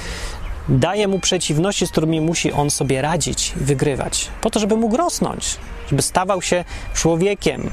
daje 0.69 1.07
mu 1.07 1.19
przeciwności, 1.19 1.87
z 1.87 1.91
którymi 1.91 2.21
musi 2.21 2.51
on 2.51 2.69
sobie 2.69 3.01
radzić 3.01 3.53
i 3.61 3.63
wygrywać, 3.63 4.27
po 4.41 4.49
to, 4.49 4.59
żeby 4.59 4.75
mógł 4.75 4.97
rosnąć, 4.97 5.57
żeby 5.89 6.01
stawał 6.01 6.41
się 6.41 6.65
człowiekiem 6.93 7.71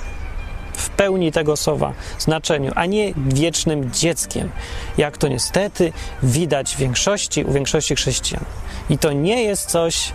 w 0.73 0.91
pełni 0.91 1.33
tego 1.33 1.57
słowa 1.57 1.93
znaczeniu, 2.19 2.73
a 2.75 2.87
nie 2.87 3.13
wiecznym 3.17 3.91
dzieckiem, 3.93 4.51
jak 4.99 5.19
to 5.19 5.29
niestety 5.29 5.93
widać 6.23 6.75
w 6.75 6.79
większości, 6.79 7.45
u 7.45 7.53
większości 7.53 7.95
chrześcijan. 7.95 8.45
I 8.91 8.99
to 8.99 9.13
nie 9.13 9.43
jest 9.43 9.71
coś, 9.71 10.13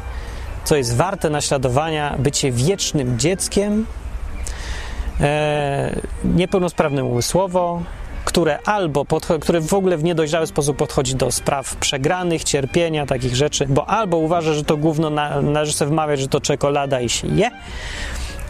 co 0.64 0.76
jest 0.76 0.96
warte 0.96 1.30
naśladowania, 1.30 2.16
bycie 2.20 2.52
wiecznym 2.52 3.20
dzieckiem, 3.20 3.86
e, 5.22 6.00
niepełnosprawnym 6.24 7.08
umysłowo, 7.08 7.82
które 8.26 8.60
albo 8.66 9.06
które 9.42 9.62
w 9.62 9.74
ogóle 9.74 9.98
w 9.98 10.04
niedojrzały 10.04 10.48
sposób 10.48 10.78
podchodzi 10.78 11.16
do 11.16 11.32
spraw 11.32 11.76
przegranych, 11.76 12.44
cierpienia, 12.44 13.06
takich 13.06 13.36
rzeczy, 13.36 13.66
bo 13.70 13.90
albo 13.90 14.18
uważa, 14.18 14.54
że 14.54 14.64
to 14.64 14.78
gówno 14.78 15.10
na, 15.10 15.42
należy 15.42 15.74
sobie 15.74 15.92
wmawiać, 15.92 16.20
że 16.20 16.28
to 16.28 16.42
czekolada 16.42 17.02
i 17.02 17.10
się 17.10 17.28
je, 17.28 17.52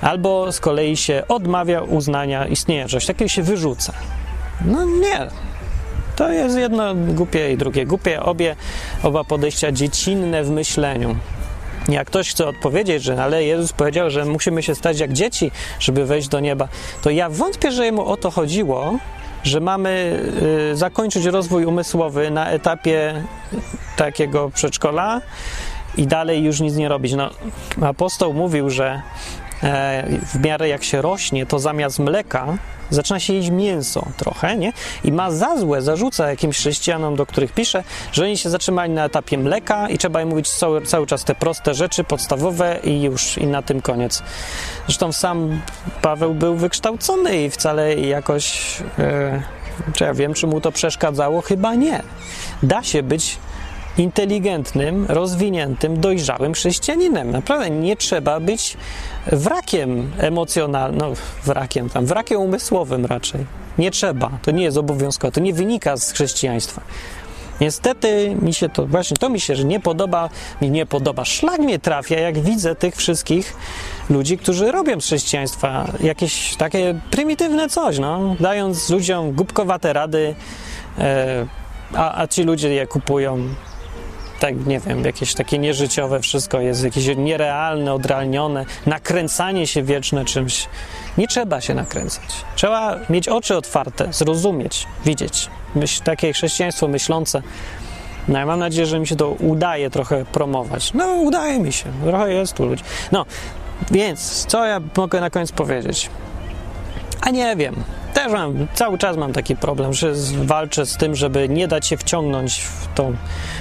albo 0.01 0.51
z 0.51 0.59
kolei 0.59 0.97
się 0.97 1.23
odmawia 1.27 1.81
uznania 1.81 2.47
istnienia 2.47 2.87
czegoś 2.87 3.05
takiego 3.05 3.29
się 3.29 3.43
wyrzuca. 3.43 3.93
No 4.65 4.85
nie. 4.85 5.27
To 6.15 6.31
jest 6.31 6.57
jedno 6.57 6.95
głupie 6.95 7.51
i 7.51 7.57
drugie 7.57 7.85
głupie. 7.85 8.23
Obie, 8.23 8.55
oba 9.03 9.23
podejścia 9.23 9.71
dziecinne 9.71 10.43
w 10.43 10.49
myśleniu. 10.49 11.15
Jak 11.89 12.07
ktoś 12.07 12.29
chce 12.29 12.47
odpowiedzieć, 12.47 13.03
że 13.03 13.23
ale 13.23 13.43
Jezus 13.43 13.73
powiedział, 13.73 14.09
że 14.09 14.25
musimy 14.25 14.63
się 14.63 14.75
stać 14.75 14.99
jak 14.99 15.13
dzieci, 15.13 15.51
żeby 15.79 16.05
wejść 16.05 16.27
do 16.27 16.39
nieba, 16.39 16.67
to 17.01 17.09
ja 17.09 17.29
wątpię, 17.29 17.71
że 17.71 17.85
jemu 17.85 18.05
o 18.05 18.17
to 18.17 18.31
chodziło, 18.31 18.97
że 19.43 19.59
mamy 19.59 20.19
y, 20.71 20.75
zakończyć 20.75 21.25
rozwój 21.25 21.65
umysłowy 21.65 22.31
na 22.31 22.49
etapie 22.49 23.23
takiego 23.95 24.49
przedszkola 24.49 25.21
i 25.97 26.07
dalej 26.07 26.43
już 26.43 26.59
nic 26.59 26.75
nie 26.75 26.89
robić. 26.89 27.13
No, 27.13 27.29
apostoł 27.81 28.33
mówił, 28.33 28.69
że 28.69 29.01
w 30.33 30.39
miarę 30.43 30.67
jak 30.67 30.83
się 30.83 31.01
rośnie, 31.01 31.45
to 31.45 31.59
zamiast 31.59 31.99
mleka 31.99 32.57
zaczyna 32.89 33.19
się 33.19 33.33
jeść 33.33 33.49
mięso 33.49 34.07
trochę, 34.17 34.57
nie? 34.57 34.73
I 35.03 35.11
ma 35.11 35.31
za 35.31 35.57
złe, 35.57 35.81
zarzuca 35.81 36.29
jakimś 36.29 36.57
chrześcijanom, 36.57 37.15
do 37.15 37.25
których 37.25 37.53
pisze, 37.53 37.83
że 38.11 38.23
oni 38.23 38.37
się 38.37 38.49
zatrzymali 38.49 38.91
na 38.91 39.05
etapie 39.05 39.37
mleka 39.37 39.89
i 39.89 39.97
trzeba 39.97 40.21
im 40.21 40.29
mówić 40.29 40.49
cały, 40.49 40.81
cały 40.81 41.07
czas 41.07 41.23
te 41.23 41.35
proste 41.35 41.73
rzeczy, 41.73 42.03
podstawowe 42.03 42.79
i 42.83 43.01
już, 43.01 43.37
i 43.37 43.47
na 43.47 43.61
tym 43.61 43.81
koniec. 43.81 44.23
Zresztą 44.85 45.11
sam 45.11 45.61
Paweł 46.01 46.33
był 46.33 46.55
wykształcony 46.55 47.43
i 47.43 47.49
wcale 47.49 47.95
jakoś, 47.95 48.77
e, 48.99 49.43
czy 49.93 50.03
ja 50.03 50.13
wiem, 50.13 50.33
czy 50.33 50.47
mu 50.47 50.61
to 50.61 50.71
przeszkadzało? 50.71 51.41
Chyba 51.41 51.75
nie. 51.75 52.03
Da 52.63 52.83
się 52.83 53.03
być 53.03 53.37
inteligentnym, 53.97 55.05
rozwiniętym, 55.09 56.01
dojrzałym 56.01 56.53
chrześcijaninem. 56.53 57.31
Naprawdę 57.31 57.69
nie 57.69 57.97
trzeba 57.97 58.39
być 58.39 58.77
wrakiem 59.31 60.11
emocjonalnym, 60.17 60.99
no 60.99 61.13
wrakiem 61.45 61.89
tam, 61.89 62.05
wrakiem 62.05 62.41
umysłowym 62.41 63.05
raczej. 63.05 63.45
Nie 63.77 63.91
trzeba, 63.91 64.31
to 64.41 64.51
nie 64.51 64.63
jest 64.63 64.77
obowiązkowe, 64.77 65.31
to 65.31 65.39
nie 65.39 65.53
wynika 65.53 65.97
z 65.97 66.11
chrześcijaństwa. 66.11 66.81
Niestety 67.61 68.35
mi 68.41 68.53
się 68.53 68.69
to, 68.69 68.85
właśnie 68.87 69.17
to 69.17 69.29
mi 69.29 69.39
się, 69.39 69.55
że 69.55 69.63
nie 69.63 69.79
podoba, 69.79 70.29
mi 70.61 70.71
nie 70.71 70.85
podoba. 70.85 71.25
Szlak 71.25 71.59
mnie 71.59 71.79
trafia, 71.79 72.19
jak 72.19 72.39
widzę 72.39 72.75
tych 72.75 72.95
wszystkich 72.95 73.55
ludzi, 74.09 74.37
którzy 74.37 74.71
robią 74.71 75.01
z 75.01 75.05
chrześcijaństwa 75.05 75.85
jakieś 75.99 76.55
takie 76.55 76.99
prymitywne 77.11 77.69
coś, 77.69 77.99
no, 77.99 78.35
dając 78.39 78.89
ludziom 78.89 79.31
głupkowate 79.31 79.93
rady, 79.93 80.35
e, 80.99 81.45
a, 81.93 82.21
a 82.21 82.27
ci 82.27 82.43
ludzie 82.43 82.69
je 82.69 82.87
kupują 82.87 83.47
tak, 84.43 84.65
nie 84.65 84.79
wiem, 84.79 85.05
jakieś 85.05 85.33
takie 85.33 85.59
nieżyciowe 85.59 86.19
wszystko 86.19 86.59
jest, 86.59 86.83
jakieś 86.83 87.07
nierealne, 87.17 87.93
odrealnione, 87.93 88.65
nakręcanie 88.85 89.67
się 89.67 89.83
wieczne 89.83 90.25
czymś. 90.25 90.67
Nie 91.17 91.27
trzeba 91.27 91.61
się 91.61 91.73
nakręcać. 91.73 92.23
Trzeba 92.55 92.99
mieć 93.09 93.27
oczy 93.27 93.57
otwarte, 93.57 94.13
zrozumieć, 94.13 94.87
widzieć. 95.05 95.49
Myśl, 95.75 96.03
takie 96.03 96.33
chrześcijaństwo 96.33 96.87
myślące. 96.87 97.41
No 98.27 98.39
ja 98.39 98.45
mam 98.45 98.59
nadzieję, 98.59 98.85
że 98.85 98.99
mi 98.99 99.07
się 99.07 99.15
to 99.15 99.29
udaje 99.29 99.89
trochę 99.89 100.25
promować. 100.25 100.93
No, 100.93 101.07
udaje 101.07 101.59
mi 101.59 101.73
się. 101.73 101.85
Trochę 102.05 102.33
jest 102.33 102.53
tu 102.53 102.65
ludzi. 102.65 102.83
No, 103.11 103.25
więc 103.91 104.45
co 104.45 104.65
ja 104.65 104.81
mogę 104.97 105.21
na 105.21 105.29
koniec 105.29 105.51
powiedzieć? 105.51 106.09
A 107.21 107.29
nie 107.29 107.55
wiem. 107.55 107.75
Też 108.23 108.31
mam, 108.31 108.67
cały 108.73 108.97
czas 108.97 109.17
mam 109.17 109.33
taki 109.33 109.55
problem, 109.55 109.93
że 109.93 110.13
walczę 110.43 110.85
z 110.85 110.97
tym, 110.97 111.15
żeby 111.15 111.49
nie 111.49 111.67
dać 111.67 111.87
się 111.87 111.97
wciągnąć 111.97 112.61
w 112.61 112.87
to 112.95 113.11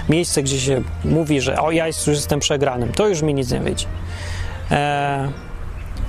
miejsce, 0.09 0.43
gdzie 0.43 0.61
się 0.61 0.83
mówi, 1.05 1.41
że 1.41 1.61
o, 1.61 1.71
ja 1.71 1.87
już 1.87 2.07
jestem 2.07 2.41
przegranym. 2.41 2.93
To 2.93 3.09
już 3.09 3.23
mi 3.23 3.35
nic 3.35 3.51
nie 3.51 3.61
wyjdzie. 3.61 3.87
E, 4.71 5.33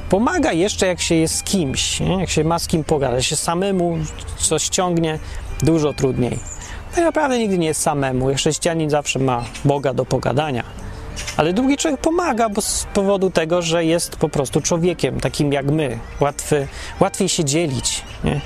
pomaga 0.10 0.51
jeszcze, 0.51 0.88
jak 0.88 1.01
się 1.01 1.16
jest 1.16 1.36
z 1.36 1.43
kimś, 1.43 1.99
nie? 1.99 2.20
jak 2.20 2.30
się 2.30 2.43
ma 2.43 2.60
z 2.60 2.68
kim 2.68 2.84
pogadać. 2.84 3.26
się 3.26 3.36
samemu 3.36 3.97
coś 4.38 4.70
ciągnie, 4.70 5.20
dużo 5.62 5.93
trudniej. 5.93 6.39
Tak 6.95 7.04
naprawdę 7.04 7.39
nigdy 7.39 7.58
nie 7.58 7.68
jest 7.68 7.82
samemu. 7.82 8.36
Chrześcijanin 8.36 8.89
zawsze 8.89 9.20
ma 9.20 9.43
Boga 9.66 9.93
do 9.93 10.06
pogadania. 10.06 10.64
Ale 11.38 11.53
drugi 11.53 11.78
człowiek 11.78 12.01
pomaga, 12.01 12.49
bo 12.49 12.61
z 12.61 12.88
powodu 12.93 13.30
tego, 13.30 13.61
że 13.61 13.86
jest 13.86 14.16
po 14.16 14.30
prostu 14.30 14.61
człowiekiem, 14.61 15.20
takim 15.20 15.53
jak 15.53 15.66
my. 15.66 15.99
Łatwy, 16.20 16.68
łatwiej 16.99 17.30
się 17.30 17.45
dzielić. 17.45 18.03
Nie? 18.24 18.41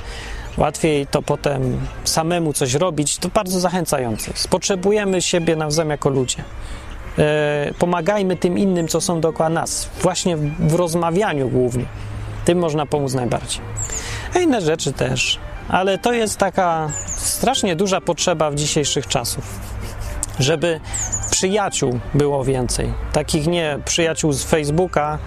Łatwiej 0.58 1.08
to 1.08 1.22
potem 1.22 1.80
samemu 2.04 2.54
coś 2.54 2.74
robić, 2.74 3.18
to 3.18 3.30
bardzo 3.30 3.60
zachęcające. 3.60 4.32
Potrzebujemy 4.50 5.22
siebie 5.22 5.56
nawzajem 5.56 5.90
jako 5.90 6.10
ludzie. 6.10 6.44
E, 7.18 7.74
pomagajmy 7.80 8.38
tym 8.38 8.58
innym, 8.58 8.88
co 8.88 9.02
są 9.02 9.22
dookoła 9.22 9.50
nas, 9.50 9.90
właśnie 10.02 10.38
w, 10.38 10.70
w 10.70 10.74
rozmawianiu 10.74 11.50
głównie. 11.50 11.86
Tym 12.46 12.60
można 12.60 12.86
pomóc 12.86 13.14
najbardziej. 13.14 13.62
A 14.36 14.40
inne 14.40 14.62
rzeczy 14.62 14.94
też, 14.94 15.40
ale 15.70 15.98
to 15.98 16.14
jest 16.14 16.38
taka 16.38 16.90
strasznie 17.16 17.76
duża 17.76 18.02
potrzeba 18.02 18.52
w 18.52 18.56
dzisiejszych 18.56 19.08
czasów, 19.08 19.60
żeby 20.40 20.80
przyjaciół 21.38 22.00
było 22.14 22.44
więcej. 22.44 22.94
Takich 23.14 23.48
nie 23.48 23.80
przyjaciół 23.86 24.32
z 24.32 24.44
Facebooka 24.44 25.18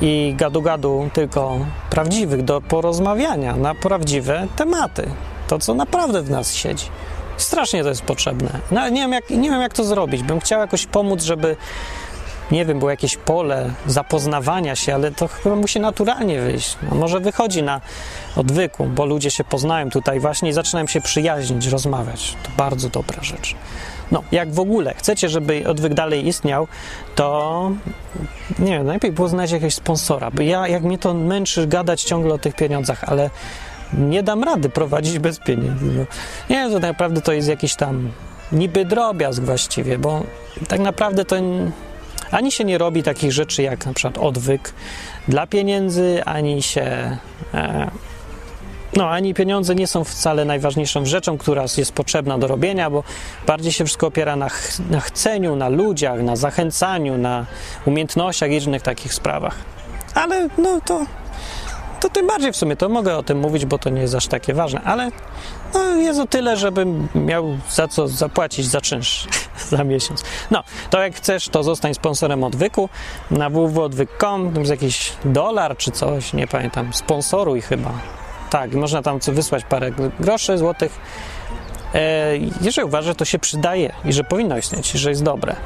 i 0.00 0.34
gadu-gadu, 0.38 1.10
tylko 1.12 1.58
prawdziwych 1.90 2.42
do 2.42 2.60
porozmawiania 2.60 3.56
na 3.56 3.74
prawdziwe 3.74 4.46
tematy. 4.56 5.10
To, 5.48 5.58
co 5.58 5.74
naprawdę 5.74 6.22
w 6.22 6.30
nas 6.30 6.54
siedzi. 6.54 6.86
Strasznie 7.36 7.82
to 7.82 7.88
jest 7.88 8.02
potrzebne. 8.02 8.48
No, 8.70 8.88
nie, 8.88 9.00
wiem 9.00 9.12
jak, 9.12 9.30
nie 9.30 9.50
wiem, 9.50 9.60
jak 9.60 9.72
to 9.72 9.84
zrobić. 9.84 10.22
Bym 10.22 10.40
chciał 10.40 10.60
jakoś 10.60 10.86
pomóc, 10.86 11.22
żeby, 11.22 11.56
nie 12.50 12.64
wiem, 12.64 12.78
było 12.78 12.90
jakieś 12.90 13.16
pole 13.16 13.70
zapoznawania 13.86 14.76
się, 14.76 14.94
ale 14.94 15.12
to 15.12 15.28
chyba 15.28 15.56
musi 15.56 15.80
naturalnie 15.80 16.40
wyjść. 16.40 16.76
No, 16.82 16.94
może 16.94 17.20
wychodzi 17.20 17.62
na 17.62 17.80
odwyku, 18.36 18.84
bo 18.84 19.06
ludzie 19.06 19.30
się 19.30 19.44
poznają 19.44 19.90
tutaj 19.90 20.20
właśnie 20.20 20.48
i 20.48 20.52
zaczynają 20.52 20.86
się 20.86 21.00
przyjaźnić, 21.00 21.66
rozmawiać. 21.66 22.36
To 22.42 22.50
bardzo 22.56 22.88
dobra 22.88 23.22
rzecz. 23.22 23.54
No, 24.14 24.22
jak 24.32 24.52
w 24.52 24.60
ogóle 24.60 24.94
chcecie, 24.94 25.28
żeby 25.28 25.68
odwyk 25.68 25.94
dalej 25.94 26.26
istniał, 26.26 26.68
to 27.14 27.70
nie 28.58 28.72
wiem, 28.72 28.86
najlepiej 28.86 29.12
było 29.12 29.28
znaleźć 29.28 29.52
jakiegoś 29.52 29.74
sponsora, 29.74 30.30
bo 30.30 30.42
ja, 30.42 30.68
jak 30.68 30.82
mnie 30.82 30.98
to 30.98 31.14
męczy 31.14 31.66
gadać 31.66 32.02
ciągle 32.02 32.34
o 32.34 32.38
tych 32.38 32.54
pieniądzach, 32.54 33.04
ale 33.04 33.30
nie 33.92 34.22
dam 34.22 34.44
rady 34.44 34.68
prowadzić 34.68 35.18
bez 35.18 35.38
pieniędzy. 35.38 35.84
No. 35.84 36.04
Nie, 36.50 36.68
to 36.68 36.74
tak 36.74 36.82
naprawdę 36.82 37.20
to 37.20 37.32
jest 37.32 37.48
jakiś 37.48 37.74
tam 37.74 38.10
niby 38.52 38.84
drobiazg 38.84 39.42
właściwie, 39.42 39.98
bo 39.98 40.22
tak 40.68 40.80
naprawdę 40.80 41.24
to 41.24 41.36
ani 42.30 42.52
się 42.52 42.64
nie 42.64 42.78
robi 42.78 43.02
takich 43.02 43.32
rzeczy 43.32 43.62
jak 43.62 43.86
na 43.86 43.92
przykład 43.92 44.18
odwyk 44.18 44.74
dla 45.28 45.46
pieniędzy, 45.46 46.22
ani 46.24 46.62
się 46.62 47.18
e, 47.54 47.90
no, 48.96 49.10
ani 49.10 49.34
pieniądze 49.34 49.74
nie 49.74 49.86
są 49.86 50.04
wcale 50.04 50.44
najważniejszą 50.44 51.04
rzeczą, 51.06 51.38
która 51.38 51.64
jest 51.76 51.92
potrzebna 51.92 52.38
do 52.38 52.46
robienia, 52.46 52.90
bo 52.90 53.04
bardziej 53.46 53.72
się 53.72 53.84
wszystko 53.84 54.06
opiera 54.06 54.36
na, 54.36 54.48
ch 54.48 54.78
na 54.90 55.00
chceniu, 55.00 55.56
na 55.56 55.68
ludziach, 55.68 56.22
na 56.22 56.36
zachęcaniu, 56.36 57.18
na 57.18 57.46
umiejętnościach 57.86 58.50
i 58.50 58.56
innych 58.56 58.82
takich 58.82 59.14
sprawach. 59.14 59.56
Ale 60.14 60.48
no 60.58 60.80
to, 60.84 61.06
to 62.00 62.10
tym 62.10 62.26
bardziej 62.26 62.52
w 62.52 62.56
sumie 62.56 62.76
to 62.76 62.88
mogę 62.88 63.16
o 63.16 63.22
tym 63.22 63.38
mówić, 63.38 63.66
bo 63.66 63.78
to 63.78 63.90
nie 63.90 64.02
jest 64.02 64.14
aż 64.14 64.26
takie 64.26 64.54
ważne, 64.54 64.80
ale 64.84 65.10
no, 65.74 65.96
jest 65.96 66.20
o 66.20 66.26
tyle, 66.26 66.56
żebym 66.56 67.08
miał 67.14 67.58
za 67.70 67.88
co 67.88 68.08
zapłacić 68.08 68.66
za 68.66 68.80
czynsz 68.80 69.26
za 69.70 69.84
miesiąc. 69.84 70.22
No, 70.50 70.64
to 70.90 71.00
jak 71.00 71.14
chcesz, 71.14 71.48
to 71.48 71.62
zostań 71.62 71.94
sponsorem 71.94 72.44
odwyku 72.44 72.88
na 73.30 73.50
www.odwyk.com, 73.50 74.52
to 74.52 74.58
jest 74.58 74.70
jakiś 74.70 75.12
dolar 75.24 75.76
czy 75.76 75.90
coś, 75.90 76.32
nie 76.32 76.46
pamiętam, 76.46 76.92
sponsoruj 76.92 77.60
chyba 77.62 77.92
tak, 78.54 78.74
można 78.74 79.02
tam 79.02 79.18
wysłać 79.18 79.64
parę 79.64 79.92
groszy, 80.20 80.58
złotych. 80.58 80.98
E, 81.94 82.36
jeżeli 82.60 82.86
uważasz, 82.86 83.06
że 83.06 83.14
to 83.14 83.24
się 83.24 83.38
przydaje 83.38 83.92
i 84.04 84.12
że 84.12 84.24
powinno 84.24 84.58
istnieć, 84.58 84.90
że 84.90 85.10
jest 85.10 85.22
dobre, 85.22 85.56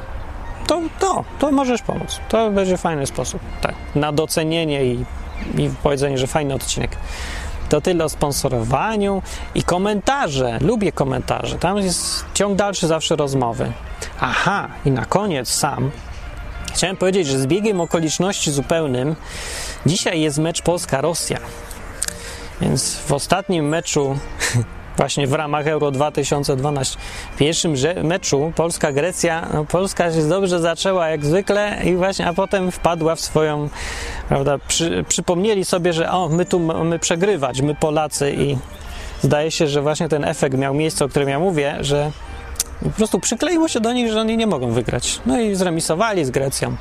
to, 0.67 0.81
to, 0.99 1.23
to 1.39 1.51
możesz 1.51 1.81
pomóc. 1.81 2.19
To 2.29 2.51
będzie 2.51 2.77
fajny 2.77 3.07
sposób, 3.07 3.41
tak, 3.61 3.75
na 3.95 4.11
docenienie 4.11 4.85
i, 4.85 5.05
i 5.57 5.69
powiedzenie, 5.83 6.17
że 6.17 6.27
fajny 6.27 6.53
odcinek. 6.53 6.91
To 7.69 7.81
tyle 7.81 8.05
o 8.05 8.09
sponsorowaniu 8.09 9.21
i 9.55 9.63
komentarze. 9.63 10.57
Lubię 10.61 10.91
komentarze. 10.91 11.57
Tam 11.57 11.77
jest 11.77 12.25
ciąg 12.33 12.55
dalszy 12.55 12.87
zawsze 12.87 13.15
rozmowy. 13.15 13.71
Aha, 14.19 14.67
i 14.85 14.91
na 14.91 15.05
koniec 15.05 15.49
sam 15.49 15.91
chciałem 16.73 16.97
powiedzieć, 16.97 17.27
że 17.27 17.39
z 17.39 17.47
biegiem 17.47 17.81
okoliczności 17.81 18.51
zupełnym 18.51 19.15
dzisiaj 19.85 20.21
jest 20.21 20.37
mecz 20.37 20.61
Polska-Rosja. 20.61 21.37
Więc 22.61 22.95
w 22.95 23.13
ostatnim 23.13 23.67
meczu, 23.67 24.17
właśnie 24.97 25.27
w 25.27 25.33
ramach 25.33 25.67
Euro 25.67 25.91
2012, 25.91 26.97
w 27.35 27.37
pierwszym 27.37 27.73
meczu 28.03 28.51
Polska-Grecja, 28.55 29.47
no 29.53 29.65
Polska 29.65 30.13
się 30.13 30.29
dobrze 30.29 30.59
zaczęła 30.59 31.07
jak 31.07 31.25
zwykle 31.25 31.77
i 31.83 31.95
właśnie, 31.95 32.27
a 32.27 32.33
potem 32.33 32.71
wpadła 32.71 33.15
w 33.15 33.19
swoją, 33.19 33.69
prawda, 34.29 34.57
przy, 34.67 35.05
przypomnieli 35.07 35.65
sobie, 35.65 35.93
że 35.93 36.11
o, 36.11 36.29
my 36.29 36.45
tu 36.45 36.59
mamy 36.59 36.99
przegrywać, 36.99 37.61
my 37.61 37.75
Polacy 37.75 38.33
i 38.33 38.57
zdaje 39.21 39.51
się, 39.51 39.67
że 39.67 39.81
właśnie 39.81 40.09
ten 40.09 40.25
efekt 40.25 40.57
miał 40.57 40.73
miejsce, 40.73 41.05
o 41.05 41.09
którym 41.09 41.29
ja 41.29 41.39
mówię, 41.39 41.77
że 41.79 42.11
po 42.83 42.89
prostu 42.89 43.19
przykleiło 43.19 43.67
się 43.67 43.79
do 43.79 43.93
nich, 43.93 44.11
że 44.11 44.21
oni 44.21 44.37
nie 44.37 44.47
mogą 44.47 44.71
wygrać. 44.71 45.19
No 45.25 45.39
i 45.39 45.55
zremisowali 45.55 46.25
z 46.25 46.29
Grecją. 46.29 46.75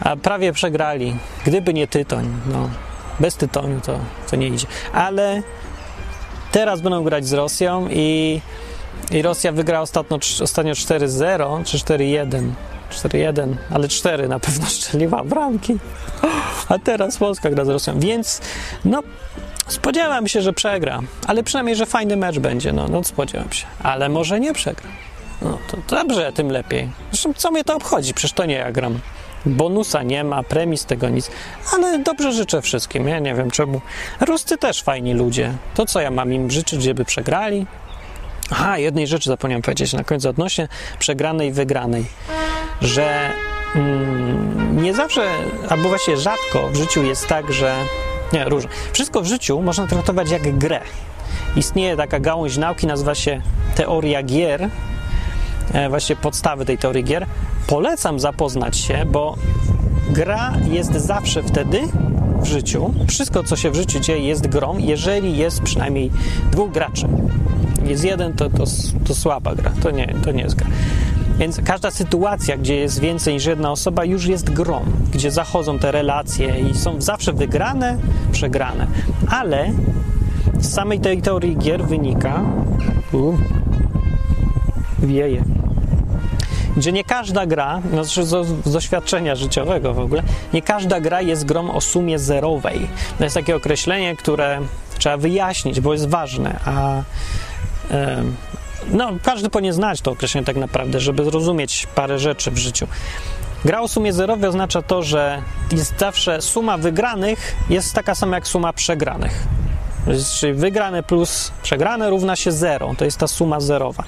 A 0.00 0.16
prawie 0.16 0.52
przegrali. 0.52 1.16
Gdyby 1.44 1.74
nie 1.74 1.86
Tytoń, 1.86 2.28
no 2.46 2.70
bez 3.20 3.36
Tytoniu 3.36 3.80
to, 3.80 3.98
to 4.30 4.36
nie 4.36 4.48
idzie. 4.48 4.66
Ale 4.92 5.42
teraz 6.52 6.80
będą 6.80 7.04
grać 7.04 7.26
z 7.26 7.32
Rosją 7.32 7.88
i, 7.90 8.40
i 9.10 9.22
Rosja 9.22 9.52
wygra 9.52 9.80
ostatnio, 9.80 10.18
ostatnio 10.42 10.72
4-0 10.72 11.64
czy 11.64 11.78
4-1. 11.78 12.50
4-1, 12.94 13.54
ale 13.70 13.88
4 13.88 14.28
na 14.28 14.40
pewno 14.40 14.66
strzeliła 14.76 15.24
bramki. 15.24 15.76
A 16.68 16.78
teraz 16.78 17.16
Polska 17.16 17.50
gra 17.50 17.64
z 17.64 17.68
Rosją, 17.68 18.00
więc 18.00 18.40
no 18.84 19.02
spodziewam 19.68 20.28
się, 20.28 20.42
że 20.42 20.52
przegra, 20.52 21.00
ale 21.26 21.42
przynajmniej, 21.42 21.76
że 21.76 21.86
fajny 21.86 22.16
mecz 22.16 22.38
będzie, 22.38 22.72
no, 22.72 22.88
no 22.88 23.04
spodziewam 23.04 23.52
się. 23.52 23.66
Ale 23.82 24.08
może 24.08 24.40
nie 24.40 24.52
przegra. 24.52 24.88
No 25.42 25.58
to 25.70 25.76
dobrze, 25.96 26.32
tym 26.32 26.50
lepiej. 26.50 26.90
Zresztą 27.10 27.34
co 27.34 27.50
mnie 27.50 27.64
to 27.64 27.76
obchodzi? 27.76 28.14
Przecież 28.14 28.32
to 28.32 28.44
nie 28.44 28.54
ja 28.54 28.72
gram. 28.72 28.98
Bonusa 29.46 30.02
nie 30.02 30.24
ma, 30.24 30.42
premii 30.42 30.78
z 30.78 30.84
tego 30.84 31.08
nic, 31.08 31.30
ale 31.72 31.98
dobrze 31.98 32.32
życzę 32.32 32.62
wszystkim. 32.62 33.08
Ja 33.08 33.18
nie 33.18 33.34
wiem 33.34 33.50
czemu. 33.50 33.80
Ruscy 34.20 34.58
też 34.58 34.82
fajni 34.82 35.14
ludzie. 35.14 35.52
To 35.74 35.86
co 35.86 36.00
ja 36.00 36.10
mam 36.10 36.32
im 36.32 36.50
życzyć, 36.50 36.82
żeby 36.82 37.04
przegrali? 37.04 37.66
Aha, 38.50 38.78
jednej 38.78 39.06
rzeczy 39.06 39.28
zapomniałem 39.28 39.62
powiedzieć 39.62 39.92
na 39.92 40.04
końcu 40.04 40.28
odnośnie 40.28 40.68
przegranej 40.98 41.48
i 41.48 41.52
wygranej, 41.52 42.04
że 42.80 43.30
mm, 43.74 44.82
nie 44.82 44.94
zawsze, 44.94 45.22
albo 45.68 45.88
właściwie 45.88 46.16
rzadko 46.16 46.68
w 46.68 46.76
życiu 46.76 47.02
jest 47.02 47.26
tak, 47.26 47.52
że 47.52 47.74
nie, 48.32 48.44
różnie. 48.44 48.70
Wszystko 48.92 49.20
w 49.20 49.26
życiu 49.26 49.62
można 49.62 49.86
traktować 49.86 50.30
jak 50.30 50.58
grę. 50.58 50.80
Istnieje 51.56 51.96
taka 51.96 52.20
gałąź 52.20 52.56
nauki, 52.56 52.86
nazywa 52.86 53.14
się 53.14 53.40
teoria 53.74 54.22
gier, 54.22 54.68
właśnie 55.88 56.16
podstawy 56.16 56.64
tej 56.64 56.78
teorii 56.78 57.04
gier. 57.04 57.26
Polecam 57.66 58.20
zapoznać 58.20 58.76
się, 58.76 59.04
bo 59.12 59.36
gra 60.10 60.52
jest 60.70 60.92
zawsze 60.92 61.42
wtedy 61.42 61.80
w 62.40 62.46
życiu, 62.46 62.94
wszystko 63.08 63.42
co 63.42 63.56
się 63.56 63.70
w 63.70 63.74
życiu 63.74 64.00
dzieje 64.00 64.26
jest 64.26 64.46
grą, 64.46 64.78
jeżeli 64.78 65.36
jest 65.36 65.62
przynajmniej 65.62 66.10
dwóch 66.52 66.72
graczy. 66.72 67.06
Jest 67.86 68.04
jeden, 68.04 68.32
to, 68.32 68.50
to, 68.50 68.64
to 69.06 69.14
słaba 69.14 69.54
gra, 69.54 69.72
to 69.82 69.90
nie, 69.90 70.14
to 70.24 70.32
nie 70.32 70.42
jest 70.42 70.54
gra. 70.54 70.66
Więc 71.38 71.60
każda 71.64 71.90
sytuacja, 71.90 72.56
gdzie 72.56 72.76
jest 72.76 73.00
więcej 73.00 73.34
niż 73.34 73.46
jedna 73.46 73.70
osoba, 73.70 74.04
już 74.04 74.26
jest 74.26 74.50
grą, 74.50 74.80
gdzie 75.12 75.30
zachodzą 75.30 75.78
te 75.78 75.92
relacje 75.92 76.60
i 76.70 76.74
są 76.74 77.00
zawsze 77.00 77.32
wygrane, 77.32 77.98
przegrane. 78.32 78.86
Ale 79.30 79.72
z 80.58 80.72
samej 80.72 81.00
tej 81.00 81.22
teorii 81.22 81.56
gier 81.56 81.84
wynika. 81.84 82.42
U, 83.12 83.32
wieje 84.98 85.44
że 86.76 86.92
nie 86.92 87.04
każda 87.04 87.46
gra, 87.46 87.80
no 87.92 88.04
z, 88.04 88.12
z 88.64 88.72
doświadczenia 88.72 89.34
życiowego 89.34 89.94
w 89.94 89.98
ogóle, 89.98 90.22
nie 90.52 90.62
każda 90.62 91.00
gra 91.00 91.20
jest 91.20 91.44
grą 91.44 91.72
o 91.72 91.80
sumie 91.80 92.18
zerowej. 92.18 92.88
To 93.18 93.24
jest 93.24 93.34
takie 93.34 93.56
określenie, 93.56 94.16
które 94.16 94.60
trzeba 94.98 95.16
wyjaśnić, 95.16 95.80
bo 95.80 95.92
jest 95.92 96.08
ważne, 96.08 96.60
a 96.64 97.02
no, 98.90 99.12
każdy 99.22 99.50
powinien 99.50 99.72
znać 99.72 100.00
to 100.00 100.10
określenie 100.10 100.44
tak 100.44 100.56
naprawdę, 100.56 101.00
żeby 101.00 101.24
zrozumieć 101.24 101.86
parę 101.94 102.18
rzeczy 102.18 102.50
w 102.50 102.58
życiu. 102.58 102.86
Gra 103.64 103.80
o 103.80 103.88
sumie 103.88 104.12
zerowej 104.12 104.48
oznacza 104.48 104.82
to, 104.82 105.02
że 105.02 105.42
jest 105.72 105.98
zawsze 105.98 106.42
suma 106.42 106.78
wygranych 106.78 107.56
jest 107.70 107.94
taka 107.94 108.14
sama 108.14 108.36
jak 108.36 108.48
suma 108.48 108.72
przegranych. 108.72 109.46
Czyli 110.38 110.54
wygrane 110.54 111.02
plus 111.02 111.52
przegrane 111.62 112.10
równa 112.10 112.36
się 112.36 112.52
zero. 112.52 112.94
To 112.98 113.04
jest 113.04 113.18
ta 113.18 113.26
suma 113.26 113.60
zerowa. 113.60 114.04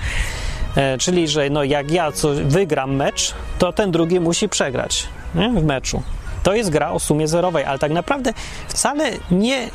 E, 0.76 0.98
czyli, 0.98 1.28
że 1.28 1.50
no 1.50 1.64
jak 1.64 1.90
ja 1.90 2.12
co 2.12 2.28
wygram 2.34 2.96
mecz, 2.96 3.34
to 3.58 3.72
ten 3.72 3.90
drugi 3.90 4.20
musi 4.20 4.48
przegrać 4.48 5.08
nie? 5.34 5.48
w 5.48 5.64
meczu. 5.64 6.02
To 6.42 6.54
jest 6.54 6.70
gra 6.70 6.90
o 6.90 6.98
sumie 6.98 7.28
zerowej, 7.28 7.64
ale 7.64 7.78
tak 7.78 7.92
naprawdę 7.92 8.32
wcale 8.68 9.10
nie, 9.30 9.68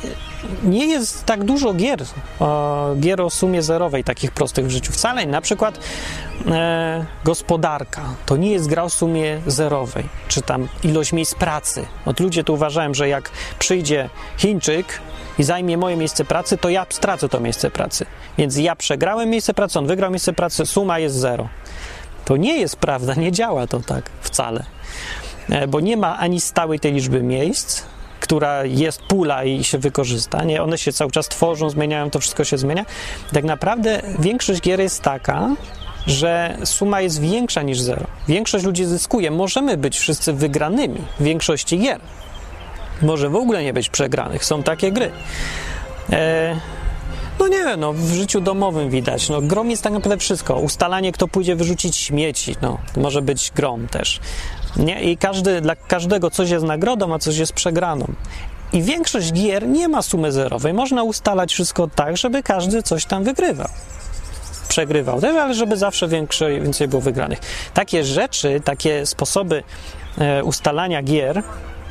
nie 0.62 0.86
jest 0.86 1.24
tak 1.24 1.44
dużo 1.44 1.74
gier 1.74 2.02
o, 2.40 2.94
gier 3.00 3.20
o 3.20 3.30
sumie 3.30 3.62
zerowej, 3.62 4.04
takich 4.04 4.30
prostych 4.32 4.66
w 4.66 4.70
życiu. 4.70 4.92
Wcale. 4.92 5.26
Na 5.26 5.40
przykład 5.40 5.78
e, 6.46 7.06
gospodarka 7.24 8.02
to 8.26 8.36
nie 8.36 8.52
jest 8.52 8.68
gra 8.68 8.82
o 8.82 8.90
sumie 8.90 9.40
zerowej, 9.46 10.04
czy 10.28 10.42
tam 10.42 10.68
ilość 10.84 11.12
miejsc 11.12 11.34
pracy. 11.34 11.86
Od 12.06 12.20
ludzie 12.20 12.44
tu 12.44 12.54
uważałem, 12.54 12.94
że 12.94 13.08
jak 13.08 13.30
przyjdzie 13.58 14.08
Chińczyk 14.36 15.00
i 15.38 15.42
zajmie 15.42 15.76
moje 15.76 15.96
miejsce 15.96 16.24
pracy, 16.24 16.58
to 16.58 16.68
ja 16.68 16.86
stracę 16.90 17.28
to 17.28 17.40
miejsce 17.40 17.70
pracy. 17.70 18.06
Więc 18.38 18.56
ja 18.56 18.76
przegrałem 18.76 19.30
miejsce 19.30 19.54
pracy, 19.54 19.78
on 19.78 19.86
wygrał 19.86 20.10
miejsce 20.10 20.32
pracy, 20.32 20.66
suma 20.66 20.98
jest 20.98 21.16
zero. 21.16 21.48
To 22.24 22.36
nie 22.36 22.60
jest 22.60 22.76
prawda, 22.76 23.14
nie 23.14 23.32
działa 23.32 23.66
to 23.66 23.80
tak 23.80 24.10
wcale. 24.20 24.64
E, 25.48 25.66
bo 25.66 25.80
nie 25.80 25.96
ma 25.96 26.18
ani 26.18 26.40
stałej 26.40 26.80
tej 26.80 26.92
liczby 26.92 27.22
miejsc, 27.22 27.82
która 28.20 28.64
jest 28.64 29.02
pula 29.02 29.44
i 29.44 29.64
się 29.64 29.78
wykorzysta. 29.78 30.44
Nie, 30.44 30.62
one 30.62 30.78
się 30.78 30.92
cały 30.92 31.10
czas 31.10 31.28
tworzą, 31.28 31.70
zmieniają, 31.70 32.10
to 32.10 32.20
wszystko 32.20 32.44
się 32.44 32.58
zmienia. 32.58 32.84
Tak 33.32 33.44
naprawdę 33.44 34.02
większość 34.18 34.60
gier 34.60 34.80
jest 34.80 35.02
taka, 35.02 35.48
że 36.06 36.58
suma 36.64 37.00
jest 37.00 37.20
większa 37.20 37.62
niż 37.62 37.80
zero. 37.80 38.06
Większość 38.28 38.64
ludzi 38.64 38.84
zyskuje. 38.84 39.30
Możemy 39.30 39.76
być 39.76 39.98
wszyscy 39.98 40.32
wygranymi 40.32 41.00
w 41.20 41.22
większości 41.22 41.78
gier. 41.78 42.00
Może 43.02 43.28
w 43.28 43.36
ogóle 43.36 43.62
nie 43.64 43.72
być 43.72 43.88
przegranych. 43.88 44.44
Są 44.44 44.62
takie 44.62 44.92
gry. 44.92 45.10
E, 46.12 46.56
no 47.38 47.48
nie, 47.48 47.76
no 47.76 47.92
w 47.92 48.12
życiu 48.12 48.40
domowym 48.40 48.90
widać. 48.90 49.28
No 49.28 49.42
grom 49.42 49.70
jest 49.70 49.82
tak 49.82 49.92
naprawdę 49.92 50.18
wszystko. 50.18 50.54
Ustalanie, 50.54 51.12
kto 51.12 51.28
pójdzie 51.28 51.56
wyrzucić 51.56 51.96
śmieci, 51.96 52.56
no 52.62 52.78
może 52.96 53.22
być 53.22 53.52
grom 53.56 53.88
też. 53.88 54.20
Nie? 54.76 55.02
I 55.02 55.16
każdy, 55.16 55.60
dla 55.60 55.76
każdego 55.76 56.30
coś 56.30 56.50
jest 56.50 56.64
nagrodą, 56.64 57.14
a 57.14 57.18
coś 57.18 57.36
jest 57.36 57.52
przegraną. 57.52 58.12
I 58.72 58.82
większość 58.82 59.32
gier 59.32 59.68
nie 59.68 59.88
ma 59.88 60.02
sumy 60.02 60.32
zerowej. 60.32 60.74
Można 60.74 61.02
ustalać 61.02 61.52
wszystko 61.52 61.88
tak, 61.94 62.16
żeby 62.16 62.42
każdy 62.42 62.82
coś 62.82 63.04
tam 63.04 63.24
wygrywał. 63.24 63.68
Przegrywał 64.68 65.20
też, 65.20 65.36
ale 65.36 65.54
żeby 65.54 65.76
zawsze 65.76 66.08
większe, 66.08 66.60
więcej 66.60 66.88
było 66.88 67.02
wygranych. 67.02 67.38
Takie 67.74 68.04
rzeczy, 68.04 68.60
takie 68.64 69.06
sposoby 69.06 69.62
e, 70.18 70.44
ustalania 70.44 71.02
gier, 71.02 71.42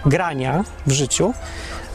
grania 0.05 0.63
w 0.87 0.91
życiu, 0.91 1.33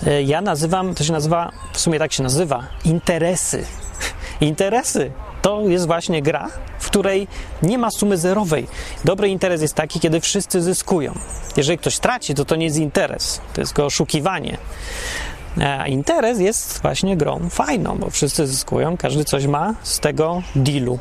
e, 0.07 0.23
ja 0.23 0.41
nazywam, 0.41 0.95
to 0.95 1.05
się 1.05 1.13
nazywa, 1.13 1.53
w 1.73 1.81
sumie 1.81 1.99
tak 1.99 2.13
się 2.13 2.23
nazywa, 2.23 2.67
interesy. 2.85 3.65
Interesy 4.41 5.11
to 5.47 5.61
jest 5.69 5.87
właśnie 5.87 6.23
gra, 6.23 6.49
w 6.79 6.87
której 6.87 7.29
nie 7.63 7.79
ma 7.79 7.91
sumy 7.91 8.17
zerowej. 8.17 8.67
Dobry 9.05 9.29
interes 9.29 9.63
jest 9.63 9.75
taki, 9.75 10.01
kiedy 10.01 10.21
wszyscy 10.21 10.63
zyskują. 10.63 11.13
Jeżeli 11.57 11.79
ktoś 11.79 11.99
traci, 11.99 12.35
to 12.35 12.45
to 12.45 12.57
nie 12.57 12.65
jest 12.65 12.79
interes, 12.79 13.41
to 13.55 13.61
jest 13.61 13.73
go 13.73 13.87
oszukiwanie. 13.87 14.59
A 15.81 15.87
interes 15.87 16.39
jest 16.39 16.83
właśnie 16.83 17.17
grą 17.17 17.49
fajną, 17.51 17.99
bo 17.99 18.11
wszyscy 18.11 18.47
zyskują, 18.47 18.97
każdy 18.97 19.25
coś 19.25 19.47
ma 19.47 19.75
z 19.83 20.01
tego 20.01 20.43
dealu. 20.57 20.99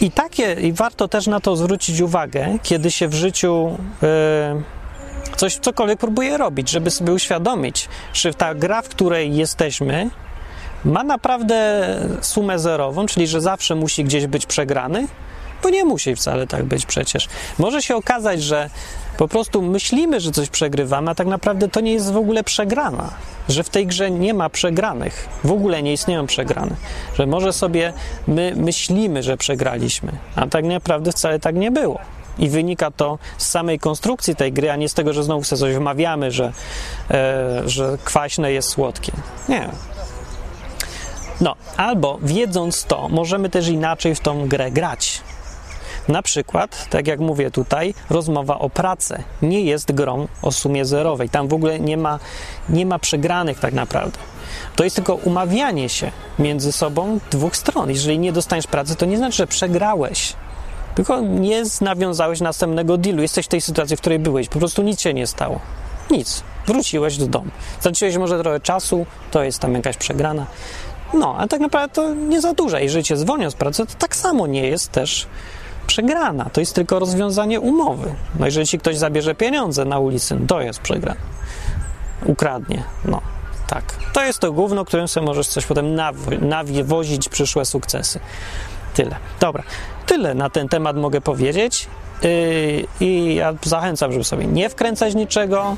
I 0.00 0.10
takie, 0.10 0.52
i 0.52 0.72
warto 0.72 1.08
też 1.08 1.26
na 1.26 1.40
to 1.40 1.56
zwrócić 1.56 2.00
uwagę, 2.00 2.58
kiedy 2.62 2.90
się 2.90 3.08
w 3.08 3.14
życiu 3.14 3.78
yy, 4.02 4.08
coś, 5.36 5.56
cokolwiek 5.56 5.98
próbuje 5.98 6.36
robić, 6.36 6.70
żeby 6.70 6.90
sobie 6.90 7.12
uświadomić, 7.12 7.88
że 8.12 8.34
ta 8.34 8.54
gra, 8.54 8.82
w 8.82 8.88
której 8.88 9.36
jesteśmy, 9.36 10.10
ma 10.84 11.04
naprawdę 11.04 11.84
sumę 12.20 12.58
zerową, 12.58 13.06
czyli 13.06 13.26
że 13.26 13.40
zawsze 13.40 13.74
musi 13.74 14.04
gdzieś 14.04 14.26
być 14.26 14.46
przegrany, 14.46 15.06
bo 15.62 15.70
nie 15.70 15.84
musi 15.84 16.16
wcale 16.16 16.46
tak 16.46 16.64
być 16.64 16.86
przecież. 16.86 17.28
Może 17.58 17.82
się 17.82 17.96
okazać, 17.96 18.42
że 18.42 18.70
po 19.16 19.28
prostu 19.28 19.62
myślimy, 19.62 20.20
że 20.20 20.32
coś 20.32 20.48
przegrywamy, 20.48 21.10
a 21.10 21.14
tak 21.14 21.26
naprawdę 21.26 21.68
to 21.68 21.80
nie 21.80 21.92
jest 21.92 22.12
w 22.12 22.16
ogóle 22.16 22.44
przegrana. 22.44 23.10
Że 23.48 23.62
w 23.62 23.68
tej 23.68 23.86
grze 23.86 24.10
nie 24.10 24.34
ma 24.34 24.48
przegranych, 24.48 25.28
w 25.44 25.52
ogóle 25.52 25.82
nie 25.82 25.92
istnieją 25.92 26.26
przegrane. 26.26 26.76
Że 27.18 27.26
może 27.26 27.52
sobie 27.52 27.92
my 28.26 28.52
myślimy, 28.56 29.22
że 29.22 29.36
przegraliśmy, 29.36 30.12
a 30.36 30.46
tak 30.46 30.64
naprawdę 30.64 31.12
wcale 31.12 31.40
tak 31.40 31.54
nie 31.54 31.70
było. 31.70 32.00
I 32.38 32.48
wynika 32.48 32.90
to 32.90 33.18
z 33.38 33.46
samej 33.46 33.78
konstrukcji 33.78 34.36
tej 34.36 34.52
gry, 34.52 34.70
a 34.70 34.76
nie 34.76 34.88
z 34.88 34.94
tego, 34.94 35.12
że 35.12 35.22
znowu 35.22 35.44
sobie 35.44 35.60
coś 35.60 35.74
wmawiamy, 35.74 36.30
że, 36.30 36.52
e, 37.10 37.62
że 37.66 37.98
kwaśne 38.04 38.52
jest 38.52 38.68
słodkie. 38.68 39.12
Nie, 39.48 39.68
no, 41.40 41.56
albo 41.76 42.18
wiedząc 42.22 42.84
to, 42.84 43.08
możemy 43.08 43.50
też 43.50 43.68
inaczej 43.68 44.14
w 44.14 44.20
tą 44.20 44.48
grę 44.48 44.70
grać. 44.70 45.22
Na 46.08 46.22
przykład, 46.22 46.86
tak 46.90 47.06
jak 47.06 47.20
mówię 47.20 47.50
tutaj, 47.50 47.94
rozmowa 48.10 48.58
o 48.58 48.70
pracę 48.70 49.22
nie 49.42 49.60
jest 49.60 49.92
grą 49.92 50.28
o 50.42 50.52
sumie 50.52 50.84
zerowej. 50.84 51.28
Tam 51.28 51.48
w 51.48 51.54
ogóle 51.54 51.80
nie 51.80 51.96
ma, 51.96 52.18
nie 52.68 52.86
ma 52.86 52.98
przegranych 52.98 53.60
tak 53.60 53.74
naprawdę. 53.74 54.18
To 54.76 54.84
jest 54.84 54.96
tylko 54.96 55.14
umawianie 55.14 55.88
się 55.88 56.10
między 56.38 56.72
sobą 56.72 57.18
dwóch 57.30 57.56
stron. 57.56 57.90
Jeżeli 57.90 58.18
nie 58.18 58.32
dostaniesz 58.32 58.66
pracy, 58.66 58.96
to 58.96 59.06
nie 59.06 59.16
znaczy, 59.16 59.36
że 59.36 59.46
przegrałeś. 59.46 60.34
Tylko 60.94 61.20
nie 61.20 61.62
nawiązałeś 61.80 62.40
następnego 62.40 62.98
dealu. 62.98 63.22
Jesteś 63.22 63.46
w 63.46 63.48
tej 63.48 63.60
sytuacji, 63.60 63.96
w 63.96 64.00
której 64.00 64.18
byłeś. 64.18 64.48
Po 64.48 64.58
prostu 64.58 64.82
nic 64.82 65.00
się 65.00 65.14
nie 65.14 65.26
stało. 65.26 65.60
Nic. 66.10 66.42
Wróciłeś 66.66 67.16
do 67.16 67.26
domu. 67.26 67.50
Straciłeś 67.80 68.16
może 68.16 68.38
trochę 68.38 68.60
czasu, 68.60 69.06
to 69.30 69.42
jest 69.42 69.58
tam 69.58 69.74
jakaś 69.74 69.96
przegrana. 69.96 70.46
No, 71.14 71.36
a 71.38 71.48
tak 71.48 71.60
naprawdę 71.60 71.94
to 71.94 72.14
nie 72.14 72.40
za 72.40 72.52
dużo. 72.52 72.78
Jeżeli 72.78 73.04
cię 73.04 73.16
zwolnią 73.16 73.50
z 73.50 73.54
pracy, 73.54 73.86
to 73.86 73.92
tak 73.98 74.16
samo 74.16 74.46
nie 74.46 74.68
jest 74.68 74.92
też 74.92 75.26
przegrana. 75.86 76.50
To 76.52 76.60
jest 76.60 76.74
tylko 76.74 76.98
rozwiązanie 76.98 77.60
umowy. 77.60 78.14
No, 78.38 78.46
jeżeli 78.46 78.66
ci 78.66 78.78
ktoś 78.78 78.96
zabierze 78.96 79.34
pieniądze 79.34 79.84
na 79.84 79.98
ulicy, 79.98 80.38
to 80.48 80.60
jest 80.60 80.80
przegrana. 80.80 81.20
Ukradnie. 82.26 82.82
No, 83.04 83.20
tak. 83.66 83.84
To 84.12 84.24
jest 84.24 84.38
to 84.38 84.52
główno, 84.52 84.84
którym 84.84 85.08
sobie 85.08 85.26
możesz 85.26 85.48
coś 85.48 85.66
potem 85.66 85.94
nawozić 86.40 87.28
przyszłe 87.28 87.64
sukcesy. 87.64 88.20
Tyle. 88.94 89.16
Dobra. 89.40 89.62
Tyle 90.06 90.34
na 90.34 90.50
ten 90.50 90.68
temat 90.68 90.96
mogę 90.96 91.20
powiedzieć. 91.20 91.86
Yy, 92.22 92.86
I 93.00 93.34
ja 93.34 93.54
zachęcam, 93.62 94.12
żeby 94.12 94.24
sobie 94.24 94.46
nie 94.46 94.68
wkręcać 94.68 95.14
niczego, 95.14 95.76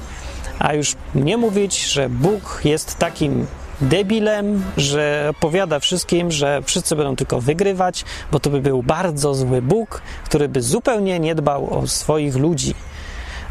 a 0.59 0.75
już 0.75 0.95
nie 1.15 1.37
mówić, 1.37 1.93
że 1.93 2.09
Bóg 2.09 2.61
jest 2.65 2.99
takim 2.99 3.47
debilem, 3.81 4.65
że 4.77 5.27
opowiada 5.31 5.81
wszystkim, 5.81 6.31
że 6.31 6.63
wszyscy 6.63 6.97
będą 6.97 7.17
tylko 7.17 7.41
wygrywać, 7.41 8.05
bo 8.33 8.41
to 8.41 8.51
by 8.51 8.61
był 8.61 8.83
bardzo 8.83 9.35
zły 9.35 9.63
Bóg, 9.63 10.03
który 10.25 10.49
by 10.49 10.63
zupełnie 10.63 11.21
nie 11.21 11.35
dbał 11.35 11.79
o 11.79 11.87
swoich 11.87 12.37
ludzi, 12.37 12.75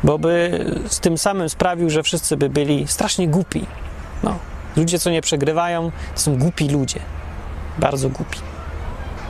bo 0.03 0.19
by 0.19 0.65
z 0.87 0.99
tym 0.99 1.17
samym 1.17 1.49
sprawił, 1.49 1.89
że 1.89 2.03
wszyscy 2.03 2.37
by 2.37 2.49
byli 2.49 2.87
strasznie 2.87 3.27
głupi. 3.27 3.65
No, 4.23 4.35
ludzie, 4.75 4.99
co 4.99 5.09
nie 5.09 5.21
przegrywają, 5.21 5.91
to 6.15 6.21
są 6.21 6.37
głupi 6.37 6.69
ludzie. 6.69 6.99
Bardzo 7.79 8.09
głupi. 8.09 8.54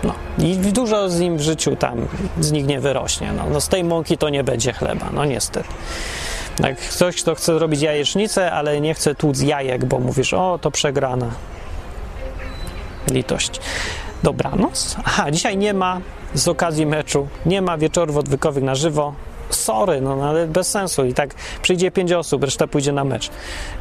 No. 0.05 0.13
I 0.45 0.55
dużo 0.55 1.09
z 1.09 1.19
nim 1.19 1.37
w 1.37 1.41
życiu 1.41 1.75
tam 1.75 2.07
z 2.39 2.51
nich 2.51 2.65
nie 2.65 2.79
wyrośnie. 2.79 3.31
No, 3.37 3.43
no 3.53 3.61
z 3.61 3.67
tej 3.67 3.83
mąki 3.83 4.17
to 4.17 4.29
nie 4.29 4.43
będzie 4.43 4.73
chleba, 4.73 5.09
no 5.13 5.25
niestety. 5.25 5.69
Jak 6.59 6.77
ktoś, 6.77 7.21
kto 7.21 7.35
chce 7.35 7.53
zrobić 7.53 7.81
jajecznicę, 7.81 8.51
ale 8.51 8.81
nie 8.81 8.93
chce 8.93 9.15
tłuc 9.15 9.41
jajek, 9.41 9.85
bo 9.85 9.99
mówisz, 9.99 10.33
o, 10.33 10.59
to 10.61 10.71
przegrana. 10.71 11.31
Litość. 13.11 13.59
Dobranoc. 14.23 14.95
Aha, 15.05 15.31
dzisiaj 15.31 15.57
nie 15.57 15.73
ma 15.73 16.01
z 16.33 16.47
okazji 16.47 16.85
meczu, 16.85 17.27
nie 17.45 17.61
ma 17.61 17.77
wieczorów 17.77 18.17
odwykowych 18.17 18.63
na 18.63 18.75
żywo 18.75 19.13
sorry, 19.49 20.01
no, 20.01 20.29
ale 20.29 20.47
bez 20.47 20.67
sensu. 20.67 21.05
I 21.05 21.13
tak 21.13 21.35
przyjdzie 21.61 21.91
pięć 21.91 22.11
osób, 22.11 22.43
reszta 22.43 22.67
pójdzie 22.67 22.91
na 22.91 23.03
mecz. 23.03 23.29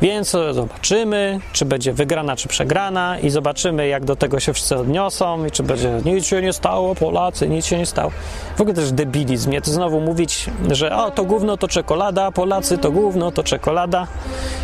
Więc 0.02 0.36
zobaczymy, 0.50 1.40
czy 1.52 1.64
będzie 1.64 1.92
wygrana, 1.92 2.36
czy 2.36 2.48
przegrana 2.48 3.18
i 3.18 3.30
zobaczymy, 3.30 3.88
jak 3.88 4.04
do 4.04 4.16
tego 4.16 4.40
się 4.40 4.52
wszyscy 4.52 4.76
odniosą 4.76 5.46
i 5.46 5.50
czy 5.50 5.62
będzie 5.62 6.00
nic 6.04 6.26
się 6.26 6.42
nie 6.42 6.52
stało, 6.52 6.94
Polacy, 6.94 7.48
nic 7.48 7.66
się 7.66 7.78
nie 7.78 7.86
stało. 7.86 8.10
W 8.56 8.60
ogóle 8.60 8.74
też 8.74 8.92
debilizm? 8.92 9.52
To 9.64 9.70
znowu 9.70 10.00
mówić, 10.00 10.50
że 10.70 10.96
o, 10.96 11.10
to 11.10 11.24
gówno 11.24 11.56
to 11.56 11.68
czekolada, 11.68 12.30
Polacy 12.30 12.78
to 12.78 12.90
gówno 12.90 13.32
to 13.32 13.42
czekolada. 13.42 14.06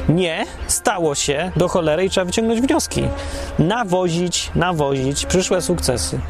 Nie, 0.09 0.47
stało 0.67 1.15
się 1.15 1.53
do 1.57 1.69
cholery 1.69 2.05
i 2.05 2.11
trzeba 2.11 2.25
wyciągnąć 2.25 2.61
wnioski. 2.61 3.03
Nawozić, 3.59 4.51
nawozić 4.55 5.27
przyszłe 5.27 5.63
sukcesy, 5.63 6.21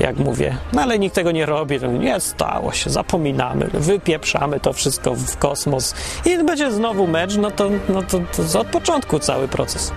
jak 0.00 0.16
mówię. 0.16 0.56
No 0.72 0.82
ale 0.82 0.98
nikt 0.98 1.14
tego 1.14 1.30
nie 1.30 1.46
robi, 1.46 1.80
nie 1.98 2.20
stało 2.20 2.72
się, 2.72 2.90
zapominamy, 2.90 3.70
wypieprzamy 4.12 4.60
to 4.60 4.72
wszystko 4.72 5.14
w 5.14 5.36
kosmos 5.36 5.94
i 6.24 6.44
będzie 6.44 6.72
znowu 6.72 7.06
mecz, 7.06 7.36
no 7.36 7.50
to, 7.50 7.70
no 7.88 8.02
to, 8.02 8.18
to 8.52 8.60
od 8.60 8.66
początku 8.66 9.18
cały 9.18 9.48
proces. 9.48 9.92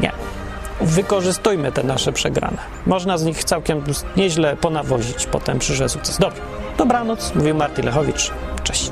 Nie. 0.00 0.12
Wykorzystujmy 0.80 1.72
te 1.72 1.82
nasze 1.82 2.12
przegrane. 2.12 2.58
Można 2.86 3.18
z 3.18 3.24
nich 3.24 3.44
całkiem 3.44 3.84
nieźle 4.16 4.56
ponawozić 4.56 5.26
potem 5.26 5.58
przyszłe 5.58 5.88
sukces. 5.88 6.18
Dobrze. 6.18 6.40
Dobranoc, 6.78 7.34
mówił 7.34 7.54
Marty 7.54 7.82
Lechowicz. 7.82 8.30
Cześć. 8.64 8.90